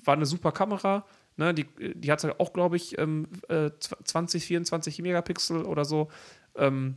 war 0.05 0.15
eine 0.15 0.27
super 0.27 0.53
Kamera. 0.53 1.07
Ne, 1.39 1.53
die, 1.53 1.67
die 1.95 2.11
hatte 2.11 2.41
auch, 2.41 2.53
glaube 2.53 2.77
ich, 2.77 2.99
ähm, 2.99 3.29
äh, 3.49 3.71
20, 3.79 4.45
24 4.45 5.03
Megapixel 5.03 5.65
oder 5.65 5.85
so. 5.85 6.11
Ähm, 6.55 6.97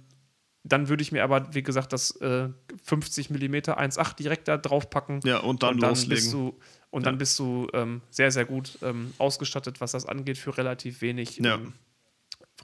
dann 0.69 0.87
würde 0.87 1.01
ich 1.01 1.11
mir 1.11 1.23
aber, 1.23 1.53
wie 1.53 1.63
gesagt, 1.63 1.93
das 1.93 2.11
äh, 2.21 2.49
50 2.83 3.29
mm 3.29 3.55
1.8 3.55 4.15
direkt 4.15 4.47
da 4.47 4.57
drauf 4.57 4.89
packen. 4.89 5.19
Ja, 5.23 5.39
und 5.39 5.63
dann, 5.63 5.75
und 5.75 5.81
dann 5.81 5.89
loslegen. 5.89 6.15
Bist 6.15 6.33
du, 6.33 6.57
und 6.91 7.01
ja. 7.01 7.05
dann 7.09 7.17
bist 7.17 7.37
du 7.39 7.67
ähm, 7.73 8.01
sehr, 8.09 8.31
sehr 8.31 8.45
gut 8.45 8.77
ähm, 8.81 9.13
ausgestattet, 9.17 9.81
was 9.81 9.91
das 9.91 10.05
angeht, 10.05 10.37
für 10.37 10.57
relativ 10.57 11.01
wenig, 11.01 11.37
ja. 11.37 11.55
ähm, 11.55 11.73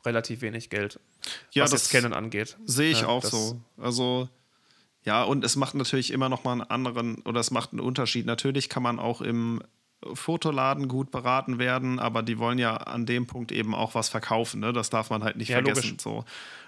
relativ 0.06 0.42
wenig 0.42 0.70
Geld. 0.70 1.00
Ja, 1.52 1.64
was 1.64 1.72
das, 1.72 1.86
Scannen 1.86 2.14
angeht. 2.14 2.58
Sehe 2.66 2.92
ich 2.92 3.02
ja, 3.02 3.08
auch 3.08 3.24
so. 3.24 3.60
Also, 3.78 4.30
ja, 5.04 5.24
und 5.24 5.44
es 5.44 5.56
macht 5.56 5.76
natürlich 5.76 6.12
immer 6.12 6.30
noch 6.30 6.44
mal 6.44 6.54
einen 6.54 6.62
anderen, 6.62 7.16
oder 7.24 7.40
es 7.40 7.52
macht 7.52 7.72
einen 7.72 7.82
Unterschied. 7.82 8.26
Natürlich 8.26 8.70
kann 8.70 8.84
man 8.84 9.00
auch 9.00 9.22
im 9.22 9.62
Fotoladen 10.14 10.88
gut 10.88 11.12
beraten 11.12 11.58
werden, 11.58 12.00
aber 12.00 12.22
die 12.22 12.38
wollen 12.38 12.60
ja 12.60 12.78
an 12.78 13.06
dem 13.06 13.26
Punkt 13.26 13.52
eben 13.52 13.74
auch 13.74 13.96
was 13.96 14.10
verkaufen. 14.10 14.60
Ne? 14.60 14.74
Das 14.74 14.90
darf 14.90 15.10
man 15.10 15.24
halt 15.24 15.38
nicht 15.38 15.50
ja, 15.50 15.58
vergessen. 15.58 15.98
So. 16.00 16.26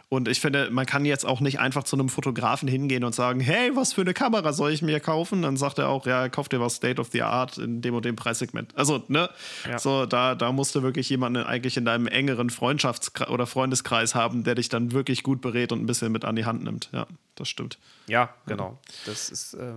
Und 0.09 0.29
ich 0.29 0.39
finde, 0.39 0.69
man 0.71 0.85
kann 0.85 1.03
jetzt 1.03 1.25
auch 1.25 1.41
nicht 1.41 1.59
einfach 1.59 1.83
zu 1.83 1.97
einem 1.97 2.07
Fotografen 2.07 2.69
hingehen 2.69 3.03
und 3.03 3.13
sagen, 3.13 3.41
hey, 3.41 3.75
was 3.75 3.91
für 3.91 4.01
eine 4.01 4.13
Kamera 4.13 4.53
soll 4.53 4.71
ich 4.71 4.81
mir 4.81 5.01
kaufen? 5.01 5.41
Dann 5.41 5.57
sagt 5.57 5.79
er 5.79 5.89
auch, 5.89 6.05
ja, 6.05 6.29
kauf 6.29 6.47
dir 6.47 6.61
was 6.61 6.75
State 6.75 7.01
of 7.01 7.09
the 7.11 7.23
Art 7.23 7.57
in 7.57 7.81
dem 7.81 7.93
und 7.93 8.05
dem 8.05 8.15
Preissegment. 8.15 8.73
Also, 8.77 9.03
ne? 9.09 9.29
Ja. 9.67 9.79
So, 9.79 10.05
da, 10.05 10.33
da 10.35 10.53
musst 10.53 10.75
du 10.75 10.81
wirklich 10.81 11.09
jemanden 11.09 11.43
eigentlich 11.43 11.75
in 11.75 11.83
deinem 11.83 12.07
engeren 12.07 12.49
Freundschafts- 12.49 13.27
oder 13.27 13.45
Freundeskreis 13.45 14.15
haben, 14.15 14.45
der 14.45 14.55
dich 14.55 14.69
dann 14.69 14.93
wirklich 14.93 15.23
gut 15.23 15.41
berät 15.41 15.73
und 15.73 15.81
ein 15.81 15.85
bisschen 15.85 16.13
mit 16.13 16.23
an 16.23 16.37
die 16.37 16.45
Hand 16.45 16.63
nimmt. 16.63 16.89
Ja, 16.93 17.05
das 17.35 17.49
stimmt. 17.49 17.77
Ja, 18.07 18.33
genau. 18.45 18.79
Das 19.05 19.29
ist, 19.29 19.55
äh, 19.55 19.73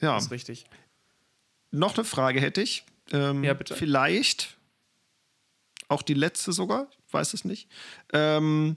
ja. 0.00 0.14
Das 0.14 0.24
ist 0.26 0.30
richtig. 0.30 0.66
Noch 1.70 1.94
eine 1.94 2.04
Frage 2.04 2.38
hätte 2.40 2.60
ich. 2.60 2.84
Ähm, 3.12 3.44
ja, 3.44 3.54
bitte. 3.54 3.74
Vielleicht 3.74 4.58
auch 5.88 6.02
die 6.02 6.14
letzte 6.14 6.52
sogar, 6.52 6.86
ich 7.06 7.14
weiß 7.14 7.32
es 7.32 7.46
nicht. 7.46 7.68
Ähm, 8.12 8.76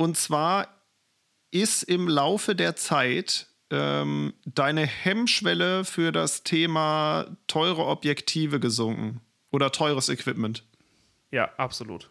und 0.00 0.16
zwar 0.16 0.68
ist 1.50 1.82
im 1.82 2.08
Laufe 2.08 2.56
der 2.56 2.74
Zeit 2.74 3.48
ähm, 3.68 4.32
deine 4.46 4.86
Hemmschwelle 4.86 5.84
für 5.84 6.10
das 6.10 6.42
Thema 6.42 7.26
teure 7.48 7.84
Objektive 7.84 8.60
gesunken 8.60 9.20
oder 9.50 9.72
teures 9.72 10.08
Equipment. 10.08 10.64
Ja, 11.30 11.50
absolut. 11.58 12.08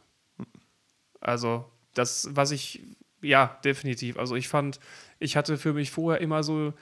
Also 1.20 1.66
das, 1.96 2.28
was 2.30 2.52
ich, 2.52 2.84
ja, 3.24 3.60
definitiv. 3.64 4.20
Also 4.20 4.36
ich 4.36 4.50
fand, 4.50 4.80
ich 5.18 5.36
hatte 5.36 5.58
für 5.58 5.74
mich 5.74 5.90
vorher 5.90 6.22
immer 6.22 6.44
so 6.44 6.76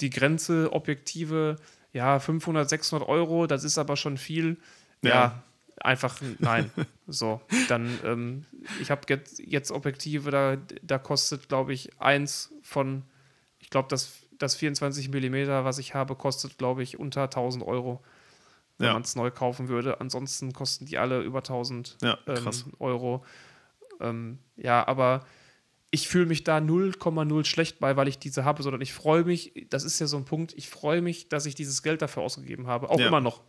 die 0.00 0.10
Grenze 0.10 0.72
Objektive, 0.72 1.56
ja, 1.92 2.20
500, 2.20 2.68
600 2.68 3.08
Euro, 3.08 3.48
das 3.48 3.64
ist 3.64 3.78
aber 3.78 3.96
schon 3.96 4.16
viel. 4.16 4.58
ja, 5.02 5.10
ja 5.10 5.42
einfach 5.80 6.20
nein. 6.38 6.70
so, 7.06 7.40
dann, 7.68 7.98
ähm, 8.04 8.46
ich 8.80 8.90
habe 8.90 9.02
jetzt, 9.08 9.38
jetzt 9.38 9.70
Objektive, 9.70 10.30
da, 10.30 10.56
da 10.82 10.98
kostet, 10.98 11.48
glaube 11.48 11.72
ich, 11.72 11.90
eins 12.00 12.52
von, 12.62 13.02
ich 13.58 13.70
glaube, 13.70 13.88
das, 13.88 14.12
das 14.38 14.54
24 14.56 15.08
mm, 15.10 15.48
was 15.64 15.78
ich 15.78 15.94
habe, 15.94 16.14
kostet, 16.14 16.58
glaube 16.58 16.82
ich, 16.82 16.98
unter 16.98 17.22
1000 17.24 17.64
Euro, 17.64 18.02
wenn 18.78 18.88
ja. 18.88 18.92
man 18.92 19.02
es 19.02 19.16
neu 19.16 19.30
kaufen 19.30 19.68
würde. 19.68 20.00
Ansonsten 20.00 20.52
kosten 20.52 20.86
die 20.86 20.98
alle 20.98 21.22
über 21.22 21.38
1000 21.38 21.98
ja, 22.02 22.18
ähm, 22.26 22.50
Euro. 22.78 23.24
Ähm, 24.00 24.38
ja, 24.56 24.86
aber 24.86 25.24
ich 25.90 26.08
fühle 26.08 26.26
mich 26.26 26.42
da 26.42 26.56
0,0 26.56 27.44
schlecht 27.44 27.78
bei, 27.78 27.96
weil 27.96 28.08
ich 28.08 28.18
diese 28.18 28.44
habe, 28.44 28.62
sondern 28.62 28.80
ich 28.80 28.94
freue 28.94 29.24
mich, 29.24 29.66
das 29.68 29.84
ist 29.84 29.98
ja 29.98 30.06
so 30.06 30.16
ein 30.16 30.24
Punkt, 30.24 30.54
ich 30.56 30.70
freue 30.70 31.02
mich, 31.02 31.28
dass 31.28 31.44
ich 31.44 31.54
dieses 31.54 31.82
Geld 31.82 32.00
dafür 32.00 32.22
ausgegeben 32.22 32.66
habe. 32.66 32.88
Auch 32.88 32.98
ja. 32.98 33.08
immer 33.08 33.20
noch. 33.20 33.42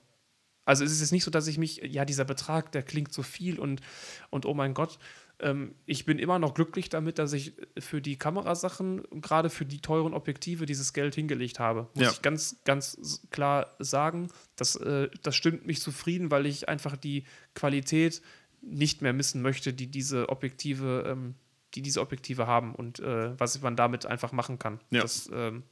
Also 0.65 0.83
es 0.83 0.91
ist 0.91 1.01
jetzt 1.01 1.11
nicht 1.11 1.23
so, 1.23 1.31
dass 1.31 1.47
ich 1.47 1.57
mich, 1.57 1.77
ja, 1.83 2.05
dieser 2.05 2.25
Betrag, 2.25 2.71
der 2.71 2.83
klingt 2.83 3.13
so 3.13 3.21
viel 3.23 3.59
und, 3.59 3.81
und 4.29 4.45
oh 4.45 4.53
mein 4.53 4.73
Gott, 4.73 4.97
ähm, 5.39 5.75
ich 5.85 6.05
bin 6.05 6.19
immer 6.19 6.39
noch 6.39 6.53
glücklich 6.53 6.89
damit, 6.89 7.19
dass 7.19 7.33
ich 7.33 7.53
für 7.77 8.01
die 8.01 8.17
Kamerasachen, 8.17 9.03
gerade 9.21 9.49
für 9.49 9.65
die 9.65 9.81
teuren 9.81 10.13
Objektive, 10.13 10.65
dieses 10.65 10.93
Geld 10.93 11.15
hingelegt 11.15 11.59
habe. 11.59 11.89
Muss 11.95 12.03
ja. 12.03 12.11
ich 12.11 12.21
ganz, 12.21 12.57
ganz 12.63 13.21
klar 13.29 13.75
sagen. 13.79 14.29
Das, 14.55 14.75
äh, 14.75 15.09
das 15.21 15.35
stimmt 15.35 15.65
mich 15.65 15.81
zufrieden, 15.81 16.31
weil 16.31 16.45
ich 16.45 16.69
einfach 16.69 16.95
die 16.95 17.25
Qualität 17.55 18.21
nicht 18.61 19.01
mehr 19.01 19.13
missen 19.13 19.41
möchte, 19.41 19.73
die 19.73 19.87
diese 19.87 20.29
Objektive, 20.29 21.03
ähm, 21.07 21.35
die 21.73 21.81
diese 21.81 22.01
Objektive 22.01 22.47
haben 22.47 22.73
und 22.73 22.99
äh, 22.99 23.37
was 23.37 23.61
man 23.61 23.75
damit 23.75 24.05
einfach 24.05 24.31
machen 24.31 24.59
kann. 24.59 24.79
Ja. 24.91 25.01
Das, 25.01 25.29
ähm, 25.33 25.63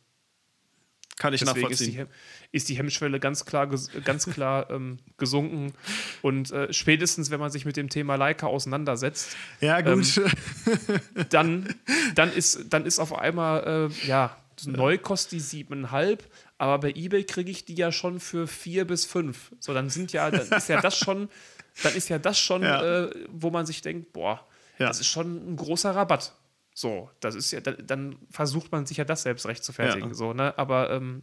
kann 1.22 1.36
ich 1.36 1.42
Deswegen 1.42 1.62
nachvollziehen. 1.62 2.00
Ist 2.00 2.08
die, 2.52 2.56
ist 2.58 2.70
die 2.70 2.78
Hemmschwelle 2.78 3.20
ganz 3.20 3.46
klar, 3.46 3.70
ganz 4.04 4.26
klar 4.26 4.72
ähm, 4.72 4.98
gesunken. 5.18 5.74
Und 6.24 6.50
äh, 6.52 6.74
spätestens, 6.74 7.30
wenn 7.30 7.40
man 7.40 7.52
sich 7.52 7.64
mit 7.64 7.78
dem 7.78 7.90
Thema 7.90 8.16
Leica 8.16 8.48
auseinandersetzt, 8.48 9.36
ja, 9.60 9.82
gut. 9.82 10.18
Ähm, 10.18 10.26
dann, 11.30 11.76
dann, 12.16 12.34
ist, 12.34 12.66
dann 12.74 12.88
ist 12.88 12.98
auf 12.98 13.14
einmal, 13.14 13.90
äh, 14.04 14.08
ja, 14.08 14.36
Neu 14.66 14.98
kostet 14.98 15.32
die 15.34 15.40
siebeneinhalb, 15.40 16.24
aber 16.58 16.80
bei 16.80 16.90
eBay 16.96 17.24
kriege 17.24 17.50
ich 17.52 17.66
die 17.66 17.76
ja 17.76 17.92
schon 17.92 18.20
für 18.20 18.48
vier 18.48 18.86
bis 18.86 19.06
fünf. 19.06 19.52
So, 19.60 19.74
dann 19.74 19.90
sind 19.90 20.12
ja, 20.14 20.30
dann 20.32 20.48
ist 20.50 20.70
ja 20.70 20.82
das 20.82 20.98
schon, 20.98 21.30
dann 21.84 21.96
ist 21.96 22.10
ja 22.10 22.18
das 22.20 22.40
schon, 22.40 22.62
Ja. 22.64 23.06
äh, 23.06 23.10
wo 23.32 23.50
man 23.52 23.66
sich 23.68 23.82
denkt, 23.82 24.12
boah, 24.14 24.46
Ja. 24.80 24.88
das 24.88 25.00
ist 25.00 25.08
schon 25.08 25.54
ein 25.54 25.56
großer 25.56 25.96
Rabatt. 25.96 26.34
So, 26.74 27.10
das 27.20 27.36
ist 27.36 27.52
ja, 27.52 27.60
da- 27.60 27.72
dann 27.74 28.18
versucht 28.30 28.72
man 28.72 28.86
sich 28.86 28.98
ja 28.98 29.04
das 29.06 29.24
selbst 29.24 29.46
recht 29.46 29.64
zu 29.64 29.74
fertigen. 29.74 30.10
Ja. 30.10 30.14
So, 30.16 30.34
ne? 30.34 30.58
Aber 30.58 30.90
ähm, 30.92 31.22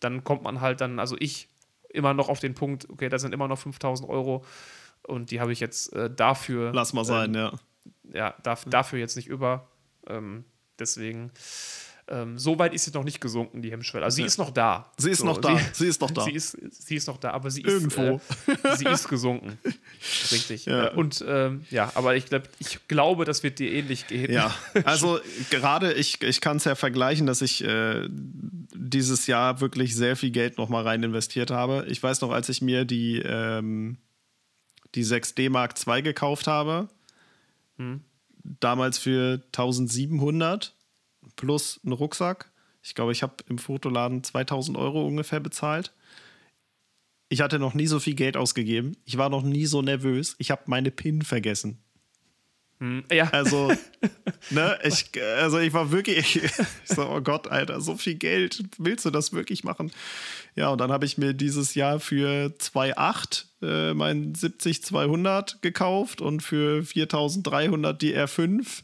dann 0.00 0.24
kommt 0.24 0.42
man 0.42 0.60
halt 0.60 0.80
dann, 0.80 0.98
also 0.98 1.16
ich 1.18 1.48
immer 1.88 2.14
noch 2.14 2.28
auf 2.28 2.40
den 2.40 2.54
Punkt, 2.54 2.88
okay, 2.90 3.08
da 3.08 3.18
sind 3.18 3.32
immer 3.32 3.48
noch 3.48 3.58
5000 3.58 4.08
Euro 4.08 4.44
und 5.02 5.30
die 5.30 5.40
habe 5.40 5.52
ich 5.52 5.60
jetzt 5.60 5.92
äh, 5.94 6.10
dafür. 6.10 6.72
Lass 6.74 6.92
mal 6.92 7.04
sein, 7.04 7.32
ja. 7.34 7.52
ja, 8.12 8.34
darf, 8.42 8.64
dafür 8.66 8.98
jetzt 8.98 9.16
nicht 9.16 9.28
über. 9.28 9.68
Ähm, 10.08 10.44
deswegen, 10.78 11.30
ähm, 12.08 12.38
so 12.38 12.58
weit 12.58 12.72
ist 12.72 12.84
sie 12.84 12.92
noch 12.92 13.02
nicht 13.02 13.20
gesunken, 13.20 13.62
die 13.62 13.72
Hemmschwelle. 13.72 14.04
Also 14.04 14.16
sie 14.16 14.22
ist 14.22 14.38
noch 14.38 14.50
da. 14.50 14.92
Sie 14.96 15.10
ist 15.10 15.18
so, 15.18 15.26
noch 15.26 15.38
da. 15.38 15.58
Sie 15.72 15.86
ist 15.86 16.00
noch 16.00 16.10
da. 16.10 16.22
Sie 16.22 16.32
ist, 16.32 16.56
sie 16.70 16.96
ist 16.96 17.08
noch 17.08 17.16
da, 17.16 17.32
aber 17.32 17.50
sie 17.50 17.62
Irgendwo. 17.62 18.20
ist, 18.46 18.64
äh, 18.64 18.76
sie 18.76 18.86
ist 18.86 19.08
gesunken. 19.08 19.58
Richtig. 20.30 20.66
Ja. 20.66 20.88
Äh, 20.88 20.94
und 20.94 21.24
ähm, 21.26 21.64
ja, 21.70 21.90
aber 21.94 22.14
ich, 22.14 22.26
glaub, 22.26 22.48
ich 22.60 22.86
glaube, 22.86 23.24
das 23.24 23.42
wird 23.42 23.58
dir 23.58 23.72
ähnlich 23.72 24.06
gehen. 24.06 24.32
Ja, 24.32 24.54
also 24.84 25.18
gerade 25.50 25.92
ich, 25.94 26.22
ich 26.22 26.40
kann 26.40 26.58
es 26.58 26.64
ja 26.64 26.76
vergleichen, 26.76 27.26
dass 27.26 27.42
ich 27.42 27.64
äh, 27.64 28.06
dieses 28.08 29.26
Jahr 29.26 29.60
wirklich 29.60 29.96
sehr 29.96 30.14
viel 30.14 30.30
Geld 30.30 30.58
nochmal 30.58 30.84
rein 30.84 31.02
investiert 31.02 31.50
habe. 31.50 31.86
Ich 31.88 32.00
weiß 32.00 32.20
noch, 32.20 32.30
als 32.30 32.48
ich 32.48 32.62
mir 32.62 32.84
die, 32.84 33.18
ähm, 33.18 33.98
die 34.94 35.04
6D 35.04 35.50
Mark 35.50 35.74
II 35.84 36.02
gekauft 36.02 36.46
habe, 36.46 36.88
damals 38.60 38.98
für 38.98 39.42
1700 39.46 40.75
plus 41.34 41.80
einen 41.84 41.92
Rucksack. 41.92 42.50
Ich 42.82 42.94
glaube, 42.94 43.12
ich 43.12 43.22
habe 43.22 43.34
im 43.48 43.58
Fotoladen 43.58 44.22
2000 44.22 44.78
Euro 44.78 45.04
ungefähr 45.06 45.40
bezahlt. 45.40 45.92
Ich 47.28 47.40
hatte 47.40 47.58
noch 47.58 47.74
nie 47.74 47.88
so 47.88 47.98
viel 47.98 48.14
Geld 48.14 48.36
ausgegeben. 48.36 48.96
Ich 49.04 49.18
war 49.18 49.28
noch 49.28 49.42
nie 49.42 49.66
so 49.66 49.82
nervös. 49.82 50.36
Ich 50.38 50.52
habe 50.52 50.62
meine 50.66 50.92
PIN 50.92 51.22
vergessen. 51.22 51.78
Hm, 52.78 53.04
ja. 53.10 53.28
Also, 53.30 53.72
ne, 54.50 54.78
ich, 54.84 55.10
also 55.38 55.58
ich 55.58 55.72
war 55.72 55.90
wirklich, 55.90 56.36
ich 56.36 56.52
so, 56.84 57.08
oh 57.08 57.20
Gott, 57.20 57.48
Alter, 57.48 57.80
so 57.80 57.96
viel 57.96 58.16
Geld, 58.16 58.62
willst 58.76 59.04
du 59.04 59.10
das 59.10 59.32
wirklich 59.32 59.64
machen? 59.64 59.90
Ja, 60.54 60.68
und 60.68 60.80
dann 60.80 60.92
habe 60.92 61.06
ich 61.06 61.16
mir 61.16 61.32
dieses 61.32 61.74
Jahr 61.74 62.00
für 62.00 62.54
2,8 62.58 63.44
äh, 63.62 63.94
mein 63.94 64.34
70-200 64.34 65.62
gekauft 65.62 66.20
und 66.20 66.42
für 66.42 66.82
4.300 66.82 67.94
die 67.94 68.14
R5. 68.14 68.82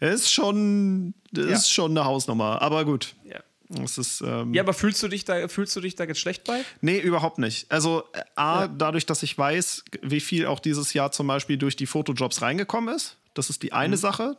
Ist 0.00 0.30
schon, 0.32 1.14
das 1.32 1.46
Ja. 1.46 1.52
ist 1.52 1.70
schon 1.72 1.90
eine 1.92 2.04
Hausnummer, 2.04 2.60
aber 2.62 2.84
gut. 2.84 3.14
ja. 3.24 3.40
Ist, 3.84 4.20
ähm, 4.24 4.54
ja, 4.54 4.62
aber 4.62 4.72
fühlst 4.74 5.02
du 5.02 5.08
dich 5.08 5.24
da, 5.24 5.48
fühlst 5.48 5.74
du 5.74 5.80
dich 5.80 5.96
da 5.96 6.04
jetzt 6.04 6.20
schlecht 6.20 6.44
bei? 6.44 6.60
Nee, 6.82 7.00
überhaupt 7.00 7.38
nicht. 7.38 7.68
Also 7.72 8.04
äh, 8.12 8.20
A, 8.36 8.68
dadurch, 8.68 9.06
dass 9.06 9.24
ich 9.24 9.36
weiß, 9.36 9.84
wie 10.02 10.20
viel 10.20 10.46
auch 10.46 10.60
dieses 10.60 10.92
Jahr 10.92 11.10
zum 11.10 11.26
Beispiel 11.26 11.56
durch 11.56 11.74
die 11.74 11.86
Fotojobs 11.86 12.42
reingekommen 12.42 12.94
ist. 12.94 13.16
Das 13.34 13.50
ist 13.50 13.64
die 13.64 13.72
eine 13.72 13.96
Sache. 13.96 14.36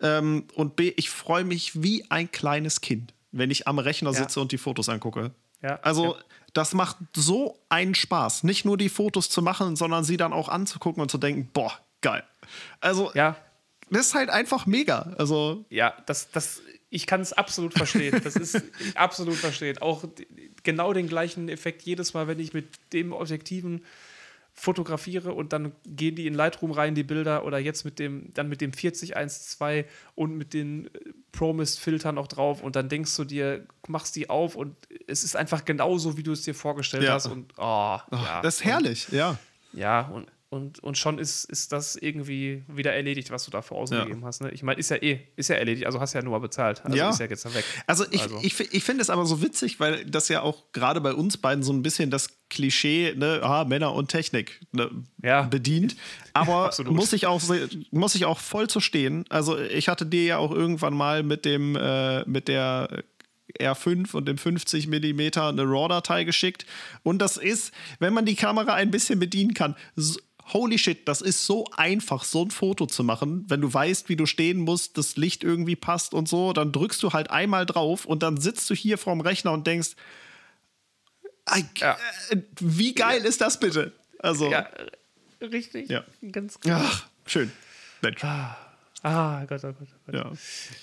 Ähm, 0.00 0.44
und 0.54 0.74
B, 0.74 0.92
ich 0.96 1.08
freue 1.08 1.44
mich 1.44 1.82
wie 1.84 2.04
ein 2.10 2.32
kleines 2.32 2.80
Kind, 2.80 3.14
wenn 3.30 3.52
ich 3.52 3.68
am 3.68 3.78
Rechner 3.78 4.10
Ja. 4.10 4.16
sitze 4.18 4.40
und 4.40 4.50
die 4.50 4.58
Fotos 4.58 4.88
angucke. 4.88 5.30
Ja, 5.62 5.78
Also 5.82 6.14
ja. 6.16 6.20
das 6.52 6.74
macht 6.74 6.96
so 7.14 7.60
einen 7.68 7.94
Spaß, 7.94 8.42
nicht 8.42 8.64
nur 8.64 8.76
die 8.76 8.88
Fotos 8.88 9.30
zu 9.30 9.40
machen, 9.40 9.76
sondern 9.76 10.02
sie 10.02 10.16
dann 10.16 10.32
auch 10.32 10.48
anzugucken 10.48 11.00
und 11.00 11.10
zu 11.12 11.18
denken, 11.18 11.48
boah, 11.52 11.72
geil. 12.00 12.24
Also 12.80 13.12
Ja, 13.14 13.36
das 13.90 14.08
ist 14.08 14.14
halt 14.14 14.30
einfach 14.30 14.66
mega. 14.66 15.12
Also 15.18 15.64
Ja, 15.70 15.94
das, 16.06 16.30
das, 16.30 16.62
ich 16.90 17.06
kann 17.06 17.20
es 17.20 17.32
absolut 17.32 17.74
verstehen. 17.74 18.20
Das 18.24 18.36
ist 18.36 18.62
absolut 18.94 19.36
verstehen. 19.36 19.78
Auch 19.78 20.04
genau 20.62 20.92
den 20.92 21.08
gleichen 21.08 21.48
Effekt 21.48 21.82
jedes 21.82 22.14
Mal, 22.14 22.26
wenn 22.28 22.38
ich 22.40 22.52
mit 22.52 22.66
dem 22.92 23.12
Objektiven 23.12 23.84
fotografiere 24.54 25.32
und 25.34 25.52
dann 25.52 25.70
gehen 25.86 26.16
die 26.16 26.26
in 26.26 26.34
Lightroom 26.34 26.72
rein, 26.72 26.96
die 26.96 27.04
Bilder, 27.04 27.44
oder 27.44 27.58
jetzt 27.58 27.84
mit 27.84 28.00
dem, 28.00 28.34
dann 28.34 28.48
mit 28.48 28.60
dem 28.60 28.72
4012 28.72 29.86
und 30.16 30.36
mit 30.36 30.52
den 30.52 30.86
äh, 30.86 30.90
Promist-Filtern 31.30 32.16
noch 32.16 32.26
drauf 32.26 32.60
und 32.60 32.74
dann 32.74 32.88
denkst 32.88 33.14
du 33.16 33.24
dir, 33.24 33.64
machst 33.86 34.16
die 34.16 34.28
auf 34.28 34.56
und 34.56 34.74
es 35.06 35.22
ist 35.22 35.36
einfach 35.36 35.64
genauso, 35.64 36.16
wie 36.16 36.24
du 36.24 36.32
es 36.32 36.42
dir 36.42 36.54
vorgestellt 36.56 37.04
Ja. 37.04 37.12
hast 37.12 37.26
und 37.26 37.52
oh, 37.56 37.98
ja. 38.10 38.40
das 38.42 38.56
ist 38.56 38.64
herrlich, 38.64 39.08
ja. 39.12 39.38
Ja, 39.72 40.00
und, 40.08 40.26
und, 40.50 40.78
und 40.82 40.96
schon 40.96 41.18
ist, 41.18 41.44
ist 41.44 41.72
das 41.72 41.94
irgendwie 41.94 42.64
wieder 42.68 42.94
erledigt, 42.94 43.30
was 43.30 43.44
du 43.44 43.50
dafür 43.50 43.76
ausgegeben 43.76 44.24
hast. 44.24 44.40
Ne? 44.40 44.50
Ich 44.52 44.62
meine, 44.62 44.80
ist 44.80 44.88
ja 44.90 44.96
eh, 44.96 45.20
ist 45.36 45.48
ja 45.48 45.56
erledigt, 45.56 45.84
also 45.84 46.00
hast 46.00 46.14
ja 46.14 46.22
nur 46.22 46.40
bezahlt. 46.40 46.82
Also 46.86 46.96
Ja. 46.96 47.10
ist 47.10 47.20
ja 47.20 47.26
jetzt 47.26 47.44
dann 47.44 47.52
weg. 47.52 47.64
Also 47.86 48.04
ich, 48.10 48.22
Also. 48.22 48.38
ich, 48.42 48.58
ich 48.72 48.82
finde 48.82 49.02
es 49.02 49.10
aber 49.10 49.26
so 49.26 49.42
witzig, 49.42 49.78
weil 49.78 50.06
das 50.06 50.28
ja 50.28 50.40
auch 50.40 50.72
gerade 50.72 51.02
bei 51.02 51.12
uns 51.12 51.36
beiden 51.36 51.62
so 51.62 51.72
ein 51.74 51.82
bisschen 51.82 52.10
das 52.10 52.38
Klischee, 52.48 53.12
ne, 53.14 53.40
ah, 53.42 53.64
Männer 53.66 53.92
und 53.92 54.08
Technik 54.08 54.60
ne, 54.72 54.90
Ja. 55.22 55.42
bedient. 55.42 55.96
Aber 56.32 56.64
Absolut. 56.66 56.94
muss 56.94 57.12
ich, 57.12 57.26
auch, 57.26 57.42
muss 57.90 58.14
ich 58.14 58.24
auch 58.24 58.38
voll 58.38 58.68
zu 58.70 58.80
stehen. 58.80 59.26
Also 59.28 59.58
ich 59.58 59.88
hatte 59.88 60.06
dir 60.06 60.24
ja 60.24 60.38
auch 60.38 60.50
irgendwann 60.52 60.94
mal 60.94 61.22
mit 61.22 61.44
dem, 61.44 61.76
äh, 61.76 62.24
mit 62.26 62.48
der 62.48 63.04
R5 63.60 64.14
und 64.14 64.26
dem 64.28 64.36
50 64.38 64.88
mm 64.88 65.20
eine 65.40 65.62
RAW-Datei 65.64 66.24
geschickt. 66.24 66.66
Und 67.02 67.18
das 67.20 67.36
ist, 67.38 67.72
wenn 67.98 68.12
man 68.12 68.26
die 68.26 68.34
Kamera 68.36 68.74
ein 68.74 68.90
bisschen 68.90 69.18
bedienen 69.18 69.54
kann, 69.54 69.74
so, 69.96 70.18
holy 70.52 70.78
shit, 70.78 71.06
das 71.08 71.20
ist 71.20 71.44
so 71.46 71.66
einfach, 71.76 72.24
so 72.24 72.44
ein 72.44 72.50
Foto 72.50 72.86
zu 72.86 73.04
machen. 73.04 73.44
Wenn 73.48 73.60
du 73.60 73.72
weißt, 73.72 74.08
wie 74.08 74.16
du 74.16 74.26
stehen 74.26 74.58
musst, 74.60 74.96
das 74.98 75.16
Licht 75.16 75.44
irgendwie 75.44 75.76
passt 75.76 76.14
und 76.14 76.28
so, 76.28 76.52
dann 76.52 76.72
drückst 76.72 77.02
du 77.02 77.12
halt 77.12 77.30
einmal 77.30 77.66
drauf 77.66 78.04
und 78.06 78.22
dann 78.22 78.36
sitzt 78.38 78.68
du 78.70 78.74
hier 78.74 78.98
vorm 78.98 79.20
Rechner 79.20 79.52
und 79.52 79.66
denkst, 79.66 79.90
"Ei, 81.44 81.64
Ja. 81.76 81.96
äh, 82.30 82.36
wie 82.60 82.94
geil 82.94 83.24
ist 83.24 83.40
das 83.40 83.58
bitte? 83.60 83.92
Also, 84.18 84.50
Ja, 84.50 84.68
richtig. 85.40 85.88
Ja. 85.88 86.04
Ganz 86.32 86.58
klar. 86.60 86.80
ach, 86.84 87.06
schön. 87.26 87.52
Mensch. 88.02 88.22
Ah, 88.24 88.56
Gott, 89.02 89.04
oh 89.04 89.46
Gott, 89.46 89.64
oh 89.64 89.72
Gott. 89.78 89.88
Ja. 90.12 90.32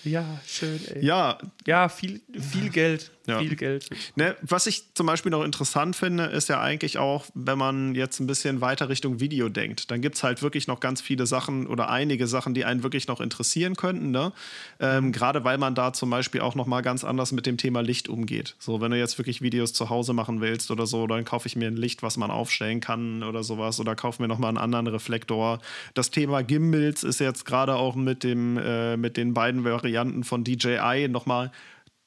Ja, 0.03 0.39
schön, 0.45 0.79
ey. 0.93 1.05
Ja, 1.05 1.37
Ja, 1.65 1.89
viel, 1.89 2.21
viel 2.39 2.69
Geld. 2.69 3.11
Ja. 3.27 3.39
Viel 3.39 3.55
Geld. 3.55 3.89
Ne, 4.15 4.35
was 4.41 4.67
ich 4.67 4.93
zum 4.93 5.07
Beispiel 5.07 5.31
noch 5.31 5.43
interessant 5.43 5.95
finde, 5.95 6.25
ist 6.25 6.47
ja 6.47 6.61
eigentlich 6.61 6.97
auch, 6.97 7.25
wenn 7.33 7.57
man 7.57 7.95
jetzt 7.95 8.19
ein 8.19 8.27
bisschen 8.27 8.61
weiter 8.61 8.89
Richtung 8.89 9.19
Video 9.19 9.49
denkt, 9.49 9.89
dann 9.89 10.01
gibt 10.01 10.15
es 10.15 10.23
halt 10.23 10.41
wirklich 10.41 10.67
noch 10.67 10.79
ganz 10.79 11.01
viele 11.01 11.25
Sachen 11.25 11.65
oder 11.67 11.89
einige 11.89 12.27
Sachen, 12.27 12.53
die 12.53 12.65
einen 12.65 12.83
wirklich 12.83 13.07
noch 13.07 13.21
interessieren 13.21 13.75
könnten. 13.75 14.11
Ne? 14.11 14.31
Ähm, 14.79 15.11
Gerade 15.11 15.43
weil 15.43 15.57
man 15.57 15.73
da 15.73 15.93
zum 15.93 16.09
Beispiel 16.09 16.41
auch 16.41 16.55
noch 16.55 16.67
mal 16.67 16.81
ganz 16.81 17.03
anders 17.03 17.31
mit 17.31 17.45
dem 17.45 17.57
Thema 17.57 17.81
Licht 17.81 18.09
umgeht. 18.09 18.55
So, 18.59 18.79
wenn 18.81 18.91
du 18.91 18.97
jetzt 18.97 19.17
wirklich 19.17 19.41
Videos 19.41 19.73
zu 19.73 19.89
Hause 19.89 20.13
machen 20.13 20.41
willst 20.41 20.69
oder 20.69 20.85
so, 20.85 21.07
dann 21.07 21.25
kaufe 21.25 21.47
ich 21.47 21.55
mir 21.55 21.67
ein 21.67 21.77
Licht, 21.77 22.03
was 22.03 22.17
man 22.17 22.29
aufstellen 22.29 22.79
kann 22.79 23.23
oder 23.23 23.43
sowas 23.43 23.79
oder 23.79 23.95
kaufe 23.95 24.21
mir 24.21 24.27
noch 24.27 24.37
mal 24.37 24.49
einen 24.49 24.57
anderen 24.57 24.87
Reflektor. 24.87 25.59
Das 25.95 26.11
Thema 26.11 26.43
Gimbals 26.43 27.03
ist 27.03 27.19
jetzt 27.19 27.45
gerade 27.45 27.75
auch 27.75 27.95
mit, 27.95 28.23
dem, 28.23 28.57
äh, 28.57 28.97
mit 28.97 29.14
den 29.17 29.33
beiden 29.33 29.63
Varianten 29.63 30.23
von 30.23 30.43
DJI 30.43 31.07
noch 31.09 31.25
mal 31.25 31.51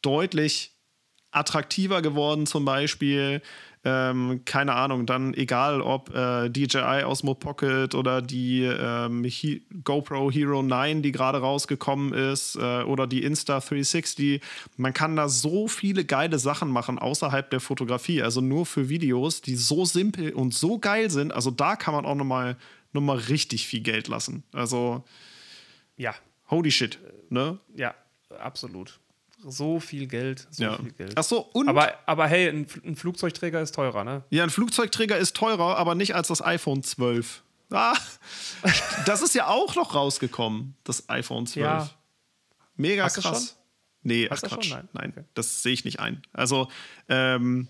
deutlich 0.03 0.79
attraktiver 1.31 2.03
geworden, 2.03 2.47
zum 2.47 2.65
Beispiel. 2.65 3.43
Ähm, 3.85 4.43
keine 4.45 4.75
Ahnung, 4.75 5.07
dann 5.07 5.35
egal 5.35 5.81
ob 5.81 6.13
äh, 6.15 6.49
DJI 6.51 7.05
Osmo 7.05 7.35
Pocket 7.35 7.95
oder 7.95 8.21
die 8.21 8.65
ähm, 8.65 9.23
He 9.25 9.63
GoPro 9.85 10.33
Hero 10.33 10.63
9, 10.63 11.01
die 11.03 11.13
gerade 11.13 11.39
rausgekommen 11.39 12.13
ist, 12.13 12.57
äh, 12.57 12.83
oder 12.83 13.07
die 13.07 13.25
Insta360. 13.25 14.41
Man 14.77 14.93
kann 14.95 15.15
da 15.15 15.29
so 15.29 15.69
viele 15.69 16.05
geile 16.05 16.41
Sachen 16.41 16.71
machen 16.71 16.99
außerhalb 16.99 17.49
der 17.51 17.61
Fotografie, 17.61 18.21
also 18.21 18.41
nur 18.41 18.67
für 18.67 18.89
Videos, 18.89 19.43
die 19.43 19.55
so 19.55 19.85
simpel 19.85 20.33
und 20.33 20.55
so 20.55 20.79
geil 20.81 21.09
sind. 21.09 21.33
Also 21.33 21.53
da 21.53 21.77
kann 21.77 21.95
man 21.95 22.05
auch 22.05 22.17
nochmal 22.17 22.57
noch 22.93 23.03
mal 23.03 23.17
richtig 23.17 23.69
viel 23.69 23.81
Geld 23.81 24.09
lassen. 24.09 24.43
Also 24.53 25.05
Ja, 25.97 26.15
holy 26.51 26.71
shit. 26.71 26.99
Ne? 27.31 27.59
ja, 27.75 27.95
absolut. 28.39 28.99
So 29.47 29.79
viel 29.79 30.07
Geld, 30.09 30.49
so 30.51 30.65
Ja. 30.65 30.77
viel 30.79 30.91
Geld. 30.93 31.13
Ach 31.17 31.23
so, 31.23 31.41
und 31.41 31.69
aber, 31.69 31.95
aber 32.07 32.27
hey, 32.27 32.49
ein, 32.49 32.67
ein 32.85 32.97
Flugzeugträger 32.97 33.61
ist 33.61 33.75
teurer, 33.75 34.03
ne? 34.03 34.25
Ja, 34.31 34.43
ein 34.43 34.51
Flugzeugträger 34.51 35.17
ist 35.17 35.37
teurer, 35.37 35.77
aber 35.77 35.95
nicht 35.95 36.15
als 36.17 36.29
das 36.29 36.43
iPhone 36.45 36.83
12. 36.83 37.43
Ah, 37.71 37.95
das 39.07 39.23
ist 39.23 39.35
ja 39.35 39.47
auch 39.47 39.77
noch 39.77 39.95
rausgekommen, 39.95 40.75
das 40.85 41.09
iPhone 41.09 41.47
12. 41.47 41.63
Ja. 41.65 41.91
Mega 42.77 43.05
Hast 43.05 43.19
krass. 43.19 43.57
Nee, 44.03 44.27
ach 44.27 44.33
Hast 44.33 44.45
du's 44.45 44.51
Quatsch. 44.53 44.65
schon? 44.71 44.89
Nein, 44.93 45.11
Okay. 45.17 45.25
das 45.35 45.63
sehe 45.63 45.73
ich 45.73 45.85
nicht 45.85 46.01
ein. 46.01 46.23
Also, 46.33 46.69
ähm, 47.09 47.69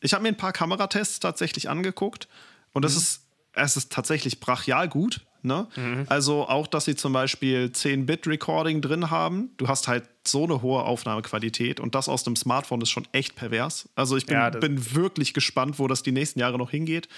ich 0.00 0.14
habe 0.14 0.22
mir 0.22 0.28
ein 0.28 0.36
paar 0.36 0.52
Kameratests 0.52 1.20
tatsächlich 1.20 1.68
angeguckt 1.68 2.28
und 2.72 2.80
Mhm. 2.80 2.84
das 2.84 2.96
ist, 2.96 3.21
es 3.54 3.76
ist 3.76 3.92
tatsächlich 3.92 4.40
brachial 4.40 4.88
gut. 4.88 5.20
Ne? 5.44 5.66
Also 6.08 6.48
auch, 6.48 6.68
dass 6.68 6.84
sie 6.84 6.94
zum 6.94 7.12
Beispiel 7.12 7.70
10-Bit-Recording 7.74 8.80
drin 8.80 9.10
haben. 9.10 9.50
Du 9.56 9.66
hast 9.66 9.88
halt 9.88 10.04
so 10.24 10.44
eine 10.44 10.62
hohe 10.62 10.84
Aufnahmequalität 10.84 11.80
und 11.80 11.96
das 11.96 12.08
aus 12.08 12.22
dem 12.22 12.36
Smartphone 12.36 12.80
ist 12.80 12.90
schon 12.90 13.08
echt 13.10 13.34
pervers. 13.34 13.88
Also 13.96 14.16
ich 14.16 14.24
bin, 14.26 14.36
Ja, 14.36 14.50
bin 14.50 14.94
wirklich 14.94 15.34
gespannt, 15.34 15.80
wo 15.80 15.88
das 15.88 16.04
die 16.04 16.12
nächsten 16.12 16.38
Jahre 16.38 16.58
noch 16.58 16.70
hingeht. 16.70 17.08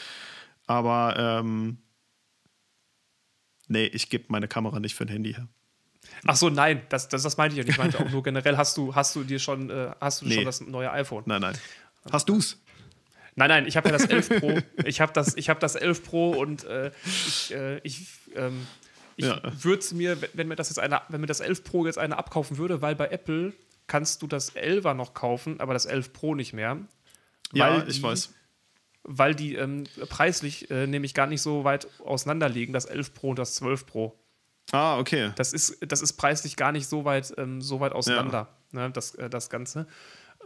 Aber 0.66 1.14
ähm, 1.18 1.76
nee, 3.68 3.84
ich 3.86 4.08
gebe 4.08 4.24
meine 4.28 4.48
Kamera 4.48 4.80
nicht 4.80 4.94
für 4.94 5.04
ein 5.04 5.08
Handy 5.08 5.34
her. 5.34 5.48
Ach 6.26 6.36
so, 6.36 6.48
nein, 6.50 6.80
das, 6.88 7.08
das, 7.08 7.22
das 7.22 7.36
meinte 7.36 7.54
ich 7.54 7.58
ja 7.58 7.64
nicht. 7.64 7.72
Ich 7.72 7.78
meinte 7.78 7.98
auch 7.98 8.10
nur 8.10 8.22
generell, 8.22 8.56
hast 8.56 8.76
du, 8.78 8.94
hast 8.94 9.14
du 9.16 9.24
dir 9.24 9.38
schon, 9.38 9.68
äh, 9.70 9.90
hast 10.00 10.22
du 10.22 10.26
Nee. 10.26 10.36
schon 10.36 10.44
das 10.46 10.60
neue 10.62 10.90
iPhone? 10.92 11.24
Nein, 11.26 11.42
nein. 11.42 11.58
Hast 12.10 12.28
du's? 12.28 12.58
Nein, 13.36 13.48
nein, 13.48 13.66
ich 13.66 13.76
habe 13.76 13.88
ja 13.88 13.92
das 13.92 14.04
11 14.06 14.40
Pro. 14.40 14.58
Ich 14.84 15.00
habe 15.00 15.12
das, 15.12 15.36
ich 15.36 15.48
hab 15.48 15.58
das 15.60 15.74
11 15.74 16.04
Pro 16.04 16.30
und 16.32 16.64
äh, 16.64 16.90
ich, 17.04 17.52
äh, 17.54 17.78
ich, 17.82 18.06
ähm, 18.36 18.66
ich 19.16 19.26
Ja. 19.26 19.40
würde 19.62 19.78
es 19.80 19.92
mir, 19.92 20.16
wenn- 20.34 20.48
mir 20.48 20.56
das 20.56 20.68
jetzt 20.68 20.78
einer, 20.78 21.02
wenn 21.08 21.20
mir 21.20 21.26
das 21.26 21.40
11 21.40 21.64
Pro 21.64 21.84
jetzt 21.86 21.98
einer 21.98 22.18
abkaufen 22.18 22.58
würde, 22.58 22.80
weil 22.82 22.94
bei 22.94 23.08
Apple 23.08 23.52
kannst 23.86 24.22
du 24.22 24.26
das 24.26 24.54
11er 24.54 24.94
noch 24.94 25.14
kaufen, 25.14 25.60
aber 25.60 25.72
das 25.74 25.84
11 25.86 26.12
Pro 26.12 26.34
nicht 26.34 26.52
mehr. 26.52 26.78
Ja, 27.52 27.70
Weil 27.82 27.88
ich 27.88 27.96
die- 27.96 28.02
weiß. 28.02 28.32
Weil 29.06 29.34
die 29.34 29.54
ähm, 29.56 29.84
preislich 30.08 30.70
äh, 30.70 30.86
nämlich 30.86 31.12
gar 31.12 31.26
nicht 31.26 31.42
so 31.42 31.64
weit 31.64 31.88
auseinander 32.04 32.48
liegen, 32.48 32.72
das 32.72 32.86
11 32.86 33.12
Pro 33.14 33.30
und 33.30 33.38
das 33.38 33.54
12 33.56 33.84
Pro. 33.84 34.18
Ah, 34.72 34.98
okay. 34.98 35.30
Das 35.36 35.52
ist, 35.52 35.76
das 35.86 36.00
ist 36.00 36.14
preislich 36.14 36.56
gar 36.56 36.72
nicht 36.72 36.88
so 36.88 37.04
weit, 37.04 37.34
ähm, 37.36 37.60
so 37.60 37.80
weit 37.80 37.92
auseinander, 37.92 38.48
ne, 38.72 38.90
das, 38.90 39.14
äh, 39.16 39.28
das 39.28 39.50
Ganze. 39.50 39.86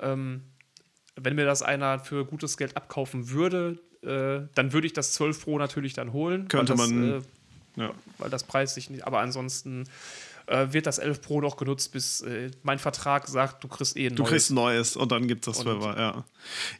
Ähm, 0.00 0.42
wenn 1.20 1.34
mir 1.34 1.44
das 1.44 1.62
einer 1.62 1.98
für 2.00 2.24
gutes 2.24 2.56
Geld 2.56 2.76
abkaufen 2.76 3.30
würde, 3.30 3.78
äh, 4.02 4.48
dann 4.54 4.72
würde 4.72 4.86
ich 4.86 4.92
das 4.92 5.12
12 5.14 5.44
Pro 5.44 5.58
natürlich 5.58 5.92
dann 5.94 6.12
holen. 6.12 6.48
Könnte 6.48 6.72
weil 6.72 6.76
das, 6.78 6.90
man- 6.90 7.12
Äh, 7.12 7.22
Ja. 7.82 7.90
weil 8.18 8.30
das 8.30 8.44
preislich 8.44 8.90
nicht, 8.90 9.06
aber 9.06 9.20
ansonsten 9.20 9.84
äh, 10.46 10.72
wird 10.72 10.86
das 10.86 10.98
11 10.98 11.20
Pro 11.20 11.40
noch 11.42 11.56
genutzt, 11.58 11.92
bis 11.92 12.22
äh, 12.22 12.50
mein 12.62 12.78
Vertrag 12.78 13.28
sagt, 13.28 13.62
du 13.62 13.68
kriegst 13.68 13.96
eh 13.98 14.06
ein 14.06 14.16
Du 14.16 14.22
neues. 14.22 14.30
kriegst 14.32 14.50
ein 14.50 14.54
neues 14.54 14.96
und 14.96 15.12
dann 15.12 15.28
gibt 15.28 15.46
es 15.46 15.56
das 15.58 15.66
12er, 15.66 15.98
ja. 15.98 16.24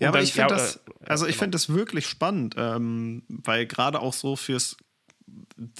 Ja, 0.01 0.09
aber 0.09 0.23
ich 0.23 0.33
finde 0.33 0.55
ja, 0.55 0.57
das, 0.59 0.77
äh, 0.77 0.81
also 1.07 1.27
ich 1.27 1.33
genau. 1.33 1.41
finde 1.43 1.57
das 1.57 1.69
wirklich 1.69 2.07
spannend, 2.07 2.55
ähm, 2.57 3.23
weil 3.29 3.67
gerade 3.67 4.01
auch 4.01 4.15
so 4.15 4.37
fürs, 4.37 4.77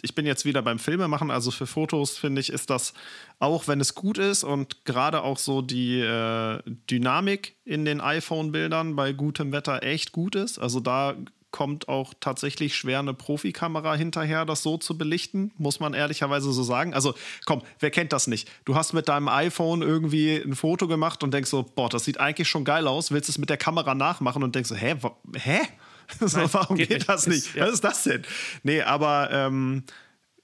ich 0.03 0.15
bin 0.15 0.27
jetzt 0.27 0.45
wieder 0.45 0.63
beim 0.63 0.79
Filmemachen, 0.79 1.31
also 1.31 1.51
für 1.51 1.67
Fotos 1.67 2.19
finde 2.19 2.41
ich, 2.41 2.51
ist 2.51 2.71
das, 2.71 2.95
auch 3.39 3.69
wenn 3.69 3.81
es 3.81 3.95
gut 3.95 4.19
ist 4.19 4.45
und 4.45 4.85
gerade 4.85 5.23
auch 5.23 5.39
so 5.39 5.63
die 5.63 6.01
äh, 6.01 6.61
Dynamik 6.91 7.57
in 7.65 7.85
den 7.85 8.01
iPhone-Bildern 8.01 8.97
bei 8.97 9.13
gutem 9.13 9.53
Wetter 9.53 9.83
echt 9.83 10.13
gut 10.13 10.35
ist. 10.35 10.59
Also 10.59 10.81
da 10.81 11.15
kommt 11.51 11.89
auch 11.89 12.13
tatsächlich 12.21 12.77
schwer 12.77 12.99
eine 12.99 13.15
Profikamera 13.15 13.95
hinterher, 13.95 14.45
das 14.45 14.63
so 14.63 14.77
zu 14.77 14.99
belichten, 14.99 15.53
muss 15.57 15.81
man 15.81 15.95
ehrlicherweise 15.95 16.53
so 16.53 16.63
sagen. 16.63 16.93
Also 16.93 17.15
komm, 17.47 17.63
wer 17.81 17.91
kennt 17.91 18.13
das 18.13 18.27
nicht? 18.27 18.51
Du 18.65 18.75
hast 18.75 18.93
mit 18.93 19.09
deinem 19.09 19.29
iPhone 19.29 19.83
irgendwie 19.83 20.37
ein 20.37 20.55
Foto 20.55 20.89
gemacht 20.89 21.23
und 21.23 21.33
denkst 21.33 21.51
so, 21.51 21.63
boah, 21.63 21.89
das 21.89 22.05
sieht 22.05 22.21
eigentlich 22.21 22.49
schon 22.49 22.65
geil 22.65 22.87
aus, 22.87 23.13
willst 23.13 23.29
es 23.29 23.39
mit 23.39 23.49
der 23.49 23.57
Kamera 23.57 23.95
nachmachen 23.95 24.43
und 24.43 24.55
denkst 24.55 24.69
so, 24.69 24.77
hä, 24.77 24.97
hä? 25.37 25.61
So, 26.21 26.39
Nein, 26.39 26.49
warum 26.53 26.77
geht 26.77 26.89
geht, 26.89 27.09
das 27.09 27.27
nicht? 27.27 27.39
Ist- 27.49 27.55
ja. 27.55 27.67
Was 27.67 27.75
ist 27.75 27.85
das 27.85 28.03
denn? 28.05 28.23
Nee, 28.63 28.83
aber 28.83 29.31
ähm, 29.31 29.85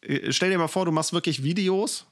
äh, 0.03 0.31
stell 0.33 0.51
dir 0.51 0.59
mal 0.59 0.69
vor, 0.69 0.85
du 0.85 0.93
machst 0.93 1.13
wirklich 1.13 1.43
Videos 1.43 2.07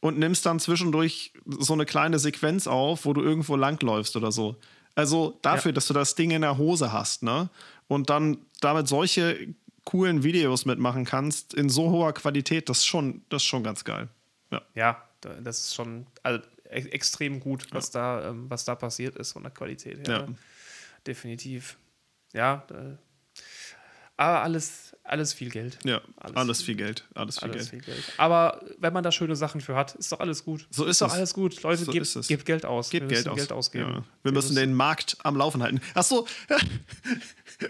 und 0.00 0.18
nimmst 0.18 0.46
dann 0.46 0.60
zwischendurch 0.60 1.32
so 1.46 1.72
eine 1.72 1.84
kleine 1.86 2.18
Sequenz 2.18 2.66
auf, 2.68 3.04
wo 3.04 3.12
du 3.12 3.20
irgendwo 3.22 3.56
langläufst 3.56 4.14
oder 4.16 4.30
so. 4.30 4.56
Also 4.94 5.38
dafür, 5.42 5.70
Ja. 5.70 5.74
dass 5.74 5.86
du 5.88 5.94
das 5.94 6.14
Ding 6.14 6.30
in 6.30 6.42
der 6.42 6.56
Hose 6.58 6.92
hast, 6.92 7.22
ne? 7.22 7.50
Und 7.88 8.10
dann 8.10 8.38
damit 8.60 8.86
solche 8.88 9.54
coolen 9.84 10.22
Videos 10.22 10.64
mitmachen 10.66 11.04
kannst 11.04 11.54
in 11.54 11.68
so 11.70 11.90
hoher 11.90 12.12
Qualität, 12.12 12.68
das 12.68 12.78
ist 12.78 12.86
schon, 12.86 13.22
das 13.28 13.42
ist 13.42 13.46
schon 13.48 13.64
ganz 13.64 13.82
geil. 13.84 14.08
Ja. 14.52 14.62
Ja, 14.74 15.02
da- 15.20 15.40
das 15.40 15.58
ist 15.60 15.74
schon 15.74 16.06
also, 16.22 16.42
e 16.70 16.80
extrem 16.90 17.40
gut, 17.40 17.66
was, 17.72 17.90
da, 17.90 18.28
ähm, 18.28 18.48
was 18.50 18.64
da 18.64 18.74
passiert 18.74 19.16
ist 19.16 19.32
von 19.32 19.42
der 19.42 19.50
Qualität 19.52 20.06
her. 20.06 20.26
Ja. 20.28 20.28
Definitiv. 21.06 21.76
Ja, 22.32 22.64
aber 24.16 24.42
alles, 24.42 24.96
alles 25.04 25.32
viel 25.32 25.48
Geld. 25.50 25.78
Ja, 25.84 26.00
Alles 26.16 26.36
alles, 26.36 26.62
viel 26.62 26.74
Geld. 26.74 27.04
Alles 27.14 27.38
viel 27.38 27.50
Alles 27.50 27.70
Geld. 27.70 27.84
viel 27.84 27.94
Geld. 27.94 28.12
Aber 28.16 28.60
wenn 28.78 28.92
man 28.92 29.04
da 29.04 29.12
schöne 29.12 29.36
Sachen 29.36 29.60
für 29.60 29.76
hat, 29.76 29.94
ist 29.94 30.10
doch 30.10 30.18
alles 30.20 30.44
gut. 30.44 30.66
So 30.70 30.84
ist 30.86 31.00
doch 31.00 31.06
es. 31.08 31.12
alles 31.14 31.34
gut. 31.34 31.62
Leute, 31.62 31.84
So 31.84 31.92
gebt, 31.92 32.04
ist 32.04 32.26
gebt 32.28 32.44
Geld 32.44 32.66
aus. 32.66 32.90
Gebt 32.90 33.02
Wir 33.08 33.08
Geld 33.08 33.18
müssen 33.26 33.30
aus. 33.30 33.36
Geld 33.36 33.52
ausgeben. 33.52 33.90
Ja. 33.92 34.04
Wir 34.24 34.32
müssen 34.32 34.56
den 34.56 34.74
Markt 34.74 35.16
am 35.22 35.36
Laufen 35.36 35.62
halten. 35.62 35.80
Ach 35.94 36.02
so, 36.02 36.26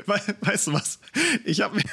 We- 0.06 0.34
weißt 0.40 0.68
du 0.68 0.72
was? 0.72 0.98
Ich 1.44 1.60
habe 1.60 1.76
mir. 1.76 1.82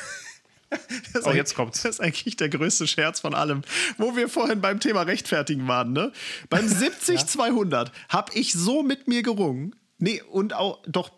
Das 1.14 1.22
ist 1.22 1.28
Oh, 1.28 1.32
jetzt 1.32 1.56
kommt's. 1.56 1.84
Das 1.84 1.92
ist 1.96 2.00
eigentlich 2.02 2.36
der 2.38 2.50
größte 2.50 2.88
Scherz 2.88 3.20
von 3.22 3.34
allem. 3.34 3.62
Wo 3.98 4.16
wir 4.18 4.28
vorhin 4.28 4.60
beim 4.62 4.80
Thema 4.82 5.04
Rechtfertigen 5.04 5.68
waren, 5.68 5.94
ne? 5.94 6.12
Beim 6.50 6.66
70-200 6.68 7.92
habe 8.10 8.34
ich 8.34 8.52
so 8.54 8.82
mit 8.84 9.08
mir 9.08 9.22
gerungen. 9.22 9.76
Nee, 10.00 10.22
und 10.24 10.54
auch, 10.54 10.82
doch, 10.88 11.12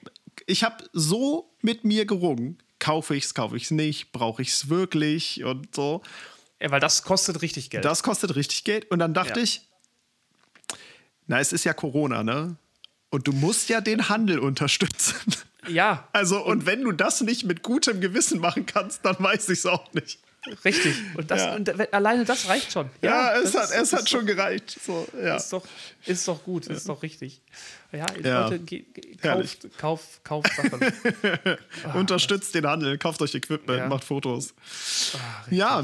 ich 0.47 0.63
habe 0.63 0.83
so 0.93 1.53
mit 1.61 1.83
mir 1.83 2.05
gerungen. 2.05 2.57
Kaufe 2.79 3.15
ich's, 3.15 3.33
kaufe 3.35 3.55
ich's 3.57 3.69
nicht, 3.71 4.11
brauche 4.11 4.41
ich's 4.41 4.69
wirklich 4.69 5.43
und 5.43 5.75
so. 5.75 6.01
Ja, 6.59 6.71
weil 6.71 6.79
das 6.79 7.03
kostet 7.03 7.41
richtig 7.43 7.69
Geld. 7.69 7.85
Das 7.85 8.01
kostet 8.01 8.35
richtig 8.35 8.63
Geld. 8.63 8.89
Und 8.89 8.97
dann 8.99 9.13
dachte 9.13 9.39
Ja. 9.39 9.43
ich, 9.43 9.61
na, 11.27 11.39
es 11.39 11.53
ist 11.53 11.63
ja 11.65 11.73
Corona, 11.73 12.23
ne? 12.23 12.55
Und 13.09 13.27
du 13.27 13.31
musst 13.31 13.69
ja 13.69 13.81
den 13.81 14.09
Handel 14.09 14.39
unterstützen. 14.39 15.15
ja, 15.67 16.07
Also, 16.13 16.43
und 16.43 16.65
wenn 16.65 16.81
du 16.83 16.91
das 16.91 17.21
nicht 17.21 17.43
mit 17.45 17.63
gutem 17.63 17.99
Gewissen 18.01 18.39
machen 18.39 18.65
kannst, 18.65 19.05
dann 19.05 19.15
weiß 19.19 19.49
ich 19.49 19.59
es 19.59 19.65
auch 19.65 19.91
nicht. 19.93 20.19
Richtig. 20.65 20.95
Und, 21.15 21.29
das, 21.31 21.41
Ja. 21.41 21.55
und 21.55 21.93
alleine 21.93 22.25
das 22.25 22.47
reicht 22.47 22.71
schon. 22.71 22.89
Ja, 23.01 23.33
es, 23.35 23.51
das 23.51 23.55
hat, 23.55 23.81
ist- 23.81 23.93
es 23.93 23.93
hat 23.99 24.09
schon 24.09 24.25
gereicht. 24.25 24.77
So, 24.85 25.07
ja. 25.21 25.35
Ist 25.35 25.51
doch, 25.53 25.65
ist 26.05 26.27
doch 26.27 26.43
gut, 26.43 26.67
ist 26.67 26.87
doch 26.89 27.01
richtig. 27.03 27.41
Ja, 27.91 28.05
Ja. 28.23 28.47
Leute, 28.49 28.83
kauft, 29.21 29.67
kauft, 29.77 30.23
kauft 30.23 30.51
Sachen. 30.55 30.93
Unterstützt 31.95 32.53
den 32.55 32.67
Handel, 32.67 32.97
kauft 32.97 33.21
euch 33.21 33.33
Equipment, 33.35 33.79
Ja. 33.79 33.87
macht 33.87 34.03
Fotos. 34.03 34.53
ja, 35.49 35.83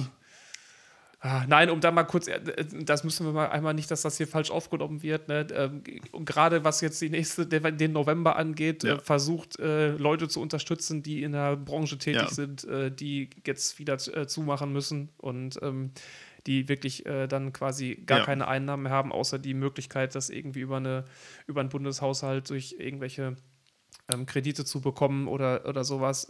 Ah, 1.26 1.46
Nein, 1.48 1.70
um 1.70 1.80
da 1.80 1.90
mal 1.90 2.04
kurz, 2.04 2.28
äh, 2.28 2.42
das 2.84 3.06
müssen 3.06 3.26
wir 3.26 3.32
mal 3.32 3.48
einmal 3.48 3.74
nicht, 3.74 3.90
dass 3.90 4.02
das 4.02 4.18
hier 4.18 4.28
falsch 4.28 4.52
aufgenommen 4.52 5.02
wird. 5.04 5.30
Ne? 5.30 5.48
Ähm, 5.54 5.82
Und 6.12 6.26
gerade 6.26 6.66
was 6.66 6.82
jetzt 6.82 7.02
die 7.02 7.10
nächste, 7.10 7.48
den 7.48 7.94
November 7.94 8.36
angeht, 8.36 8.84
Ja. 8.84 8.96
äh, 8.96 9.00
versucht 9.00 9.58
äh, 9.58 9.92
Leute 9.92 10.28
zu 10.28 10.42
unterstützen, 10.42 11.02
die 11.02 11.24
in 11.24 11.32
der 11.32 11.56
Branche 11.56 11.98
tätig 11.98 12.24
Ja. 12.24 12.28
sind, 12.28 12.66
äh, 12.66 12.92
die 12.92 13.30
jetzt 13.48 13.80
wieder 13.80 13.94
äh, 14.14 14.28
zumachen 14.28 14.74
müssen 14.74 15.14
und 15.18 15.58
ähm, 15.62 15.92
die 16.46 16.68
wirklich 16.68 17.06
äh, 17.06 17.28
dann 17.28 17.54
quasi 17.54 18.04
gar 18.06 18.20
Ja. 18.20 18.26
keine 18.26 18.50
Einnahmen 18.50 18.90
haben, 18.90 19.14
außer 19.14 19.40
die 19.40 19.54
Möglichkeit, 19.54 20.16
das 20.16 20.30
irgendwie 20.30 20.60
über, 20.60 20.76
eine, 20.76 21.06
über 21.48 21.62
einen 21.62 21.70
Bundeshaushalt 21.70 22.50
durch 22.50 22.76
irgendwelche 22.78 23.38
ähm, 24.12 24.26
Kredite 24.26 24.66
zu 24.66 24.82
bekommen 24.82 25.30
oder, 25.30 25.66
oder 25.70 25.86
sowas. 25.86 26.28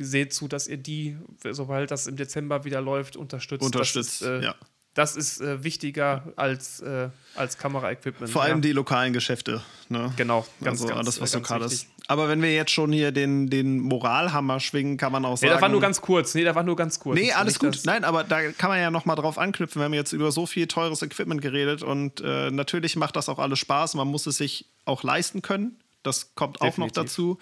Seht 0.00 0.32
zu, 0.32 0.46
dass 0.46 0.68
ihr 0.68 0.76
die, 0.76 1.16
sobald 1.50 1.90
das 1.90 2.06
im 2.06 2.16
Dezember 2.16 2.64
wieder 2.64 2.80
läuft, 2.80 3.16
unterstützt. 3.16 3.64
unterstützt. 3.64 4.22
Das 4.22 4.28
ist, 4.28 4.42
äh, 4.42 4.44
ja. 4.44 4.54
das 4.94 5.16
ist 5.16 5.40
äh, 5.40 5.64
wichtiger 5.64 6.32
als, 6.36 6.80
äh, 6.80 7.08
als 7.34 7.58
Kameraequipment. 7.58 8.30
Vor 8.30 8.42
allem 8.42 8.58
ja. 8.58 8.62
die 8.62 8.72
lokalen 8.72 9.12
Geschäfte. 9.12 9.60
Ne? 9.88 10.12
Genau, 10.16 10.46
ganz, 10.62 10.80
also 10.80 10.86
ganz, 10.86 10.98
alles, 11.00 11.20
was 11.20 11.32
ganz 11.32 11.48
lokal 11.48 11.66
ist. 11.66 11.72
wichtig. 11.72 11.88
Aber 12.10 12.28
wenn 12.28 12.40
wir 12.40 12.54
jetzt 12.54 12.70
schon 12.70 12.90
hier 12.90 13.12
den, 13.12 13.50
den 13.50 13.80
Moralhammer 13.80 14.60
schwingen, 14.60 14.96
kann 14.96 15.12
man 15.12 15.26
auch 15.26 15.32
Nee, 15.32 15.48
sagen. 15.48 15.52
das 15.52 15.62
war 15.62 15.68
nur 15.68 15.80
ganz 15.80 16.00
kurz. 16.00 16.34
Nee, 16.34 16.42
das 16.44 16.54
war 16.54 16.62
nur 16.62 16.74
ganz 16.74 16.98
kurz. 16.98 17.18
Nee, 17.18 17.32
alles 17.32 17.58
gut. 17.58 17.80
Nein, 17.84 18.02
aber 18.04 18.24
da 18.24 18.50
kann 18.52 18.70
man 18.70 18.80
ja 18.80 18.90
noch 18.90 19.04
mal 19.04 19.14
drauf 19.14 19.36
anknüpfen. 19.36 19.80
Wir 19.80 19.84
haben 19.84 19.94
jetzt 19.94 20.12
über 20.14 20.32
so 20.32 20.46
viel 20.46 20.66
teures 20.68 21.02
Equipment 21.02 21.42
geredet 21.42 21.82
und 21.82 22.22
äh, 22.22 22.50
natürlich 22.50 22.96
macht 22.96 23.16
das 23.16 23.28
auch 23.28 23.38
alles 23.38 23.58
Spaß. 23.58 23.94
Man 23.94 24.08
muss 24.08 24.26
es 24.26 24.38
sich 24.38 24.64
auch 24.86 25.02
leisten 25.02 25.42
können. 25.42 25.76
Das 26.02 26.34
kommt 26.34 26.62
auch 26.62 26.78
noch 26.78 26.90
dazu. 26.90 27.38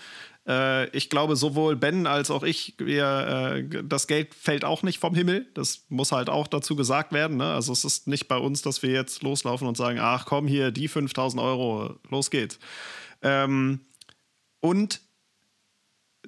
Äh, 0.47 0.89
ich 0.97 1.11
glaube, 1.11 1.37
sowohl 1.37 1.77
Ben 1.77 2.07
als 2.07 2.31
auch 2.31 2.43
ich, 2.43 2.75
wir, 2.79 3.57
äh, 3.57 3.83
das 3.85 4.07
Geld 4.07 4.35
fällt 4.35 4.65
auch 4.65 4.83
nicht 4.83 4.99
vom 4.99 5.15
Himmel. 5.15 5.47
Das 5.55 5.85
muss 5.89 6.13
halt 6.13 6.31
auch 6.31 6.47
dazu 6.47 6.77
gesagt 6.77 7.13
werden. 7.13 7.37
Ne? 7.37 7.53
Also 7.53 7.73
es 7.73 7.85
ist 7.85 8.07
nicht 8.07 8.29
bei 8.29 8.37
uns, 8.37 8.63
dass 8.63 8.83
wir 8.83 8.91
jetzt 8.91 9.23
loslaufen 9.23 9.67
und 9.67 9.77
sagen, 9.77 9.99
ach 10.01 10.27
komm 10.27 10.47
hier, 10.47 10.71
die 10.71 10.89
5000 10.89 11.43
Euro, 11.43 11.97
los 12.11 12.31
geht's. 12.31 12.59
Ähm, 13.23 13.81
und 14.61 15.01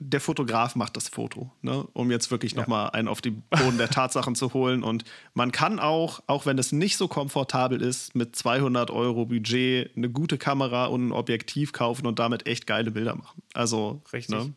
der 0.01 0.21
Fotograf 0.21 0.77
macht 0.77 0.97
das 0.97 1.09
Foto, 1.09 1.51
ne? 1.61 1.87
um 1.93 2.11
jetzt 2.11 2.31
wirklich 2.31 2.55
noch 2.55 2.67
mal 2.69 2.89
einen 2.91 3.09
auf 3.09 3.21
den 3.21 3.43
Boden 3.51 3.79
der 3.79 3.89
Tatsachen 3.91 4.35
zu 4.35 4.55
holen. 4.55 4.83
Und 4.83 5.05
man 5.35 5.51
kann 5.53 5.81
auch, 5.81 6.21
auch 6.27 6.47
wenn 6.47 6.57
es 6.59 6.71
nicht 6.73 6.97
so 6.97 7.09
komfortabel 7.09 7.83
ist, 7.83 8.15
mit 8.15 8.37
200 8.37 8.91
Euro 8.91 9.27
Budget 9.27 9.91
eine 9.97 10.09
gute 10.09 10.39
Kamera 10.39 10.87
und 10.87 11.09
ein 11.09 11.13
Objektiv 11.13 11.73
kaufen 11.73 12.07
und 12.07 12.19
damit 12.19 12.47
echt 12.47 12.67
geile 12.67 12.91
Bilder 12.91 13.17
machen. 13.17 13.43
Also, 13.55 14.01
Richtig. 14.13 14.37
Ne? 14.37 14.53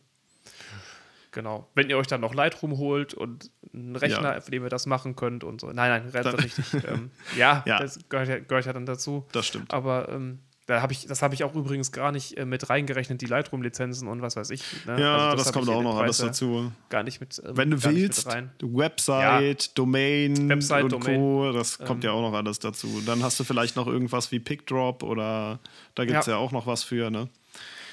Genau. 1.32 1.66
Wenn 1.74 1.88
ihr 1.88 1.96
euch 1.96 2.06
dann 2.06 2.20
noch 2.20 2.34
Lightroom 2.34 2.76
holt 2.76 3.14
und 3.14 3.50
einen 3.72 3.96
Rechner, 3.96 4.32
Ja. 4.32 4.38
auf 4.38 4.50
dem 4.50 4.62
ihr 4.64 4.68
das 4.68 4.84
machen 4.86 5.16
könnt 5.16 5.44
und 5.44 5.60
so. 5.62 5.68
Nein, 5.68 6.10
nein, 6.12 6.22
dann, 6.22 6.34
richtig. 6.34 6.64
ähm, 6.86 7.10
ja, 7.36 7.62
Ja. 7.66 7.78
das 7.78 7.98
gehört 8.08 8.28
ja, 8.28 8.38
gehört 8.38 8.66
ja 8.66 8.72
dann 8.74 8.84
dazu. 8.86 9.26
Das 9.32 9.46
stimmt. 9.46 9.72
Aber 9.72 10.10
ähm, 10.10 10.40
da 10.66 10.80
hab 10.80 10.90
ich, 10.92 11.06
das 11.06 11.22
habe 11.22 11.34
ich 11.34 11.42
auch 11.44 11.54
übrigens 11.54 11.90
gar 11.92 12.12
nicht 12.12 12.36
äh, 12.38 12.44
mit 12.44 12.70
reingerechnet, 12.70 13.20
die 13.20 13.26
Lightroom-Lizenzen 13.26 14.06
und 14.08 14.22
was 14.22 14.36
weiß 14.36 14.50
ich. 14.50 14.62
Ne? 14.86 15.00
Ja, 15.00 15.16
Also 15.30 15.36
das, 15.38 15.46
hab 15.48 15.54
kommt 15.54 15.68
auch 15.68 15.82
noch 15.82 15.98
alles 15.98 16.18
ja 16.18 16.26
dazu. 16.26 16.70
Gar 16.88 17.02
nicht 17.02 17.20
mit. 17.20 17.42
ähm, 17.44 17.56
Wenn 17.56 17.70
du 17.70 17.82
willst. 17.82 18.26
Website, 18.62 19.76
Domain 19.76 20.48
Website, 20.48 20.84
und 20.84 20.92
Domain. 20.92 21.16
Co., 21.20 21.52
das 21.52 21.78
kommt 21.78 22.04
Ähm. 22.04 22.10
ja 22.10 22.12
auch 22.12 22.22
noch 22.22 22.36
alles 22.36 22.58
dazu. 22.60 23.02
Dann 23.04 23.22
hast 23.22 23.38
du 23.40 23.44
vielleicht 23.44 23.76
noch 23.76 23.86
irgendwas 23.86 24.30
wie 24.32 24.38
PickDrop 24.40 25.02
oder 25.02 25.58
da 25.94 26.04
gibt 26.04 26.20
es 26.20 26.26
Ja. 26.26 26.34
ja. 26.34 26.38
auch 26.38 26.52
noch 26.52 26.66
was 26.66 26.82
für, 26.84 27.10
ne? 27.10 27.28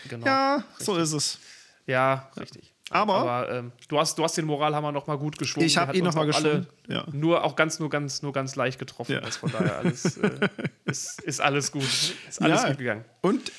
Genau. 0.08 0.26
Ja, 0.26 0.64
so 0.78 0.96
ist 0.96 1.14
es. 1.14 1.40
Ja, 1.88 2.30
richtig. 2.40 2.72
Aber, 2.90 3.16
Aber 3.16 3.52
ähm, 3.52 3.72
du, 3.88 4.00
hast, 4.00 4.18
du 4.18 4.24
hast 4.24 4.38
den 4.38 4.46
Moralhammer 4.46 4.92
noch 4.92 5.08
mal 5.08 5.18
gut 5.18 5.38
geschwungen. 5.38 5.68
Ich 5.68 5.78
habe 5.78 5.96
ihn 5.98 6.04
noch 6.04 6.16
mal 6.16 6.26
geschwungen. 6.26 6.68
Ja. 6.88 7.06
Nur 7.12 7.44
auch 7.44 7.56
ganz, 7.56 7.80
nur 7.80 7.90
ganz, 7.90 8.22
nur 8.22 8.34
ganz 8.34 8.56
leicht 8.56 8.80
getroffen. 8.80 9.14
Ja. 9.14 9.20
Also 9.20 9.40
von 9.40 9.52
daher 9.52 9.78
alles, 9.78 10.18
äh, 10.18 10.50
ist, 10.86 11.22
ist 11.22 11.42
alles 11.42 11.72
gut. 11.72 11.84
Ist 11.84 12.42
alles 12.42 12.64
ja. 12.64 12.70
gut 12.70 12.78
gegangen. 12.80 13.06
Und 13.22 13.52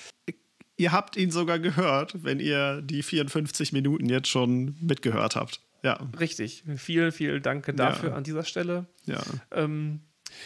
ihr 0.76 0.92
habt 0.92 1.16
ihn 1.16 1.30
sogar 1.30 1.58
gehört, 1.58 2.24
wenn 2.24 2.40
ihr 2.40 2.82
die 2.82 3.02
54 3.02 3.72
Minuten 3.72 4.08
jetzt 4.08 4.28
schon 4.28 4.76
mitgehört 4.80 5.36
habt. 5.36 5.60
Ja. 5.82 5.98
Richtig. 6.18 6.64
Vielen, 6.76 7.12
vielen 7.12 7.42
Dank 7.42 7.70
dafür 7.76 8.14
an 8.14 8.24
dieser 8.24 8.44
Stelle. 8.44 8.86
Ja. 9.06 9.20
Ähm, 9.52 10.00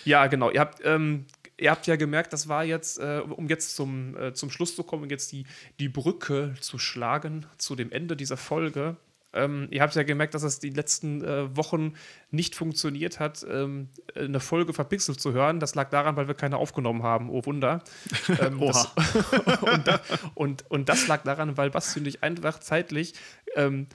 ja, 0.04 0.26
genau. 0.26 0.50
Ihr 0.50 0.60
habt, 0.60 0.80
ähm, 0.84 1.26
ihr 1.58 1.70
habt 1.70 1.86
ja 1.86 1.96
gemerkt, 1.96 2.32
das 2.32 2.48
war 2.48 2.64
jetzt, 2.64 2.98
äh, 2.98 3.22
um 3.24 3.48
jetzt 3.48 3.76
zum, 3.76 4.16
äh, 4.16 4.34
zum 4.34 4.50
Schluss 4.50 4.74
zu 4.76 4.82
kommen, 4.82 5.10
jetzt 5.10 5.32
die, 5.32 5.44
die 5.78 5.88
Brücke 5.88 6.54
zu 6.60 6.78
schlagen 6.78 7.46
zu 7.58 7.76
dem 7.76 7.92
Ende 7.92 8.16
dieser 8.16 8.36
Folge. 8.36 8.96
Ähm, 9.34 9.66
ihr 9.70 9.82
habt 9.82 9.94
ja 9.96 10.04
gemerkt, 10.04 10.34
dass 10.34 10.44
es 10.44 10.60
die 10.60 10.70
letzten 10.70 11.22
äh, 11.24 11.56
Wochen 11.56 11.94
nicht 12.30 12.54
funktioniert 12.54 13.18
hat, 13.18 13.44
ähm, 13.48 13.88
eine 14.14 14.38
Folge 14.38 14.72
verpixelt 14.72 15.20
zu 15.20 15.32
hören. 15.32 15.58
Das 15.58 15.74
lag 15.74 15.90
daran, 15.90 16.16
weil 16.16 16.28
wir 16.28 16.34
keine 16.34 16.56
aufgenommen 16.56 17.02
haben. 17.02 17.30
Oh 17.30 17.44
Wunder. 17.44 17.82
Ähm, 18.40 18.58
das, 18.58 18.90
und, 19.60 20.00
und, 20.34 20.70
und, 20.70 20.88
das 20.88 21.06
lag 21.08 21.22
daran, 21.24 21.56
weil 21.56 21.70
Basti 21.70 22.00
und 22.00 22.06
ich 22.06 22.22
einfach 22.22 22.58
zeitlich 22.58 23.12
ähm, 23.54 23.86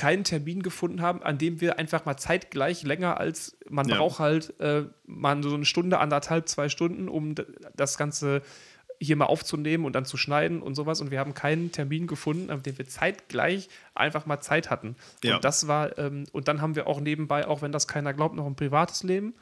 keinen 0.00 0.24
Termin 0.24 0.62
gefunden 0.62 1.02
haben, 1.02 1.22
an 1.22 1.36
dem 1.36 1.60
wir 1.60 1.78
einfach 1.78 2.06
mal 2.06 2.16
zeitgleich 2.16 2.84
länger 2.84 3.20
als 3.20 3.58
man 3.68 3.86
ja. 3.86 3.98
braucht 3.98 4.18
halt 4.18 4.58
äh, 4.58 4.84
mal 5.04 5.42
so 5.42 5.54
eine 5.54 5.66
Stunde, 5.66 5.98
anderthalb, 5.98 6.48
zwei 6.48 6.70
Stunden, 6.70 7.06
um 7.06 7.34
das 7.76 7.98
Ganze 7.98 8.40
hier 8.98 9.16
mal 9.16 9.26
aufzunehmen 9.26 9.84
und 9.84 9.92
dann 9.94 10.06
zu 10.06 10.16
schneiden 10.16 10.62
und 10.62 10.74
sowas. 10.74 11.02
Und 11.02 11.10
wir 11.10 11.18
haben 11.18 11.34
keinen 11.34 11.70
Termin 11.70 12.06
gefunden, 12.06 12.48
an 12.48 12.62
dem 12.62 12.78
wir 12.78 12.88
zeitgleich 12.88 13.68
einfach 13.94 14.24
mal 14.24 14.40
Zeit 14.40 14.70
hatten. 14.70 14.96
Ja. 15.22 15.36
Und 15.36 15.44
das 15.44 15.68
war, 15.68 15.98
ähm, 15.98 16.24
und 16.32 16.48
dann 16.48 16.62
haben 16.62 16.76
wir 16.76 16.86
auch 16.86 17.00
nebenbei, 17.00 17.46
auch 17.46 17.60
wenn 17.60 17.70
das 17.70 17.86
keiner 17.86 18.14
glaubt, 18.14 18.34
noch 18.34 18.46
ein 18.46 18.56
privates 18.56 19.02
Leben. 19.02 19.34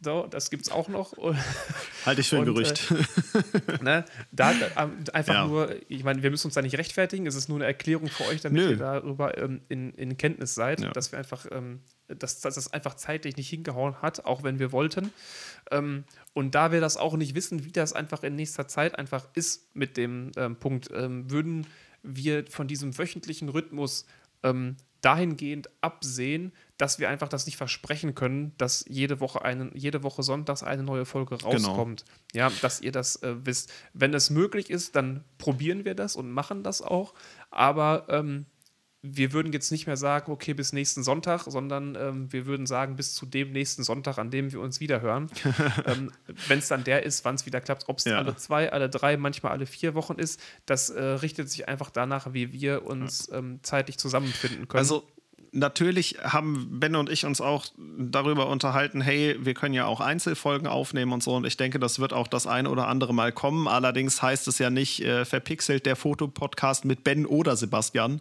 So, 0.00 0.28
das 0.30 0.50
gibt 0.50 0.62
es 0.62 0.70
auch 0.70 0.88
noch. 0.88 1.12
Halte 2.06 2.20
ich 2.20 2.28
für 2.28 2.36
ein 2.36 2.48
und, 2.48 2.54
Gerücht. 2.54 2.92
Äh, 2.92 3.82
ne, 3.82 4.04
da, 4.30 4.54
da 4.54 4.90
einfach 5.12 5.34
ja. 5.34 5.46
nur, 5.46 5.74
ich 5.90 6.04
meine, 6.04 6.22
wir 6.22 6.30
müssen 6.30 6.46
uns 6.46 6.54
da 6.54 6.62
nicht 6.62 6.78
rechtfertigen, 6.78 7.26
es 7.26 7.34
ist 7.34 7.48
nur 7.48 7.58
eine 7.58 7.66
Erklärung 7.66 8.08
für 8.08 8.24
euch, 8.26 8.40
damit 8.40 8.62
Nö. 8.62 8.70
ihr 8.70 8.76
darüber 8.76 9.36
ähm, 9.36 9.62
in, 9.68 9.92
in 9.94 10.16
Kenntnis 10.16 10.54
seid, 10.54 10.80
ja. 10.80 10.90
dass 10.90 11.10
wir 11.10 11.18
einfach, 11.18 11.46
ähm, 11.50 11.80
dass, 12.06 12.40
dass 12.40 12.54
das 12.54 12.72
einfach 12.72 12.94
zeitlich 12.94 13.36
nicht 13.36 13.48
hingehauen 13.48 14.00
hat, 14.00 14.24
auch 14.24 14.44
wenn 14.44 14.60
wir 14.60 14.70
wollten. 14.70 15.12
Ähm, 15.72 16.04
und 16.32 16.54
da 16.54 16.70
wir 16.70 16.80
das 16.80 16.96
auch 16.96 17.16
nicht 17.16 17.34
wissen, 17.34 17.64
wie 17.64 17.72
das 17.72 17.92
einfach 17.92 18.22
in 18.22 18.36
nächster 18.36 18.68
Zeit 18.68 18.96
einfach 18.96 19.26
ist 19.34 19.74
mit 19.74 19.96
dem 19.96 20.30
ähm, 20.36 20.56
Punkt, 20.56 20.90
ähm, 20.94 21.28
würden 21.28 21.66
wir 22.04 22.46
von 22.46 22.68
diesem 22.68 22.96
wöchentlichen 22.96 23.48
Rhythmus 23.48 24.06
ähm, 24.44 24.76
dahingehend 25.00 25.68
absehen, 25.80 26.52
dass 26.78 26.98
wir 26.98 27.08
einfach 27.08 27.28
das 27.28 27.44
nicht 27.44 27.56
versprechen 27.56 28.14
können, 28.14 28.56
dass 28.56 28.84
jede 28.88 29.20
Woche 29.20 29.42
eine, 29.42 29.70
jede 29.74 30.02
Woche 30.04 30.22
sonntags 30.22 30.62
eine 30.62 30.84
neue 30.84 31.04
Folge 31.04 31.36
genau. 31.36 31.50
rauskommt. 31.50 32.04
Genau. 32.32 32.48
Ja, 32.48 32.52
dass 32.62 32.80
ihr 32.80 32.92
das 32.92 33.16
äh, 33.22 33.34
wisst. 33.44 33.72
Wenn 33.92 34.14
es 34.14 34.30
möglich 34.30 34.70
ist, 34.70 34.96
dann 34.96 35.24
probieren 35.38 35.84
wir 35.84 35.94
das 35.94 36.16
und 36.16 36.30
machen 36.30 36.62
das 36.62 36.80
auch. 36.80 37.14
Aber 37.50 38.06
ähm, 38.08 38.46
wir 39.02 39.32
würden 39.32 39.52
jetzt 39.52 39.70
nicht 39.70 39.86
mehr 39.86 39.96
sagen, 39.96 40.30
okay, 40.30 40.54
bis 40.54 40.72
nächsten 40.72 41.02
Sonntag, 41.02 41.44
sondern 41.46 41.96
ähm, 41.96 42.32
wir 42.32 42.46
würden 42.46 42.66
sagen, 42.66 42.96
bis 42.96 43.14
zu 43.14 43.26
dem 43.26 43.52
nächsten 43.52 43.82
Sonntag, 43.82 44.18
an 44.18 44.30
dem 44.30 44.52
wir 44.52 44.60
uns 44.60 44.80
wieder 44.80 45.00
hören. 45.00 45.30
ähm, 45.86 46.12
Wenn 46.46 46.60
es 46.60 46.68
dann 46.68 46.84
der 46.84 47.04
ist, 47.04 47.24
wann 47.24 47.36
es 47.36 47.46
wieder 47.46 47.60
klappt, 47.60 47.88
ob 47.88 47.98
es 47.98 48.04
ja. 48.04 48.18
alle 48.18 48.36
zwei, 48.36 48.72
alle 48.72 48.88
drei, 48.88 49.16
manchmal 49.16 49.52
alle 49.52 49.66
vier 49.66 49.94
Wochen 49.94 50.14
ist, 50.14 50.40
das 50.66 50.90
äh, 50.90 51.02
richtet 51.02 51.50
sich 51.50 51.68
einfach 51.68 51.90
danach, 51.90 52.32
wie 52.32 52.52
wir 52.52 52.84
uns 52.86 53.30
ähm, 53.32 53.60
zeitlich 53.62 53.98
zusammenfinden 53.98 54.68
können. 54.68 54.78
Also 54.78 55.06
natürlich 55.52 56.18
haben 56.22 56.80
Ben 56.80 56.96
und 56.96 57.10
ich 57.10 57.24
uns 57.24 57.40
auch 57.40 57.66
darüber 57.76 58.48
unterhalten, 58.48 59.00
hey, 59.00 59.36
wir 59.40 59.54
können 59.54 59.74
ja 59.74 59.86
auch 59.86 60.00
Einzelfolgen 60.00 60.66
aufnehmen 60.66 61.12
und 61.12 61.22
so. 61.22 61.34
Und 61.34 61.46
ich 61.46 61.56
denke, 61.56 61.78
das 61.78 61.98
wird 61.98 62.12
auch 62.12 62.28
das 62.28 62.46
eine 62.46 62.70
oder 62.70 62.88
andere 62.88 63.14
Mal 63.14 63.32
kommen. 63.32 63.68
Allerdings 63.68 64.22
heißt 64.22 64.48
es 64.48 64.58
ja 64.58 64.70
nicht 64.70 65.04
äh, 65.04 65.24
verpixelt 65.24 65.86
der 65.86 65.96
Fotopodcast 65.96 66.84
mit 66.84 67.04
Ben 67.04 67.26
oder 67.26 67.56
Sebastian, 67.56 68.20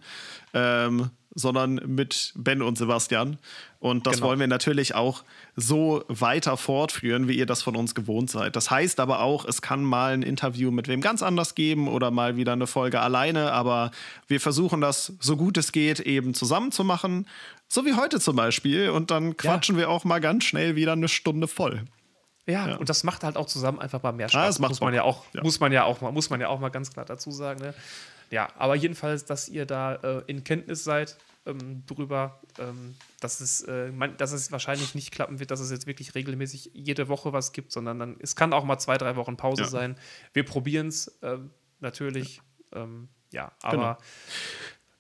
ähm, 0.53 1.09
sondern 1.37 1.75
mit 1.85 2.33
Ben 2.35 2.63
und 2.63 2.77
Sebastian. 2.77 3.37
Und 3.79 4.07
das 4.07 4.15
genau. 4.15 4.27
wollen 4.27 4.39
wir 4.39 4.47
natürlich 4.47 4.95
auch 4.95 5.23
so 5.55 6.03
weiter 6.07 6.57
fortführen, 6.57 7.27
wie 7.27 7.37
ihr 7.37 7.45
das 7.45 7.61
von 7.61 7.75
uns 7.75 7.93
gewohnt 7.93 8.31
seid. 8.31 8.55
Das 8.55 8.71
heißt 8.71 8.99
aber 8.99 9.19
auch, 9.21 9.45
es 9.45 9.61
kann 9.61 9.83
mal 9.83 10.13
ein 10.13 10.23
Interview 10.23 10.71
mit 10.71 10.87
wem 10.87 10.99
ganz 10.99 11.21
anders 11.21 11.53
geben 11.53 11.87
oder 11.87 12.09
mal 12.09 12.37
wieder 12.37 12.53
eine 12.53 12.65
Folge 12.65 12.99
alleine, 13.01 13.51
aber 13.51 13.91
wir 14.27 14.41
versuchen 14.41 14.81
das 14.81 15.13
so 15.19 15.37
gut 15.37 15.57
es 15.57 15.71
geht 15.71 15.99
eben 15.99 16.33
zusammen 16.33 16.71
zu 16.71 16.83
machen, 16.83 17.27
so 17.67 17.85
wie 17.85 17.93
heute 17.93 18.19
zum 18.19 18.35
Beispiel. 18.35 18.89
Und 18.89 19.11
dann 19.11 19.37
quatschen 19.37 19.75
ja. 19.75 19.81
wir 19.81 19.89
auch 19.89 20.05
mal 20.05 20.19
ganz 20.19 20.45
schnell 20.45 20.75
wieder 20.75 20.93
eine 20.93 21.07
Stunde 21.07 21.47
voll. 21.47 21.83
Ja, 22.47 22.67
ja, 22.69 22.75
und 22.77 22.89
das 22.89 23.03
macht 23.03 23.23
halt 23.23 23.35
auch 23.35 23.45
zusammen 23.45 23.79
einfach 23.79 24.01
mal 24.01 24.13
mehr 24.13 24.29
Spaß. 24.29 24.59
Ah, 24.59 24.67
muss 24.67 24.79
man 24.79 24.93
ja 24.93 25.03
auch, 25.03 25.25
ja. 25.33 25.43
muss 25.43 25.59
man 25.59 25.71
ja 25.71 25.83
auch 25.83 26.01
mal, 26.01 26.11
muss 26.11 26.29
man 26.29 26.41
ja 26.41 26.47
auch 26.47 26.59
mal 26.59 26.69
ganz 26.69 26.91
klar 26.91 27.05
dazu 27.05 27.29
sagen. 27.29 27.61
Ne? 27.61 27.73
Ja, 28.31 28.49
aber 28.57 28.75
jedenfalls, 28.75 29.25
dass 29.25 29.49
ihr 29.49 29.65
da 29.65 29.95
äh, 29.95 30.21
in 30.27 30.43
Kenntnis 30.43 30.83
seid, 30.83 31.17
ähm, 31.47 31.85
drüber, 31.85 32.41
ähm, 32.59 32.95
dass, 33.19 33.39
es, 33.39 33.61
äh, 33.61 33.91
man, 33.91 34.17
dass 34.17 34.31
es 34.31 34.51
wahrscheinlich 34.51 34.93
nicht 34.93 35.11
klappen 35.11 35.39
wird, 35.39 35.51
dass 35.51 35.59
es 35.59 35.71
jetzt 35.71 35.87
wirklich 35.87 36.13
regelmäßig 36.13 36.71
jede 36.73 37.07
Woche 37.07 37.33
was 37.33 37.53
gibt, 37.53 37.71
sondern 37.71 37.99
dann, 37.99 38.17
es 38.19 38.35
kann 38.35 38.53
auch 38.53 38.65
mal 38.65 38.77
zwei, 38.77 38.97
drei 38.97 39.15
Wochen 39.15 39.37
Pause 39.37 39.63
ja. 39.63 39.67
sein. 39.67 39.95
Wir 40.33 40.43
probieren 40.43 40.87
es 40.87 41.07
äh, 41.21 41.39
natürlich, 41.79 42.41
ähm, 42.73 43.09
ja, 43.31 43.51
aber 43.61 43.97
genau. 43.97 43.97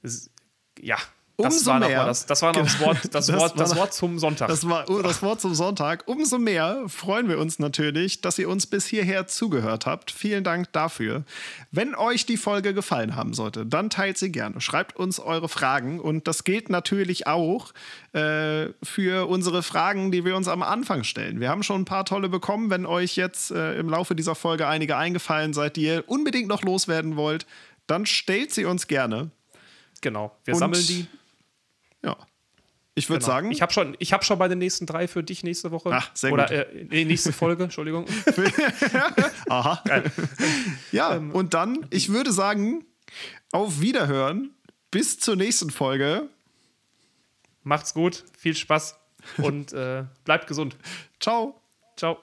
es, 0.01 0.31
ja, 0.79 0.97
das 1.37 1.57
Umso 1.57 1.69
war 1.69 1.79
mehr. 1.79 2.03
Das, 2.05 2.25
das, 2.25 2.41
war 2.41 2.51
noch 2.51 2.63
das 2.63 2.79
Wort, 2.81 2.97
das, 3.11 3.27
das, 3.27 3.39
Wort, 3.39 3.59
das 3.59 3.75
Wort 3.75 3.93
zum 3.93 4.17
Sonntag. 4.17 4.47
Das 4.47 4.67
war 4.67 4.89
oh, 4.89 5.03
das 5.03 5.21
Wort 5.21 5.39
zum 5.39 5.53
Sonntag. 5.53 6.07
Umso 6.07 6.39
mehr 6.39 6.85
freuen 6.87 7.29
wir 7.29 7.37
uns 7.37 7.59
natürlich, 7.59 8.21
dass 8.21 8.39
ihr 8.39 8.49
uns 8.49 8.65
bis 8.65 8.87
hierher 8.87 9.27
zugehört 9.27 9.85
habt. 9.85 10.09
Vielen 10.09 10.43
Dank 10.43 10.73
dafür. 10.73 11.25
Wenn 11.71 11.93
euch 11.93 12.25
die 12.25 12.37
Folge 12.37 12.73
gefallen 12.73 13.15
haben 13.15 13.35
sollte, 13.35 13.67
dann 13.67 13.91
teilt 13.91 14.17
sie 14.17 14.31
gerne. 14.31 14.61
Schreibt 14.61 14.95
uns 14.95 15.19
eure 15.19 15.47
Fragen 15.47 15.99
und 15.99 16.27
das 16.27 16.43
gilt 16.43 16.71
natürlich 16.71 17.27
auch 17.27 17.71
äh, 18.13 18.69
für 18.81 19.29
unsere 19.29 19.61
Fragen, 19.61 20.11
die 20.11 20.25
wir 20.25 20.35
uns 20.35 20.47
am 20.47 20.63
Anfang 20.63 21.03
stellen. 21.03 21.39
Wir 21.39 21.49
haben 21.49 21.61
schon 21.61 21.81
ein 21.81 21.85
paar 21.85 22.05
tolle 22.05 22.29
bekommen. 22.29 22.71
Wenn 22.71 22.87
euch 22.87 23.15
jetzt 23.15 23.51
äh, 23.51 23.77
im 23.77 23.89
Laufe 23.89 24.15
dieser 24.15 24.33
Folge 24.33 24.67
einige 24.67 24.97
eingefallen 24.97 25.53
seid, 25.53 25.75
die 25.75 25.83
ihr 25.83 26.03
unbedingt 26.07 26.47
noch 26.47 26.63
loswerden 26.63 27.15
wollt, 27.15 27.45
dann 27.85 28.07
stellt 28.07 28.51
sie 28.51 28.65
uns 28.65 28.87
gerne. 28.87 29.29
Genau, 30.01 30.35
wir 30.45 30.53
und 30.55 30.59
sammeln 30.59 30.85
die 30.87 31.07
ja. 32.03 32.17
Ich 32.95 33.09
würde 33.09 33.19
genau. 33.19 33.31
sagen. 33.31 33.51
Ich 33.51 33.61
habe 33.61 33.71
schon, 33.71 33.93
hab 33.93 34.25
schon 34.25 34.39
bei 34.39 34.47
den 34.47 34.57
nächsten 34.57 34.87
drei 34.87 35.07
für 35.07 35.23
dich 35.23 35.43
nächste 35.43 35.69
Woche. 35.69 35.91
Ach, 35.93 36.09
sehr 36.15 36.33
Oder, 36.33 36.45
gut. 36.45 36.91
Äh, 36.91 37.05
nächste 37.05 37.31
Folge, 37.31 37.65
Entschuldigung. 37.65 38.07
Aha. 39.49 39.83
Geil. 39.85 40.11
Ja, 40.91 41.15
ähm, 41.15 41.29
und 41.31 41.53
dann, 41.53 41.85
ich 41.91 42.09
würde 42.09 42.31
sagen, 42.31 42.85
auf 43.51 43.81
Wiederhören. 43.81 44.51
Bis 44.89 45.19
zur 45.19 45.35
nächsten 45.35 45.69
Folge. 45.69 46.29
Macht's 47.63 47.93
gut, 47.93 48.23
viel 48.37 48.55
Spaß 48.55 48.97
und 49.37 49.73
äh, 49.73 50.05
bleibt 50.23 50.47
gesund. 50.47 50.77
Ciao. 51.19 51.61
Ciao. 51.97 52.17